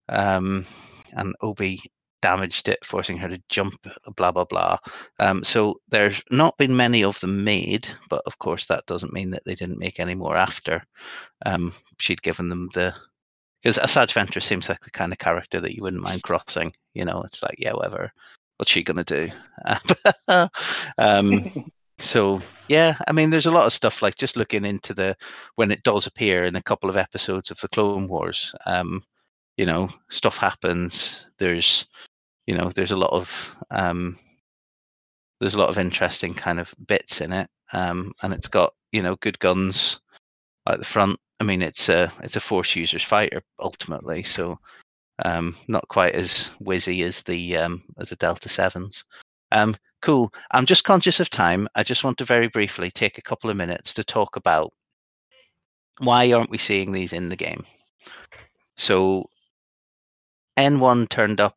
[0.08, 0.66] um,
[1.12, 1.80] and Obi
[2.22, 3.86] damaged it, forcing her to jump,
[4.16, 4.78] blah, blah, blah.
[5.20, 9.30] Um, so there's not been many of them made, but of course, that doesn't mean
[9.30, 10.82] that they didn't make any more after.
[11.44, 12.94] Um, she'd given them the
[13.62, 16.72] because Asajj Ventress seems like the kind of character that you wouldn't mind crossing.
[16.94, 18.10] You know, it's like, yeah, whatever.
[18.56, 19.28] What's she gonna do?
[20.98, 25.16] um, so yeah, I mean, there's a lot of stuff like just looking into the
[25.56, 28.54] when it does appear in a couple of episodes of the Clone Wars.
[28.66, 29.04] Um,
[29.56, 31.26] you know, stuff happens.
[31.38, 31.86] There's,
[32.46, 34.18] you know, there's a lot of um,
[35.40, 39.02] there's a lot of interesting kind of bits in it, um, and it's got you
[39.02, 40.00] know good guns
[40.68, 41.18] at the front.
[41.40, 44.58] I mean, it's a it's a force user's fighter ultimately, so
[45.24, 49.04] um, not quite as whizzy as the um, as the Delta Sevens.
[49.52, 50.32] Um, cool.
[50.52, 51.68] I'm just conscious of time.
[51.74, 54.72] I just want to very briefly take a couple of minutes to talk about
[55.98, 57.64] why aren't we seeing these in the game?
[58.76, 59.28] So
[60.58, 61.56] N1 turned up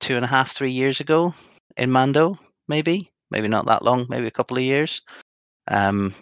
[0.00, 1.34] two and a half, three years ago
[1.76, 2.38] in Mando,
[2.68, 5.02] maybe, maybe not that long, maybe a couple of years.
[5.68, 6.14] Um,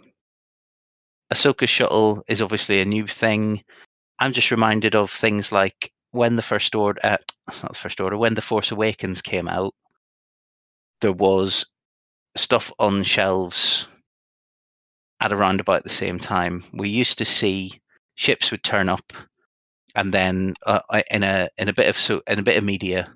[1.33, 3.63] Ahsoka shuttle is obviously a new thing.
[4.19, 7.17] I'm just reminded of things like when the first order, uh,
[7.63, 9.75] not the first order, when the Force Awakens came out,
[11.01, 11.67] there was
[12.37, 13.87] stuff on shelves
[15.21, 16.65] at around about the same time.
[16.73, 17.81] We used to see
[18.15, 19.13] ships would turn up,
[19.95, 20.81] and then uh,
[21.11, 23.15] in a in a bit of so in a bit of media,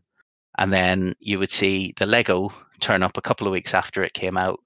[0.59, 2.51] and then you would see the Lego
[2.81, 4.60] turn up a couple of weeks after it came out,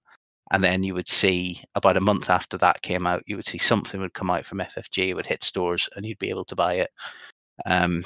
[0.52, 3.58] and then you would see about a month after that came out, you would see
[3.58, 6.56] something would come out from FFG, it would hit stores, and you'd be able to
[6.56, 6.90] buy it.
[7.66, 8.04] Um,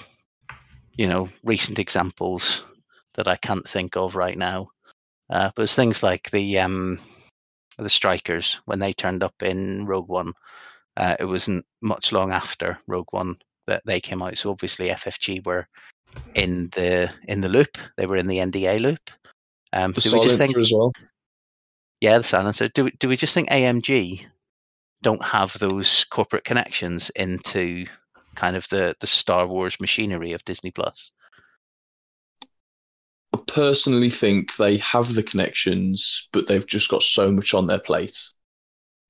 [0.97, 2.63] you know, recent examples
[3.15, 4.69] that I can't think of right now,
[5.31, 6.99] uh, but it's things like the um,
[7.79, 10.33] the Strikers when they turned up in Rogue One.
[10.97, 13.37] Uh, it wasn't much long after Rogue One
[13.67, 15.69] that they came out, so obviously FFG were
[16.35, 17.79] in the in the loop.
[17.97, 19.11] They were in the NDA loop.
[19.73, 20.93] Um, The do we just think, as well.
[22.01, 22.69] yeah, the silencer.
[22.69, 24.27] Do we, do we just think AMG
[25.03, 27.87] don't have those corporate connections into
[28.37, 31.13] kind of the the Star Wars machinery of Disney Plus?
[33.33, 37.79] I personally think they have the connections, but they've just got so much on their
[37.79, 38.19] plate.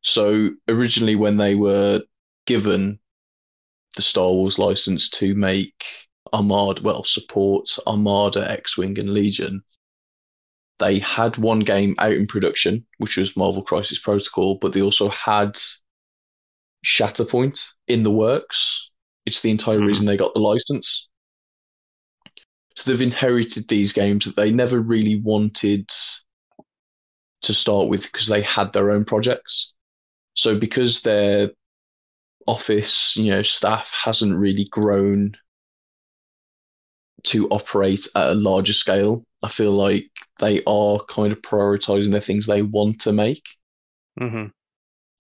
[0.03, 2.03] So originally, when they were
[2.47, 2.99] given
[3.97, 5.85] the Star Wars license to make
[6.33, 9.63] Armada, well, support Armada, X-wing, and Legion,
[10.79, 15.09] they had one game out in production, which was Marvel Crisis Protocol, but they also
[15.09, 15.59] had
[16.85, 18.89] Shatterpoint in the works.
[19.27, 19.87] It's the entire Mhm.
[19.87, 21.09] reason they got the license.
[22.77, 25.91] So they've inherited these games that they never really wanted
[27.43, 29.73] to start with because they had their own projects.
[30.35, 31.51] So because their
[32.47, 35.37] office, you know, staff hasn't really grown
[37.24, 42.20] to operate at a larger scale, I feel like they are kind of prioritizing the
[42.20, 43.45] things they want to make.
[44.20, 44.47] Mm-hmm.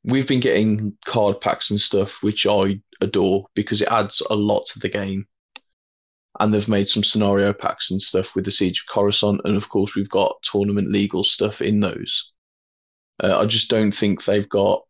[0.04, 4.66] We've been getting card packs and stuff, which I adore because it adds a lot
[4.68, 5.26] to the game.
[6.40, 9.68] And they've made some scenario packs and stuff with the Siege of Coruscant, and of
[9.68, 12.32] course we've got tournament legal stuff in those.
[13.22, 14.82] Uh, I just don't think they've got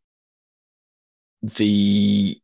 [1.40, 2.38] the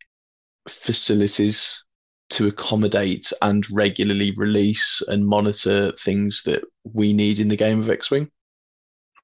[0.69, 1.84] facilities
[2.31, 7.91] to accommodate and regularly release and monitor things that we need in the game of
[7.91, 8.31] X-wing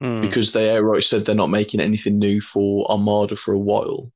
[0.02, 0.22] Mm.
[0.22, 4.10] because they outright said they're not making anything new for Armada for a while.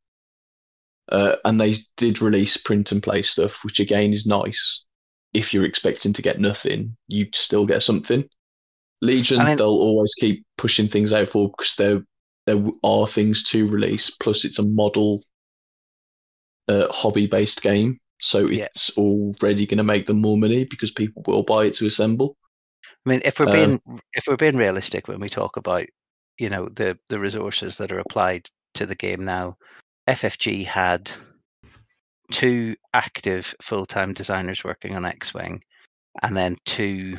[1.11, 4.83] Uh, and they did release print and play stuff, which again is nice.
[5.35, 8.25] If you're expecting to get nothing, you still get something.
[9.03, 12.03] Legion, I mean- they'll always keep pushing things out for because there
[12.47, 14.09] there are things to release.
[14.09, 15.23] Plus, it's a model
[16.69, 18.67] uh, hobby based game, so Yeah.
[18.67, 22.37] it's already going to make them more money because people will buy it to assemble.
[23.07, 23.81] I mean, if we're Um, being
[24.15, 25.87] if we're being realistic when we talk about
[26.39, 29.57] you know the the resources that are applied to the game now,
[30.09, 31.11] FFG had
[32.33, 35.63] two active full time designers working on X Wing,
[36.23, 37.19] and then two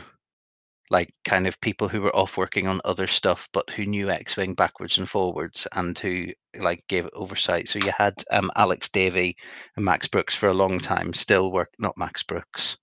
[0.89, 4.37] like kind of people who were off working on other stuff but who knew X
[4.37, 6.27] Wing backwards and forwards and who
[6.59, 7.67] like gave oversight.
[7.67, 9.35] So you had um, Alex Davy
[9.75, 12.77] and Max Brooks for a long time still work not Max Brooks,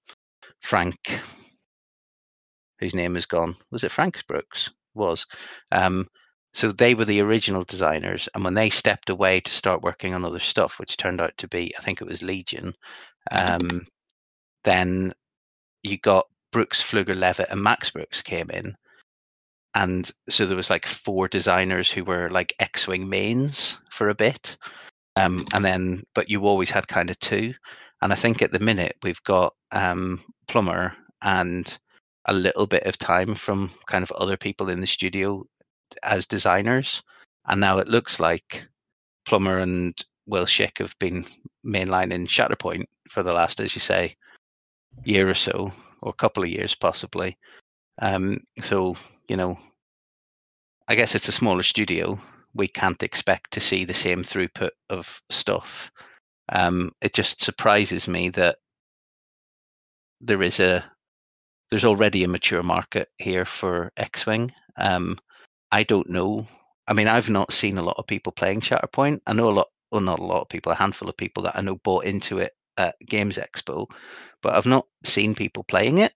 [0.61, 1.21] Frank
[2.83, 3.55] whose name is gone.
[3.71, 4.69] Was it Frank Brooks?
[4.95, 5.25] Was.
[5.71, 6.09] Um,
[6.53, 10.25] so they were the original designers, and when they stepped away to start working on
[10.25, 12.75] other stuff, which turned out to be, I think it was Legion,
[13.31, 13.87] um,
[14.65, 15.13] then
[15.85, 18.77] you got Brooks, Flugaur, Levitt, and Max Brooks came in,
[19.75, 24.57] and so there was like four designers who were like X-wing mains for a bit,
[25.17, 27.55] um, and then but you always had kind of two,
[28.03, 31.79] and I think at the minute we've got um, Plummer and
[32.27, 35.45] a little bit of time from kind of other people in the studio
[36.03, 37.03] as designers.
[37.47, 38.65] And now it looks like
[39.25, 41.25] Plummer and Will Shick have been
[41.67, 44.15] mainlining Shatterpoint for the last, as you say,
[45.05, 47.37] year or so, or a couple of years possibly.
[48.01, 48.97] Um, so,
[49.29, 49.57] you know,
[50.89, 52.19] I guess it's a smaller studio.
[52.55, 55.91] We can't expect to see the same throughput of stuff.
[56.51, 58.57] Um, it just surprises me that
[60.21, 60.85] there is a
[61.71, 64.53] there's already a mature market here for X-wing.
[64.77, 65.19] Um,
[65.71, 66.47] I don't know.
[66.87, 69.21] I mean, I've not seen a lot of people playing Shatterpoint.
[69.27, 71.57] I know a lot, well, not a lot of people, a handful of people that
[71.57, 73.87] I know bought into it at Games Expo,
[74.43, 76.13] but I've not seen people playing it.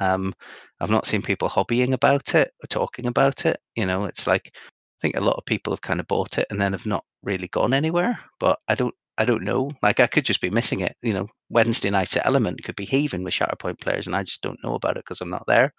[0.00, 0.34] Um,
[0.80, 3.58] I've not seen people hobbying about it or talking about it.
[3.76, 6.46] You know, it's like I think a lot of people have kind of bought it
[6.50, 8.18] and then have not really gone anywhere.
[8.40, 9.70] But I don't, I don't know.
[9.82, 10.96] Like I could just be missing it.
[11.02, 14.42] You know, Wednesday nights at Element could be heaving with Shatterpoint players, and I just
[14.42, 15.72] don't know about it because I'm not there.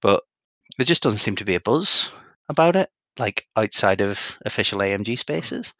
[0.00, 0.22] But
[0.78, 2.10] there just doesn't seem to be a buzz
[2.48, 2.88] about it,
[3.18, 5.74] like outside of official AMG spaces.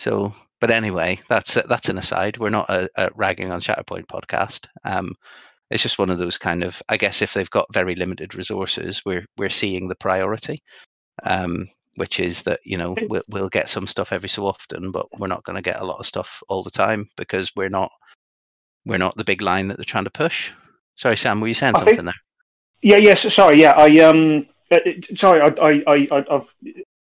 [0.00, 2.38] So, but anyway, that's that's an aside.
[2.38, 4.66] We're not a, a ragging on Shatterpoint podcast.
[4.84, 5.14] Um,
[5.70, 6.82] it's just one of those kind of.
[6.88, 10.62] I guess if they've got very limited resources, we're we're seeing the priority.
[11.24, 15.06] Um, which is that you know we'll, we'll get some stuff every so often, but
[15.18, 17.90] we're not going to get a lot of stuff all the time because we're not
[18.86, 20.50] we're not the big line that they're trying to push.
[20.94, 22.14] Sorry, Sam, were you saying I something think- there?
[22.82, 23.34] Yeah, yes.
[23.34, 23.72] Sorry, yeah.
[23.72, 26.54] I um, uh, uh, sorry, I, I, I, I- I've,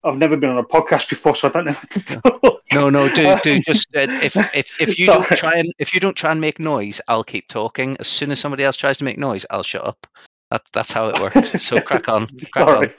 [0.02, 2.62] I've never been on a podcast before, so I don't know what to talk.
[2.72, 5.92] No, no, do do Um, just uh, if if if you don't try and if
[5.92, 7.96] you don't try and make noise, I'll keep talking.
[8.00, 10.06] As soon as somebody else tries to make noise, I'll shut up.
[10.50, 11.62] That, that's how it works.
[11.62, 12.90] So crack on, crack on.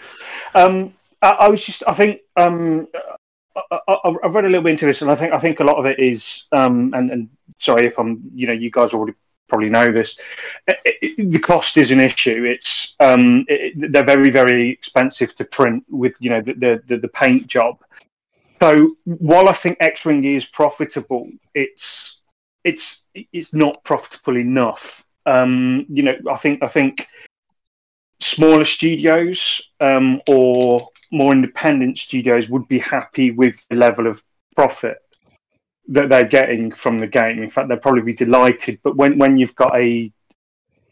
[0.56, 2.88] Um, I, I was just, I think, um,
[3.56, 5.64] I, I, I've read a little bit into this, and I think, I think a
[5.64, 9.14] lot of it is, um, and, and sorry if I'm, you know, you guys already
[9.52, 10.18] probably know this.
[10.66, 12.46] It, it, the cost is an issue.
[12.46, 17.08] It's, um, it, they're very, very expensive to print with, you know, the the, the,
[17.10, 17.74] paint job.
[18.62, 22.22] So while I think X-wing is profitable, it's
[22.64, 25.06] it's it's not profitable enough.
[25.26, 27.08] Um, you know, I think I think
[28.20, 34.24] smaller studios um, or more independent studios would be happy with the level of
[34.56, 35.02] profit
[35.92, 37.44] that they're getting from the game.
[37.44, 38.80] In fact, they'll probably be delighted.
[38.82, 40.12] But when when you've got a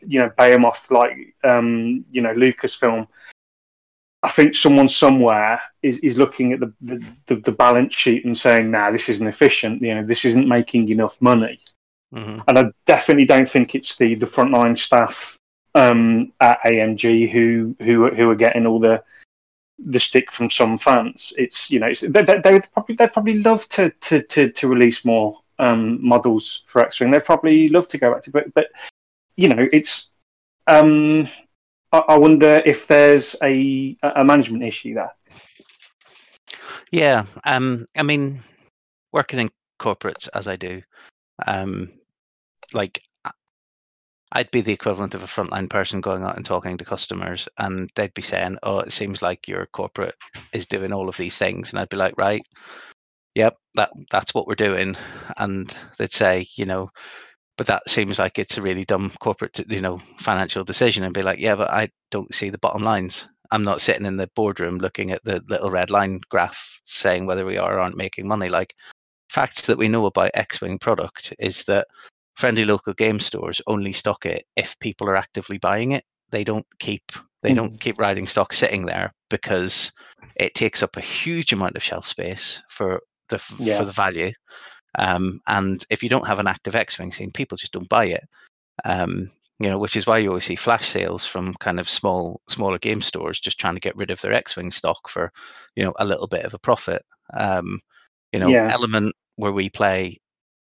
[0.01, 3.07] you know behemoth like um, you know Lucasfilm,
[4.23, 6.73] I think someone somewhere is, is looking at the,
[7.27, 9.81] the, the, balance sheet and saying, "Nah, this isn't efficient.
[9.81, 11.59] You know, this isn't making enough money."
[12.11, 15.37] hmm and I definitely don't think it's the the frontline staff
[15.75, 19.03] um, at AMG who who who are getting all the
[19.85, 21.33] the stick from some fans.
[21.37, 24.67] It's you know it's, they, they, they'd probably they'd probably love to to to, to
[24.67, 27.11] release more um, models for X Wing.
[27.11, 28.67] They'd probably love to go back to, but but
[29.35, 30.09] you know it's.
[30.67, 31.27] Um,
[31.91, 35.13] I, I wonder if there's a a management issue there.
[36.91, 38.41] Yeah, um, I mean,
[39.11, 39.49] working in
[39.79, 40.81] corporates as I do,
[41.45, 41.91] um,
[42.73, 43.01] like
[44.31, 47.89] I'd be the equivalent of a frontline person going out and talking to customers, and
[47.95, 50.15] they'd be saying, "Oh, it seems like your corporate
[50.53, 52.43] is doing all of these things," and I'd be like, "Right,
[53.35, 54.95] yep, that that's what we're doing,"
[55.37, 56.89] and they'd say, you know.
[57.57, 61.21] But that seems like it's a really dumb corporate, you know, financial decision, and be
[61.21, 63.27] like, yeah, but I don't see the bottom lines.
[63.51, 67.45] I'm not sitting in the boardroom looking at the little red line graph saying whether
[67.45, 68.47] we are or aren't making money.
[68.49, 68.75] Like
[69.29, 71.87] facts that we know about X-wing product is that
[72.39, 76.05] friendly local game stores only stock it if people are actively buying it.
[76.31, 77.03] They don't keep
[77.41, 79.91] they don't keep riding stock sitting there because
[80.35, 83.77] it takes up a huge amount of shelf space for the Yeah.
[83.77, 84.31] for the value.
[84.97, 88.23] Um, and if you don't have an active X-wing scene, people just don't buy it.
[88.85, 92.41] Um, you know, which is why you always see flash sales from kind of small,
[92.49, 95.31] smaller game stores just trying to get rid of their X-wing stock for,
[95.75, 97.03] you know, a little bit of a profit.
[97.33, 97.79] Um,
[98.31, 98.71] you know, Yeah.
[98.71, 100.17] Element where we play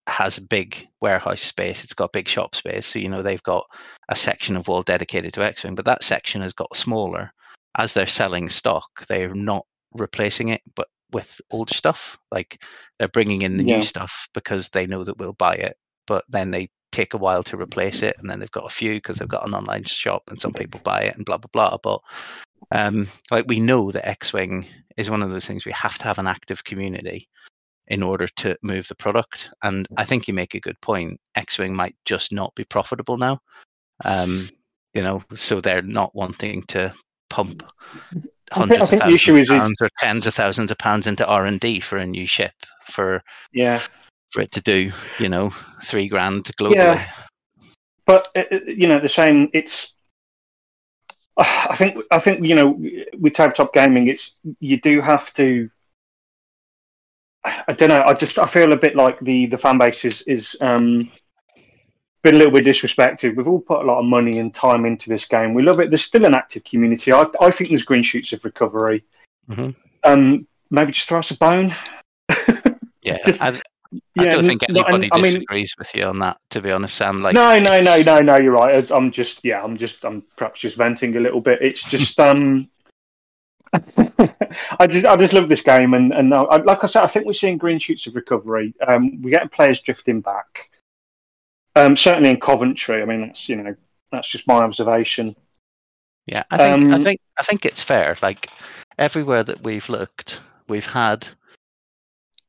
[0.08, 1.84] has a big warehouse space.
[1.84, 3.66] It's got big shop space, so you know they've got
[4.10, 7.32] a section of wall dedicated to X-wing, but that section has got smaller.
[7.78, 12.18] As they're selling stock, they're not replacing it, but with older stuff.
[12.32, 12.62] Like
[13.00, 13.78] they're bringing in the Yeah.
[13.78, 17.44] new stuff because they know that we'll buy it, but then they take a while
[17.44, 20.24] to replace it, and then they've got a few because they've got an online shop,
[20.30, 21.78] and some people buy it, and blah blah blah.
[21.82, 22.02] But
[22.72, 24.66] um, like we know that X-wing
[24.98, 27.30] is one of those things we have to have an active community
[27.88, 29.52] in order to move the product.
[29.64, 31.20] And I think you make a good point.
[31.36, 33.40] X-wing might just not be profitable now.
[34.06, 34.50] Um,
[34.94, 36.94] you know, so they're not wanting to
[37.30, 39.90] pump I think- I hundreds of think the thousands issue of is- is- pounds or
[39.98, 42.54] tens of thousands of pounds into R and D for a new ship
[42.86, 43.82] for Yeah.
[44.32, 45.50] for it to do, you know,
[45.84, 46.76] three grand globally.
[46.76, 47.10] Yeah.
[48.06, 49.94] but uh, uh, you know the same it's
[51.38, 52.78] i think i think you know
[53.18, 55.70] with tabletop gaming it's you do have to
[57.46, 60.22] i don't know i just i feel a bit like the the fan base is
[60.24, 61.10] is um
[62.22, 65.10] been a little bit disrespected we've all put a lot of money and time into
[65.10, 68.04] this game we love it there's still an active community i, I think there's green
[68.04, 69.04] shoots of recovery
[69.50, 69.76] Mhm.
[70.06, 71.74] um maybe just throw us a bone
[73.02, 73.60] Yeah, Just- I, I
[74.16, 76.38] Yeah, don't think no, and- anybody I mean- disagrees with you on that.
[76.52, 77.22] To be honest, Sam.
[77.22, 78.38] Like, no, no, no, no, no.
[78.38, 78.90] You're right.
[78.92, 81.60] I'm just, yeah, I'm just, I'm perhaps just venting a little bit.
[81.62, 82.70] It's just, um,
[84.80, 87.26] I just, I just love this game, and and I, like I said, I think
[87.26, 88.74] we're seeing green shoots of recovery.
[88.88, 90.70] Um, we're getting players drifting back.
[91.76, 93.02] Um, certainly in Coventry.
[93.02, 93.76] I mean, that's you know,
[94.12, 95.36] that's just my observation.
[96.28, 98.16] Yeah, I think I Um, think I think it's fair.
[98.22, 98.50] Like
[99.00, 101.28] everywhere that we've looked, we've had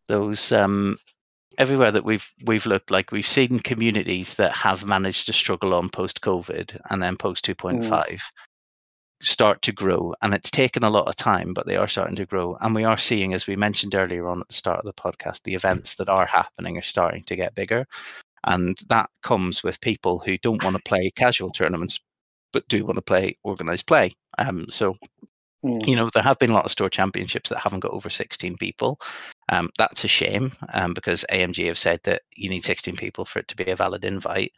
[0.08, 0.98] those um
[1.56, 5.88] everywhere that we've we've looked like we've seen communities that have managed to struggle on
[5.88, 8.20] post COVID and then post 2.5
[9.20, 12.26] start to grow and it's taken a lot of time but they are starting to
[12.26, 14.92] grow and we are seeing as we mentioned earlier on at the start of the
[14.92, 17.86] podcast the events that are happening are starting to get bigger
[18.46, 21.98] and that comes with people who don't want to play casual tournaments
[22.52, 24.96] but do want to play organized play um so
[25.64, 25.86] Mm.
[25.86, 28.56] You know, there have been a lot of store championships that haven't got over 16
[28.58, 29.00] people.
[29.48, 33.38] Um, that's a shame um, because AMG have said that you need 16 people for
[33.38, 34.52] it to be a valid invite.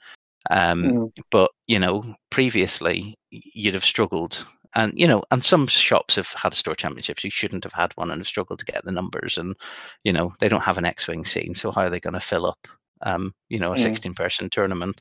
[0.51, 1.13] Um, Mm.
[1.31, 4.45] But you know, previously you'd have struggled,
[4.75, 8.11] and you know, and some shops have had store championships who shouldn't have had one
[8.11, 9.57] and have struggled to get the numbers, and
[10.05, 12.47] you know, they don't have an X-wing scene, so how are they going to fill
[12.47, 12.69] up,
[13.03, 13.83] um, you know, a Mm.
[13.85, 15.01] 16-person tournament?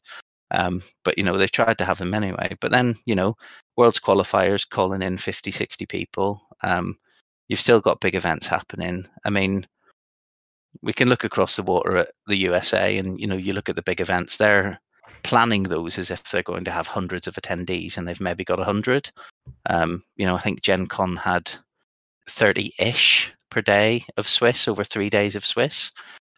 [0.51, 2.55] Um, but you know, they've tried to have them anyway.
[2.61, 3.35] But then you know,
[3.77, 6.41] world's qualifiers calling in 50, 60 people.
[6.63, 6.97] Um,
[7.49, 9.07] you've still got big events happening.
[9.25, 9.67] I mean,
[10.81, 13.75] we can look across the water at the USA, and you know, you look at
[13.75, 14.37] the big events.
[14.37, 14.79] They're
[15.25, 18.59] planning those as if they're going to have hundreds of attendees, and they've maybe got
[18.59, 19.11] hundred.
[19.69, 21.51] Um, you know, I think Gen Con had
[22.29, 25.91] thirty-ish per day of Swiss over three days of Swiss.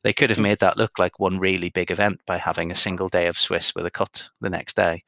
[0.04, 3.10] They could have made that look like one really big event by having a single
[3.10, 5.04] day of Swiss with a cut the next day.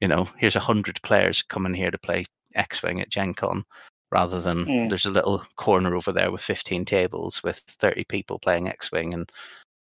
[0.00, 3.64] You know, here's a hundred players coming here to play X-wing at Gen Con,
[4.12, 4.88] rather than Mm.
[4.90, 9.30] there's a little corner over there with 15 tables with 30 people playing X-wing, and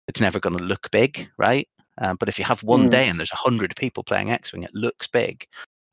[0.07, 1.69] it's never going to look big, right?
[2.01, 2.91] Um, but if you have one Mm.
[2.91, 5.47] day and there's 100 people playing X-wing, it looks big,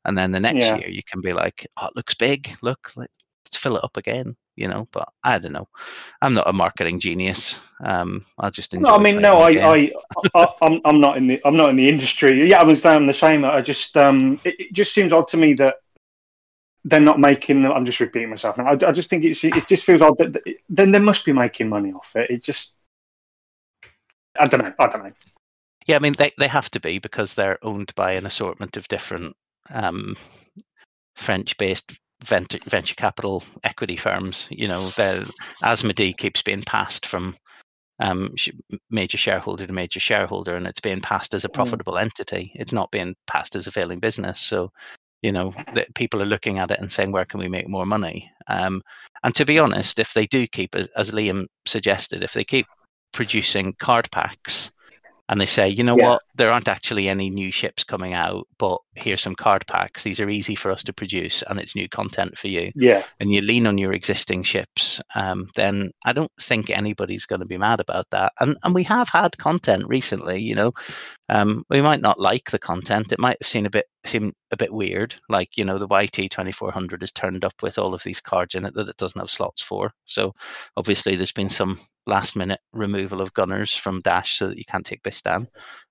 [0.04, 0.76] and then the next Yeah.
[0.76, 2.50] year you can be like, oh, it looks big.
[2.62, 3.12] Look, let's
[3.52, 4.36] fill it up again.
[4.56, 5.68] You know, but I don't know.
[6.20, 7.60] I'm not a marketing genius.
[7.84, 9.92] Um, I just enjoy No, I mean, no, I, I,
[10.34, 12.44] I, I'm, I'm not in the, I'm not in the industry.
[12.48, 13.44] Yeah, I was down the same.
[13.44, 15.76] I just, um, it, it just seems odd to me that
[16.84, 17.64] they're not making.
[17.64, 18.64] I'm just repeating myself now.
[18.64, 21.32] I, I just think it's, it just feels odd that that- then they must be
[21.32, 22.28] making money off it.
[22.30, 22.74] It just,
[24.40, 24.72] I don't know.
[24.78, 25.12] I don't know.
[25.88, 28.86] Yeah, I mean they, they have to be because they're owned by an assortment of
[28.88, 29.34] different
[29.70, 30.16] um,
[31.16, 34.46] French-based venture, venture capital equity firms.
[34.50, 34.92] You know,
[35.64, 37.34] Asmodee keeps being passed from
[38.00, 38.34] um,
[38.90, 41.54] major shareholder to major shareholder, and it's being passed as a Mm.
[41.54, 42.52] profitable entity.
[42.54, 44.38] It's not being passed as a failing business.
[44.40, 44.70] So,
[45.22, 47.86] you know, that people are looking at it and saying, "Where can we make more
[47.86, 48.82] money?" Um,
[49.24, 52.66] and to be honest, if they do keep, as, as Liam suggested, if they keep
[53.12, 54.70] producing card packs
[55.28, 56.08] and they say, you know Yeah.
[56.08, 60.02] what, there aren't actually any new ships coming out, but here's some card packs.
[60.02, 62.72] These are easy for us to produce, and it's new content for you.
[62.74, 67.40] Yeah, And you lean on your existing ships, um, then I don't think anybody's going
[67.40, 68.32] to be mad about that.
[68.40, 70.40] And and we have had content recently.
[70.40, 70.72] You know,
[71.28, 73.12] um, we might not like the content.
[73.12, 75.14] It might have seen a bit seem a bit weird.
[75.28, 78.20] Like you know, the YT twenty four hundred is turned up with all of these
[78.20, 79.92] cards in it that it doesn't have slots for.
[80.06, 80.32] So
[80.76, 84.86] obviously, there's been some last minute removal of gunners from Dash so that you can't
[84.86, 85.46] take Bistan,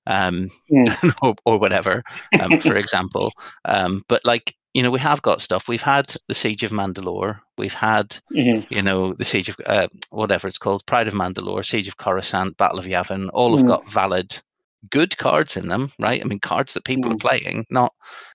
[0.08, 1.14] um, Mm.
[1.24, 2.04] or, or whatever,
[2.42, 3.32] um, for example.
[3.66, 5.68] Um, but like you know, we have got stuff.
[5.68, 7.40] We've had the Siege of Mandalore.
[7.58, 8.70] We've had Mhm.
[8.70, 12.58] you know, the Siege of uh, whatever it's called, Pride of Mandalore, Siege of Coruscant,
[12.58, 13.70] Battle of Yavin, all have Mm.
[13.70, 14.40] got valid,
[14.90, 16.22] good cards in them, right?
[16.22, 17.20] I mean, cards that people are Mm.
[17.20, 17.94] playing, not,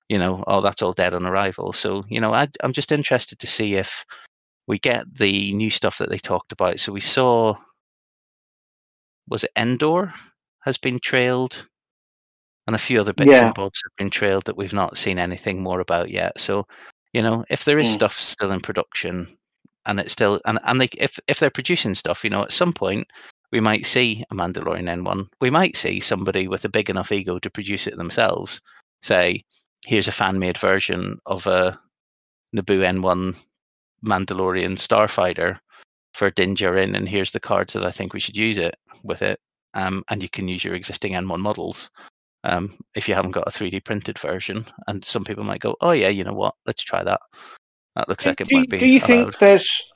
[0.09, 1.73] you know, oh, that's all dead on arrival.
[1.73, 4.05] So, you know, I, I'm just interested to see if
[4.67, 6.81] we get the new stuff that they talked about.
[6.81, 7.55] So we saw,
[9.29, 10.13] was it Endor
[10.63, 11.67] has been trailed,
[12.67, 13.47] and a few other bits Yeah.
[13.47, 16.39] and bobs have been trailed that we've not seen anything more about yet.
[16.41, 16.67] So,
[17.13, 17.95] you know, if there is Mm.
[17.95, 19.27] stuff still in production,
[19.87, 22.73] and it's still and and they if if they're producing stuff, you know, at some
[22.73, 23.07] point
[23.53, 25.29] we might see a Mandalorian N1.
[25.41, 28.61] We might see somebody with a big enough ego to produce it themselves.
[29.03, 29.45] Say,
[29.85, 31.79] here's a fan made version of a
[32.57, 33.37] Naboo N1
[34.05, 35.59] Mandalorian starfighter
[36.15, 38.75] for Din Djarin, and here's the cards that I think we should use it
[39.05, 39.39] with it.
[39.75, 41.91] Um, and you can use your existing N1 models
[42.45, 44.65] um, if you haven't got a 3D printed version.
[44.87, 46.55] And some people might go, "Oh yeah, you know what?
[46.67, 47.21] Let's try that.
[47.97, 49.92] That looks like it do, might be." do you allowed." think there's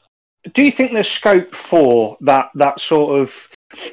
[0.53, 3.49] do you think there's scope for that that sort of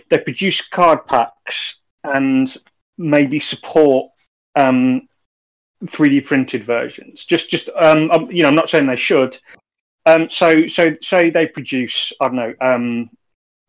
[0.09, 2.57] they produce card packs and
[2.97, 4.11] maybe support
[4.55, 5.07] um
[5.85, 7.25] 3D printed versions?
[7.25, 9.38] Just just um um, you know I'm not saying they should.
[10.05, 13.09] Um so so say they produce I don't know um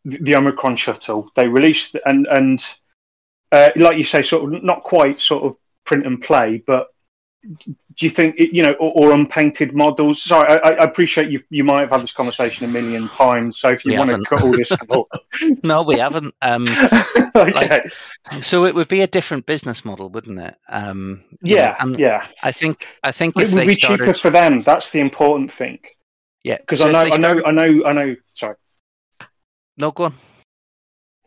[0.05, 2.65] the, the Omicron shuttle they release the, and and
[3.53, 6.89] uh, like you say sort of not quite sort of print and play but
[7.97, 11.65] do you think you know or, or unpainted models sorry I, I appreciate you you
[11.65, 14.25] might have had this conversation a million times so if you We want haven't.
[14.25, 15.09] to cut all this out
[15.65, 16.35] No, we haven't.
[16.43, 16.65] Um,
[17.37, 17.85] okay
[18.41, 20.57] so it would be a different business model, wouldn't it?
[20.69, 24.19] Um, you know, yeah yeah I think I think it would they be started, cheaper
[24.19, 25.79] for them that's the important thing
[26.43, 28.57] yeah, because so I know I know I know I know sorry
[29.79, 30.15] No, go on.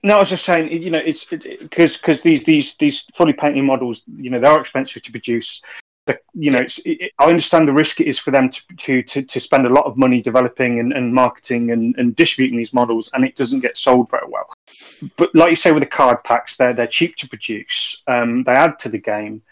[0.04, 3.64] No, I was just saying, you know, it's because because these these these fully painted
[3.64, 5.62] models, you know, they are expensive to produce.
[6.08, 9.04] The, you know, it's, it, I understand the risk it is for them to to
[9.04, 12.74] to, to spend a lot of money developing and, and marketing and, and distributing these
[12.74, 14.52] models, and it doesn't get sold very well.
[15.18, 18.02] But like you say, with the card packs, they're they're cheap to produce.
[18.08, 19.44] Um, they add to the game.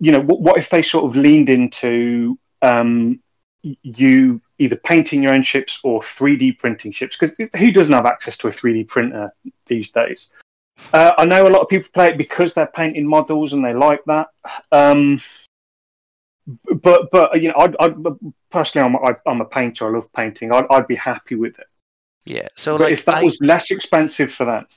[0.00, 3.20] You know, what, what if they sort of leaned into um,
[3.62, 7.16] you either painting your own ships or 3D printing ships.
[7.16, 9.32] Because who doesn't have access to a 3D printer
[9.66, 10.30] these days?
[10.92, 13.74] Uh, I know a lot of people play it because they're painting models and they
[13.74, 14.28] like that.
[14.70, 15.20] Um,
[16.46, 17.94] but but you know, I, I
[18.50, 19.86] personally, I'm I, I'm a painter.
[19.86, 20.52] I love painting.
[20.52, 21.66] I'd, I'd be happy with it.
[22.24, 22.48] Yeah.
[22.56, 24.76] So But like if that I, was less expensive for that,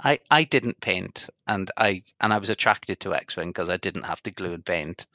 [0.00, 3.76] I I didn't paint, and I and I was attracted to X Wing because I
[3.78, 5.06] didn't have to glue and paint.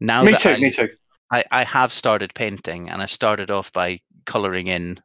[0.00, 0.88] Now me that too, I, me too.
[1.30, 5.00] I, I have started painting, and I started off by coloring in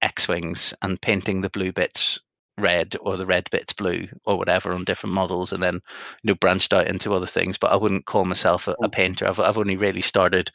[0.00, 2.18] X wings and painting the blue bits
[2.58, 5.80] red or the red bits blue or whatever on different models, and then you
[6.28, 7.56] know branched out into other things.
[7.58, 9.26] But I wouldn't call myself a, a painter.
[9.26, 10.50] I've I've only really started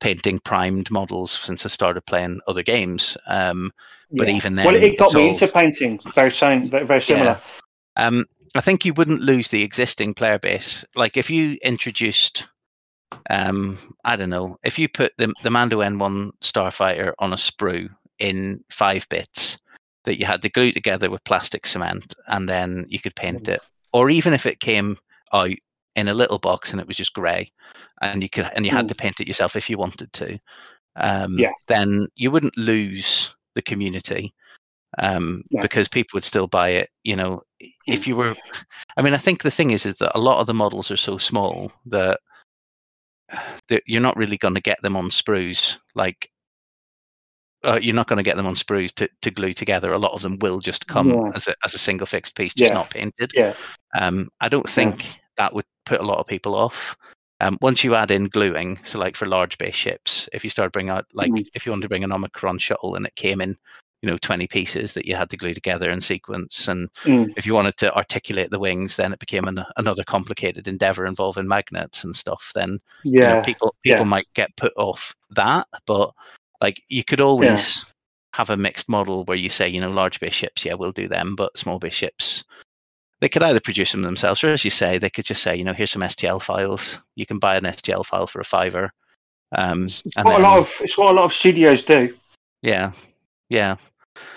[0.00, 3.16] painting primed models since I started playing other games.
[3.26, 3.72] Um,
[4.12, 4.34] but Yeah.
[4.34, 5.98] even then, well, it got me all- into painting.
[6.14, 7.38] Very same, very, very similar.
[7.96, 10.84] um, I think you wouldn't lose the existing player base.
[10.94, 12.44] Like if you introduced,
[13.30, 17.88] um, I don't know, if you put the the Mando N1 Starfighter on a sprue
[18.18, 19.58] in five bits
[20.06, 23.60] that you had to glue together with plastic cement, and then you could paint it,
[23.92, 24.96] or even if it came
[25.32, 25.50] out
[25.96, 27.50] in a little box and it was just grey,
[28.00, 28.88] and you could and you had Mm.
[28.88, 30.38] to paint it yourself if you wanted to,
[30.96, 31.52] um, Yeah.
[31.66, 34.32] then you wouldn't lose the community
[34.98, 35.60] um, Yeah.
[35.60, 36.90] because people would still buy it.
[37.04, 37.42] You know,
[37.86, 38.34] if you were,
[38.96, 40.96] I mean, I think the thing is, is that a lot of the models are
[40.96, 42.20] so small that,
[43.68, 45.76] that you're not really going to get them on sprues.
[45.94, 46.30] Like,
[47.66, 49.92] uh, you're not going to get them on sprues to, to glue together.
[49.92, 51.32] A lot of them will just come Yeah.
[51.34, 52.74] as a as a single fixed piece, just Yeah.
[52.74, 53.32] not painted.
[53.34, 53.54] Yeah.
[53.98, 55.04] Um, I don't think
[55.36, 56.96] that would put a lot of people off.
[57.40, 60.72] Um, once you add in gluing, so like for large base ships, if you start
[60.72, 61.46] bringing out like Mm.
[61.54, 63.56] if you want to bring an Omicron shuttle and it came in,
[64.02, 67.34] you know, twenty pieces that you had to glue together in sequence, and Mm.
[67.36, 71.46] if you wanted to articulate the wings, then it became an, another complicated endeavor involving
[71.48, 72.52] magnets and stuff.
[72.54, 74.04] Then you know, Yeah, people people yeah.
[74.04, 76.12] might get put off that, but
[76.66, 77.84] like you could always
[78.32, 81.06] have a mixed model where you say, you know, large base ships, yeah, we'll do
[81.06, 82.42] them, but small base ships,
[83.20, 85.62] they could either produce them themselves, or as you say, they could just say, you
[85.62, 87.00] know, here's some STL files.
[87.14, 88.90] You can buy an STL file for a fiver.
[89.52, 92.12] Um, it's and what a lot of it's what a lot of studios do.
[92.62, 92.90] yeah,
[93.48, 93.76] yeah.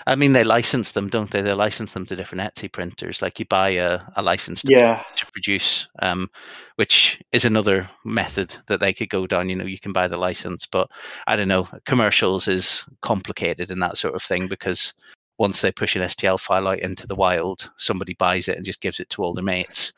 [0.06, 1.42] I mean, they license them, don't they?
[1.42, 3.22] They license them to different Etsy printers.
[3.22, 6.28] Like you buy a, a license to Yeah, to produce, um,
[6.76, 9.48] which is another method that they could go down.
[9.48, 10.90] You know, you can buy the license, but
[11.26, 11.68] I don't know.
[11.86, 14.92] Commercials is complicated and that sort of thing because
[15.38, 18.80] once they push an STL file out into the wild, somebody buys it and just
[18.80, 19.92] gives it to all their mates.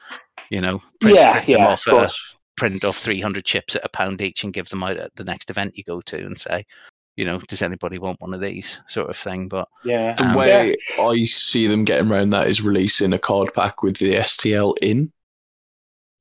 [0.50, 1.64] You know, print, yeah, print yeah.
[1.64, 2.12] Of off at a-
[2.56, 5.50] print off 300 chips at a pound each and give them out at the next
[5.50, 6.64] event you go to and say,
[7.16, 9.48] you know, does anybody want one of these sort of thing?
[9.48, 13.52] But Yeah, The Um, way I see them getting around that is releasing a card
[13.54, 15.12] pack with the STL in,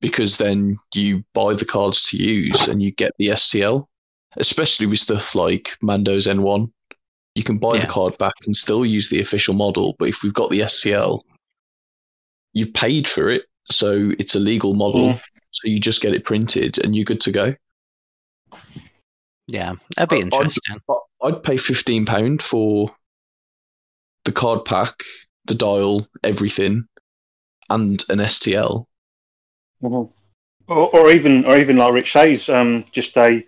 [0.01, 3.87] because then you buy the cards to use and you get the STL.
[4.37, 6.71] Especially with stuff like Mando's N1,
[7.35, 7.81] you can buy Yeah.
[7.81, 9.95] the card back and still use the official model.
[9.99, 11.19] But if we've got the STL,
[12.53, 15.09] you've paid for it, so it's a legal model.
[15.09, 15.21] Mm.
[15.51, 17.55] So you just get it printed and you're good to go.
[19.51, 20.81] Yeah, that'd be I- I'd- interesting.
[20.89, 22.95] I- I'd pay fifteen pound for
[24.23, 25.03] the card pack,
[25.45, 26.87] the dial, everything,
[27.69, 28.87] and an STL.
[29.83, 30.09] Mhm.
[30.67, 33.43] or, or even or even like Rich says, um, just a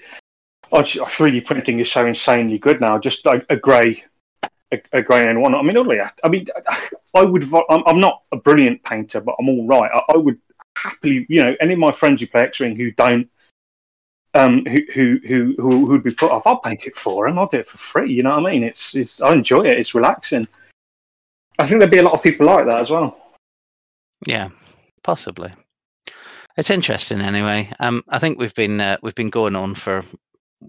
[0.74, 2.98] oh, 3D printing is so insanely good now.
[3.00, 4.04] Just like a grey,
[4.72, 5.54] a, a grey N1.
[5.58, 6.48] I mean, only I mean,
[7.16, 7.46] I would.
[7.70, 9.90] I'm, I'm not a brilliant painter, but I'm all right.
[9.94, 10.38] I, I would
[10.76, 13.30] happily, you know, any of my friends who play X-wing who don't.
[14.36, 16.48] Um, who who who who would be put off?
[16.48, 17.38] I'll paint it for them.
[17.38, 18.12] I'll do it for free.
[18.12, 18.64] You know what I mean?
[18.64, 19.78] It's, it's I enjoy it.
[19.78, 20.48] It's relaxing.
[21.60, 23.38] I think there'd be a lot of people like that as well.
[24.26, 24.50] Yeah,
[25.04, 25.54] possibly.
[26.58, 27.70] It's interesting anyway.
[27.80, 30.04] Um, I think we've been uh, we've been going on for.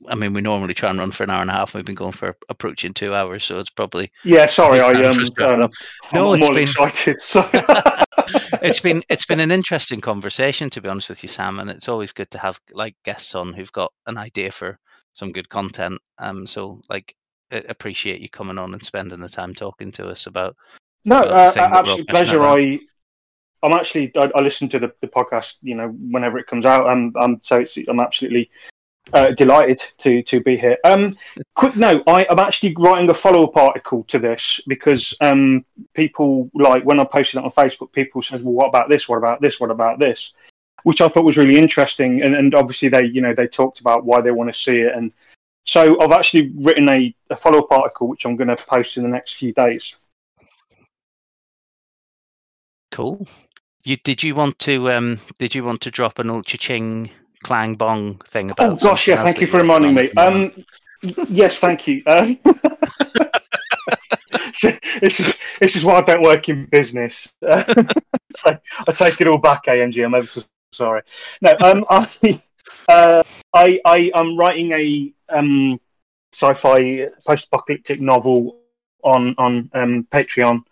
[0.08, 1.74] I mean, we normally try and run for an hour and a half.
[1.74, 5.14] We've been going for approaching two hours, so it's probably Yeah, sorry, I Time um,
[5.14, 5.72] for us to wrap it um up.
[6.12, 7.20] No, I'm it's more been- excited.
[7.20, 7.48] So.
[8.62, 11.58] it's been it's been an interesting conversation to be honest with you, Sam.
[11.58, 14.78] And it's always good to have like guests on who've got an idea for
[15.12, 16.00] some good content.
[16.18, 17.14] Um, so like
[17.52, 20.56] I appreciate you coming on and spending the time talking to us about.
[21.04, 22.40] No, Well, the uh, thing that we're absolute pleasure.
[22.40, 22.58] about.
[22.58, 22.80] I,
[23.62, 26.86] I'm actually, I, I listen to the, the podcast, you know, whenever it comes out.
[26.88, 28.50] Um, um, so it's, I'm absolutely
[29.12, 30.78] uh, delighted to to be here.
[30.84, 31.16] Um,
[31.54, 35.64] quick note: I am actually writing a follow up article to this because um,
[35.94, 39.08] people like when I posted it on Facebook, people says, "Well, what about this?
[39.08, 39.60] What about this?
[39.60, 40.32] What about this?"
[40.84, 44.04] Which I thought was really interesting, and, and obviously they, you know, they talked about
[44.04, 45.12] why they want to see it, and
[45.66, 49.02] so I've actually written a, a follow up article which I'm going to post in
[49.02, 49.94] the next few days.
[52.90, 53.26] Cool.
[53.82, 57.10] You did you want to um did you want to drop an old ching
[57.44, 58.70] clang bong thing about?
[58.70, 59.22] Oh gosh, yeah.
[59.22, 60.04] Thank you for reminding me.
[60.04, 60.66] at the moment?
[61.02, 62.02] Um, yes, thank you.
[62.06, 62.38] Um,
[64.54, 67.28] so this is this is why I don't work in business.
[67.42, 68.58] so
[68.88, 70.04] I take it all back, AMG.
[70.04, 70.42] I'm ever so
[70.72, 71.02] sorry.
[71.40, 72.06] No, um, I,
[72.88, 73.22] uh,
[73.52, 75.80] I I am writing a um,
[76.32, 78.58] sci-fi post-apocalyptic novel
[79.04, 80.62] on on um, Patreon.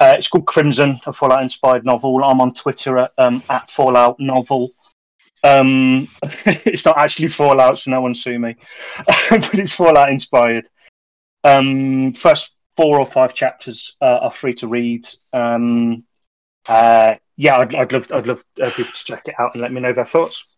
[0.00, 2.24] Uh, it's called Crimson, a Fallout-inspired novel.
[2.24, 4.72] I'm on Twitter at, um, at Fallout Novel.
[5.44, 6.08] Um,
[6.46, 8.56] it's not actually Fallout, so no one sue me,
[9.30, 10.68] but it's Fallout inspired.
[11.44, 15.08] Um, first four or five chapters uh, are free to read.
[15.32, 16.04] Um,
[16.68, 19.72] uh, yeah, I'd, I'd love I'd love uh, people to check it out and let
[19.72, 20.56] me know their thoughts.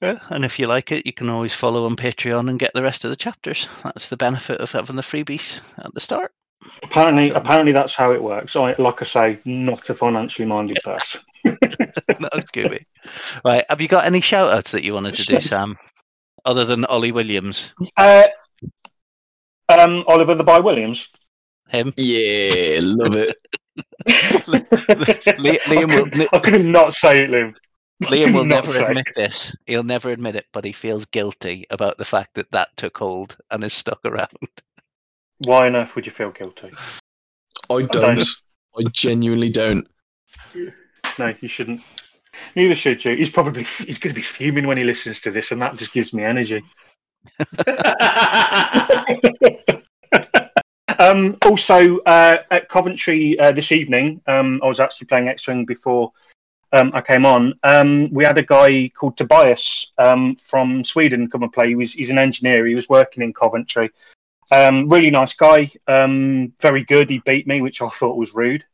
[0.00, 2.82] Yeah, and if you like it, you can always follow on Patreon and get the
[2.82, 3.66] rest of the chapters.
[3.82, 6.32] That's the benefit of having the freebies at the start.
[6.82, 8.54] Apparently, apparently that's how it works.
[8.54, 11.20] I, like I say, not a financially minded person.
[12.08, 12.84] That's good.
[13.44, 15.76] Right, have you got any shout outs that you wanted to do, Sam?
[16.44, 17.72] Other than Ollie Williams?
[17.96, 18.24] Uh,
[19.68, 21.08] um, Oliver the By Williams.
[21.68, 21.92] Him?
[21.96, 23.36] Yeah, love it.
[25.38, 27.54] Liam will, I could not say it, Liam.
[28.04, 28.86] Liam will never say.
[28.86, 29.54] admit this.
[29.66, 33.36] He'll never admit it, but he feels guilty about the fact that that took hold
[33.50, 34.28] and is stuck around.
[35.38, 36.70] Why on earth would you feel guilty?
[37.70, 38.24] I don't.
[38.76, 39.86] I genuinely don't.
[41.18, 41.80] No, you shouldn't.
[42.54, 43.16] Neither should you.
[43.16, 45.92] He's probably he's going to be fuming when he listens to this, and that just
[45.92, 46.62] gives me energy.
[50.98, 55.64] um, also, uh, at Coventry uh, this evening, um, I was actually playing X Wing
[55.64, 56.12] before
[56.72, 57.54] um, I came on.
[57.62, 61.68] Um, we had a guy called Tobias um, from Sweden come and play.
[61.68, 62.66] He was, he's an engineer.
[62.66, 63.90] He was working in Coventry.
[64.50, 65.70] Um, really nice guy.
[65.86, 67.10] Um, very good.
[67.10, 68.64] He beat me, which I thought was rude.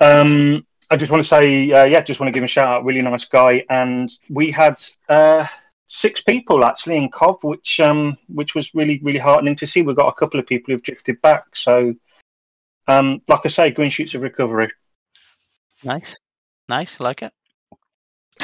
[0.00, 2.68] Um, I just want to say, uh, yeah, just want to give him a shout
[2.68, 2.84] out.
[2.84, 3.64] Really nice guy.
[3.70, 4.76] And we had
[5.08, 5.46] uh,
[5.86, 9.82] six people actually in Cov, which um, which was really really heartening to see.
[9.82, 11.44] We've got a couple of people who've drifted back.
[11.56, 11.94] So,
[12.88, 14.70] um, like I say, green shoots of recovery.
[15.82, 16.14] Nice.
[16.68, 17.00] Nice.
[17.00, 17.32] Like it.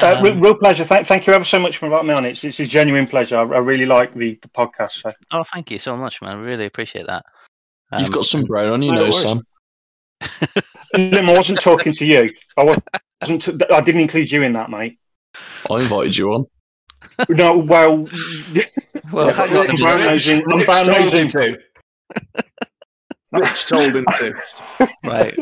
[0.01, 0.85] Uh, Um, real pleasure.
[0.85, 2.25] Thank, thank you ever so much for inviting me on.
[2.25, 3.37] It's it's a genuine pleasure.
[3.37, 5.01] I, I really like the, the podcast.
[5.01, 5.13] So.
[5.31, 6.37] oh, thank you so much, man.
[6.37, 7.23] I really appreciate that.
[7.97, 9.25] You've Um, got some brown on your no nose, worries.
[9.25, 9.45] Sam.
[10.95, 12.33] Liam, I wasn't talking to you.
[12.57, 12.87] I wasn't.
[13.71, 14.97] I didn't include you in that, mate.
[15.69, 16.45] I invited you on.
[17.29, 18.07] No, well,
[19.11, 19.79] Well, hang on a I'm minute.
[19.81, 20.43] brown nosing.
[20.51, 21.19] I'm Rich brown told nosing.
[21.21, 21.59] him to.
[23.31, 24.33] Rich told him to.
[25.03, 25.37] Right.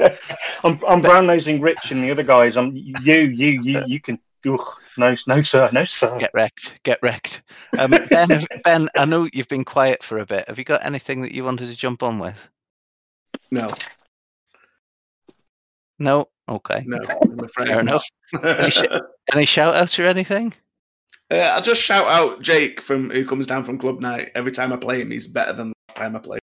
[0.63, 2.57] I'm I'm brown nosing Rich and the other guys.
[2.57, 4.19] I'm you you you you can.
[4.47, 4.59] Ugh,
[4.97, 6.17] no no sir no sir.
[6.19, 6.79] Get wrecked.
[6.83, 7.41] Get wrecked.
[7.77, 8.29] Um, ben,
[8.63, 10.47] ben, I know you've been quiet for a bit.
[10.47, 12.49] Have you got anything that you wanted to jump on with?
[13.51, 13.67] No,
[15.99, 16.29] No.
[16.49, 16.83] Okay.
[16.85, 17.67] no, I'm afraid.
[17.67, 18.03] Fair enough.
[18.43, 18.83] Any, sh-
[19.33, 20.53] any shout outs or anything?
[21.29, 24.31] Uh, I'll just shout out Jake from who comes down from Club Night.
[24.33, 26.41] Every time I play him, he's better than the last time I played.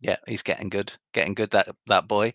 [0.00, 0.92] Yeah, he's getting good.
[1.12, 1.50] Getting good.
[1.50, 2.32] That that boy.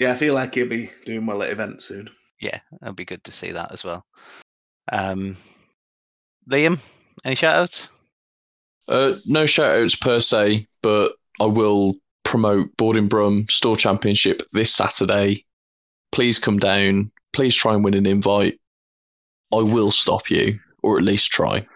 [0.00, 2.10] Yeah, I feel like he'll be doing well at events soon.
[2.40, 4.04] Yeah, it'll be good to see that as well.
[4.90, 5.36] Um,
[6.50, 6.80] Liam,
[7.24, 7.88] any shout outs?
[8.88, 11.94] Uh, no shout outs per se, but I will
[12.32, 15.44] promote Boarding Brum Store Championship this Saturday.
[16.12, 17.12] Please come down.
[17.34, 18.58] Please try and win an invite.
[19.52, 21.66] I will stop you, or at least try.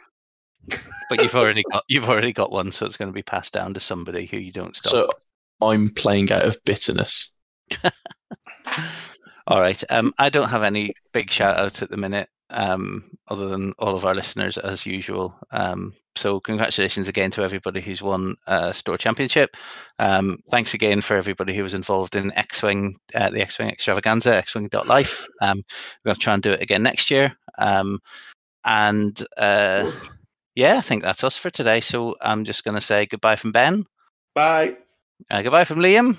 [1.11, 3.75] But you've already got you've already got one, so it's going to be passed down
[3.75, 4.93] to somebody who you don't stop.
[4.93, 5.11] So
[5.61, 7.31] I'm playing out of bitterness.
[9.47, 9.85] All right.
[9.91, 13.97] Um, I don't have any big shout outs at the minute, um, other than all
[13.97, 15.35] of our listeners as usual.
[15.51, 19.57] Um, so congratulations again to everybody who's won uh, store championship.
[19.99, 25.27] Um, thanks again for everybody who was involved in X-wing, uh, the X-wing Xtravaganza, X-wing.life.
[25.43, 25.63] Um,
[26.05, 27.37] we're going to try and do it again next year.
[27.59, 28.01] Um,
[28.65, 29.91] and uh,
[30.55, 31.81] yeah, I think that's us for today.
[31.81, 33.85] So I'm just going to say goodbye from Ben.
[34.35, 34.77] Bye.
[35.31, 36.19] Uh, goodbye from Liam.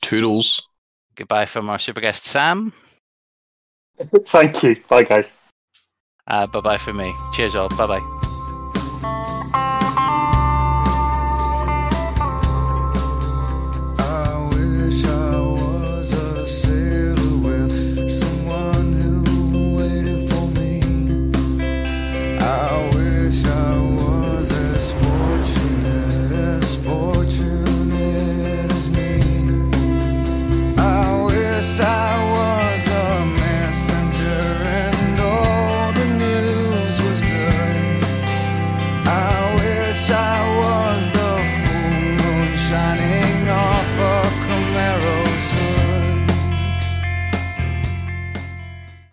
[0.00, 0.62] Toodles.
[1.16, 2.72] Goodbye from our super guest Sam.
[4.26, 4.76] Thank you.
[4.88, 5.32] Bye guys.
[6.26, 7.14] Uh, bye bye for me.
[7.32, 7.68] Cheers all.
[7.70, 8.00] Bye
[9.02, 9.58] bye.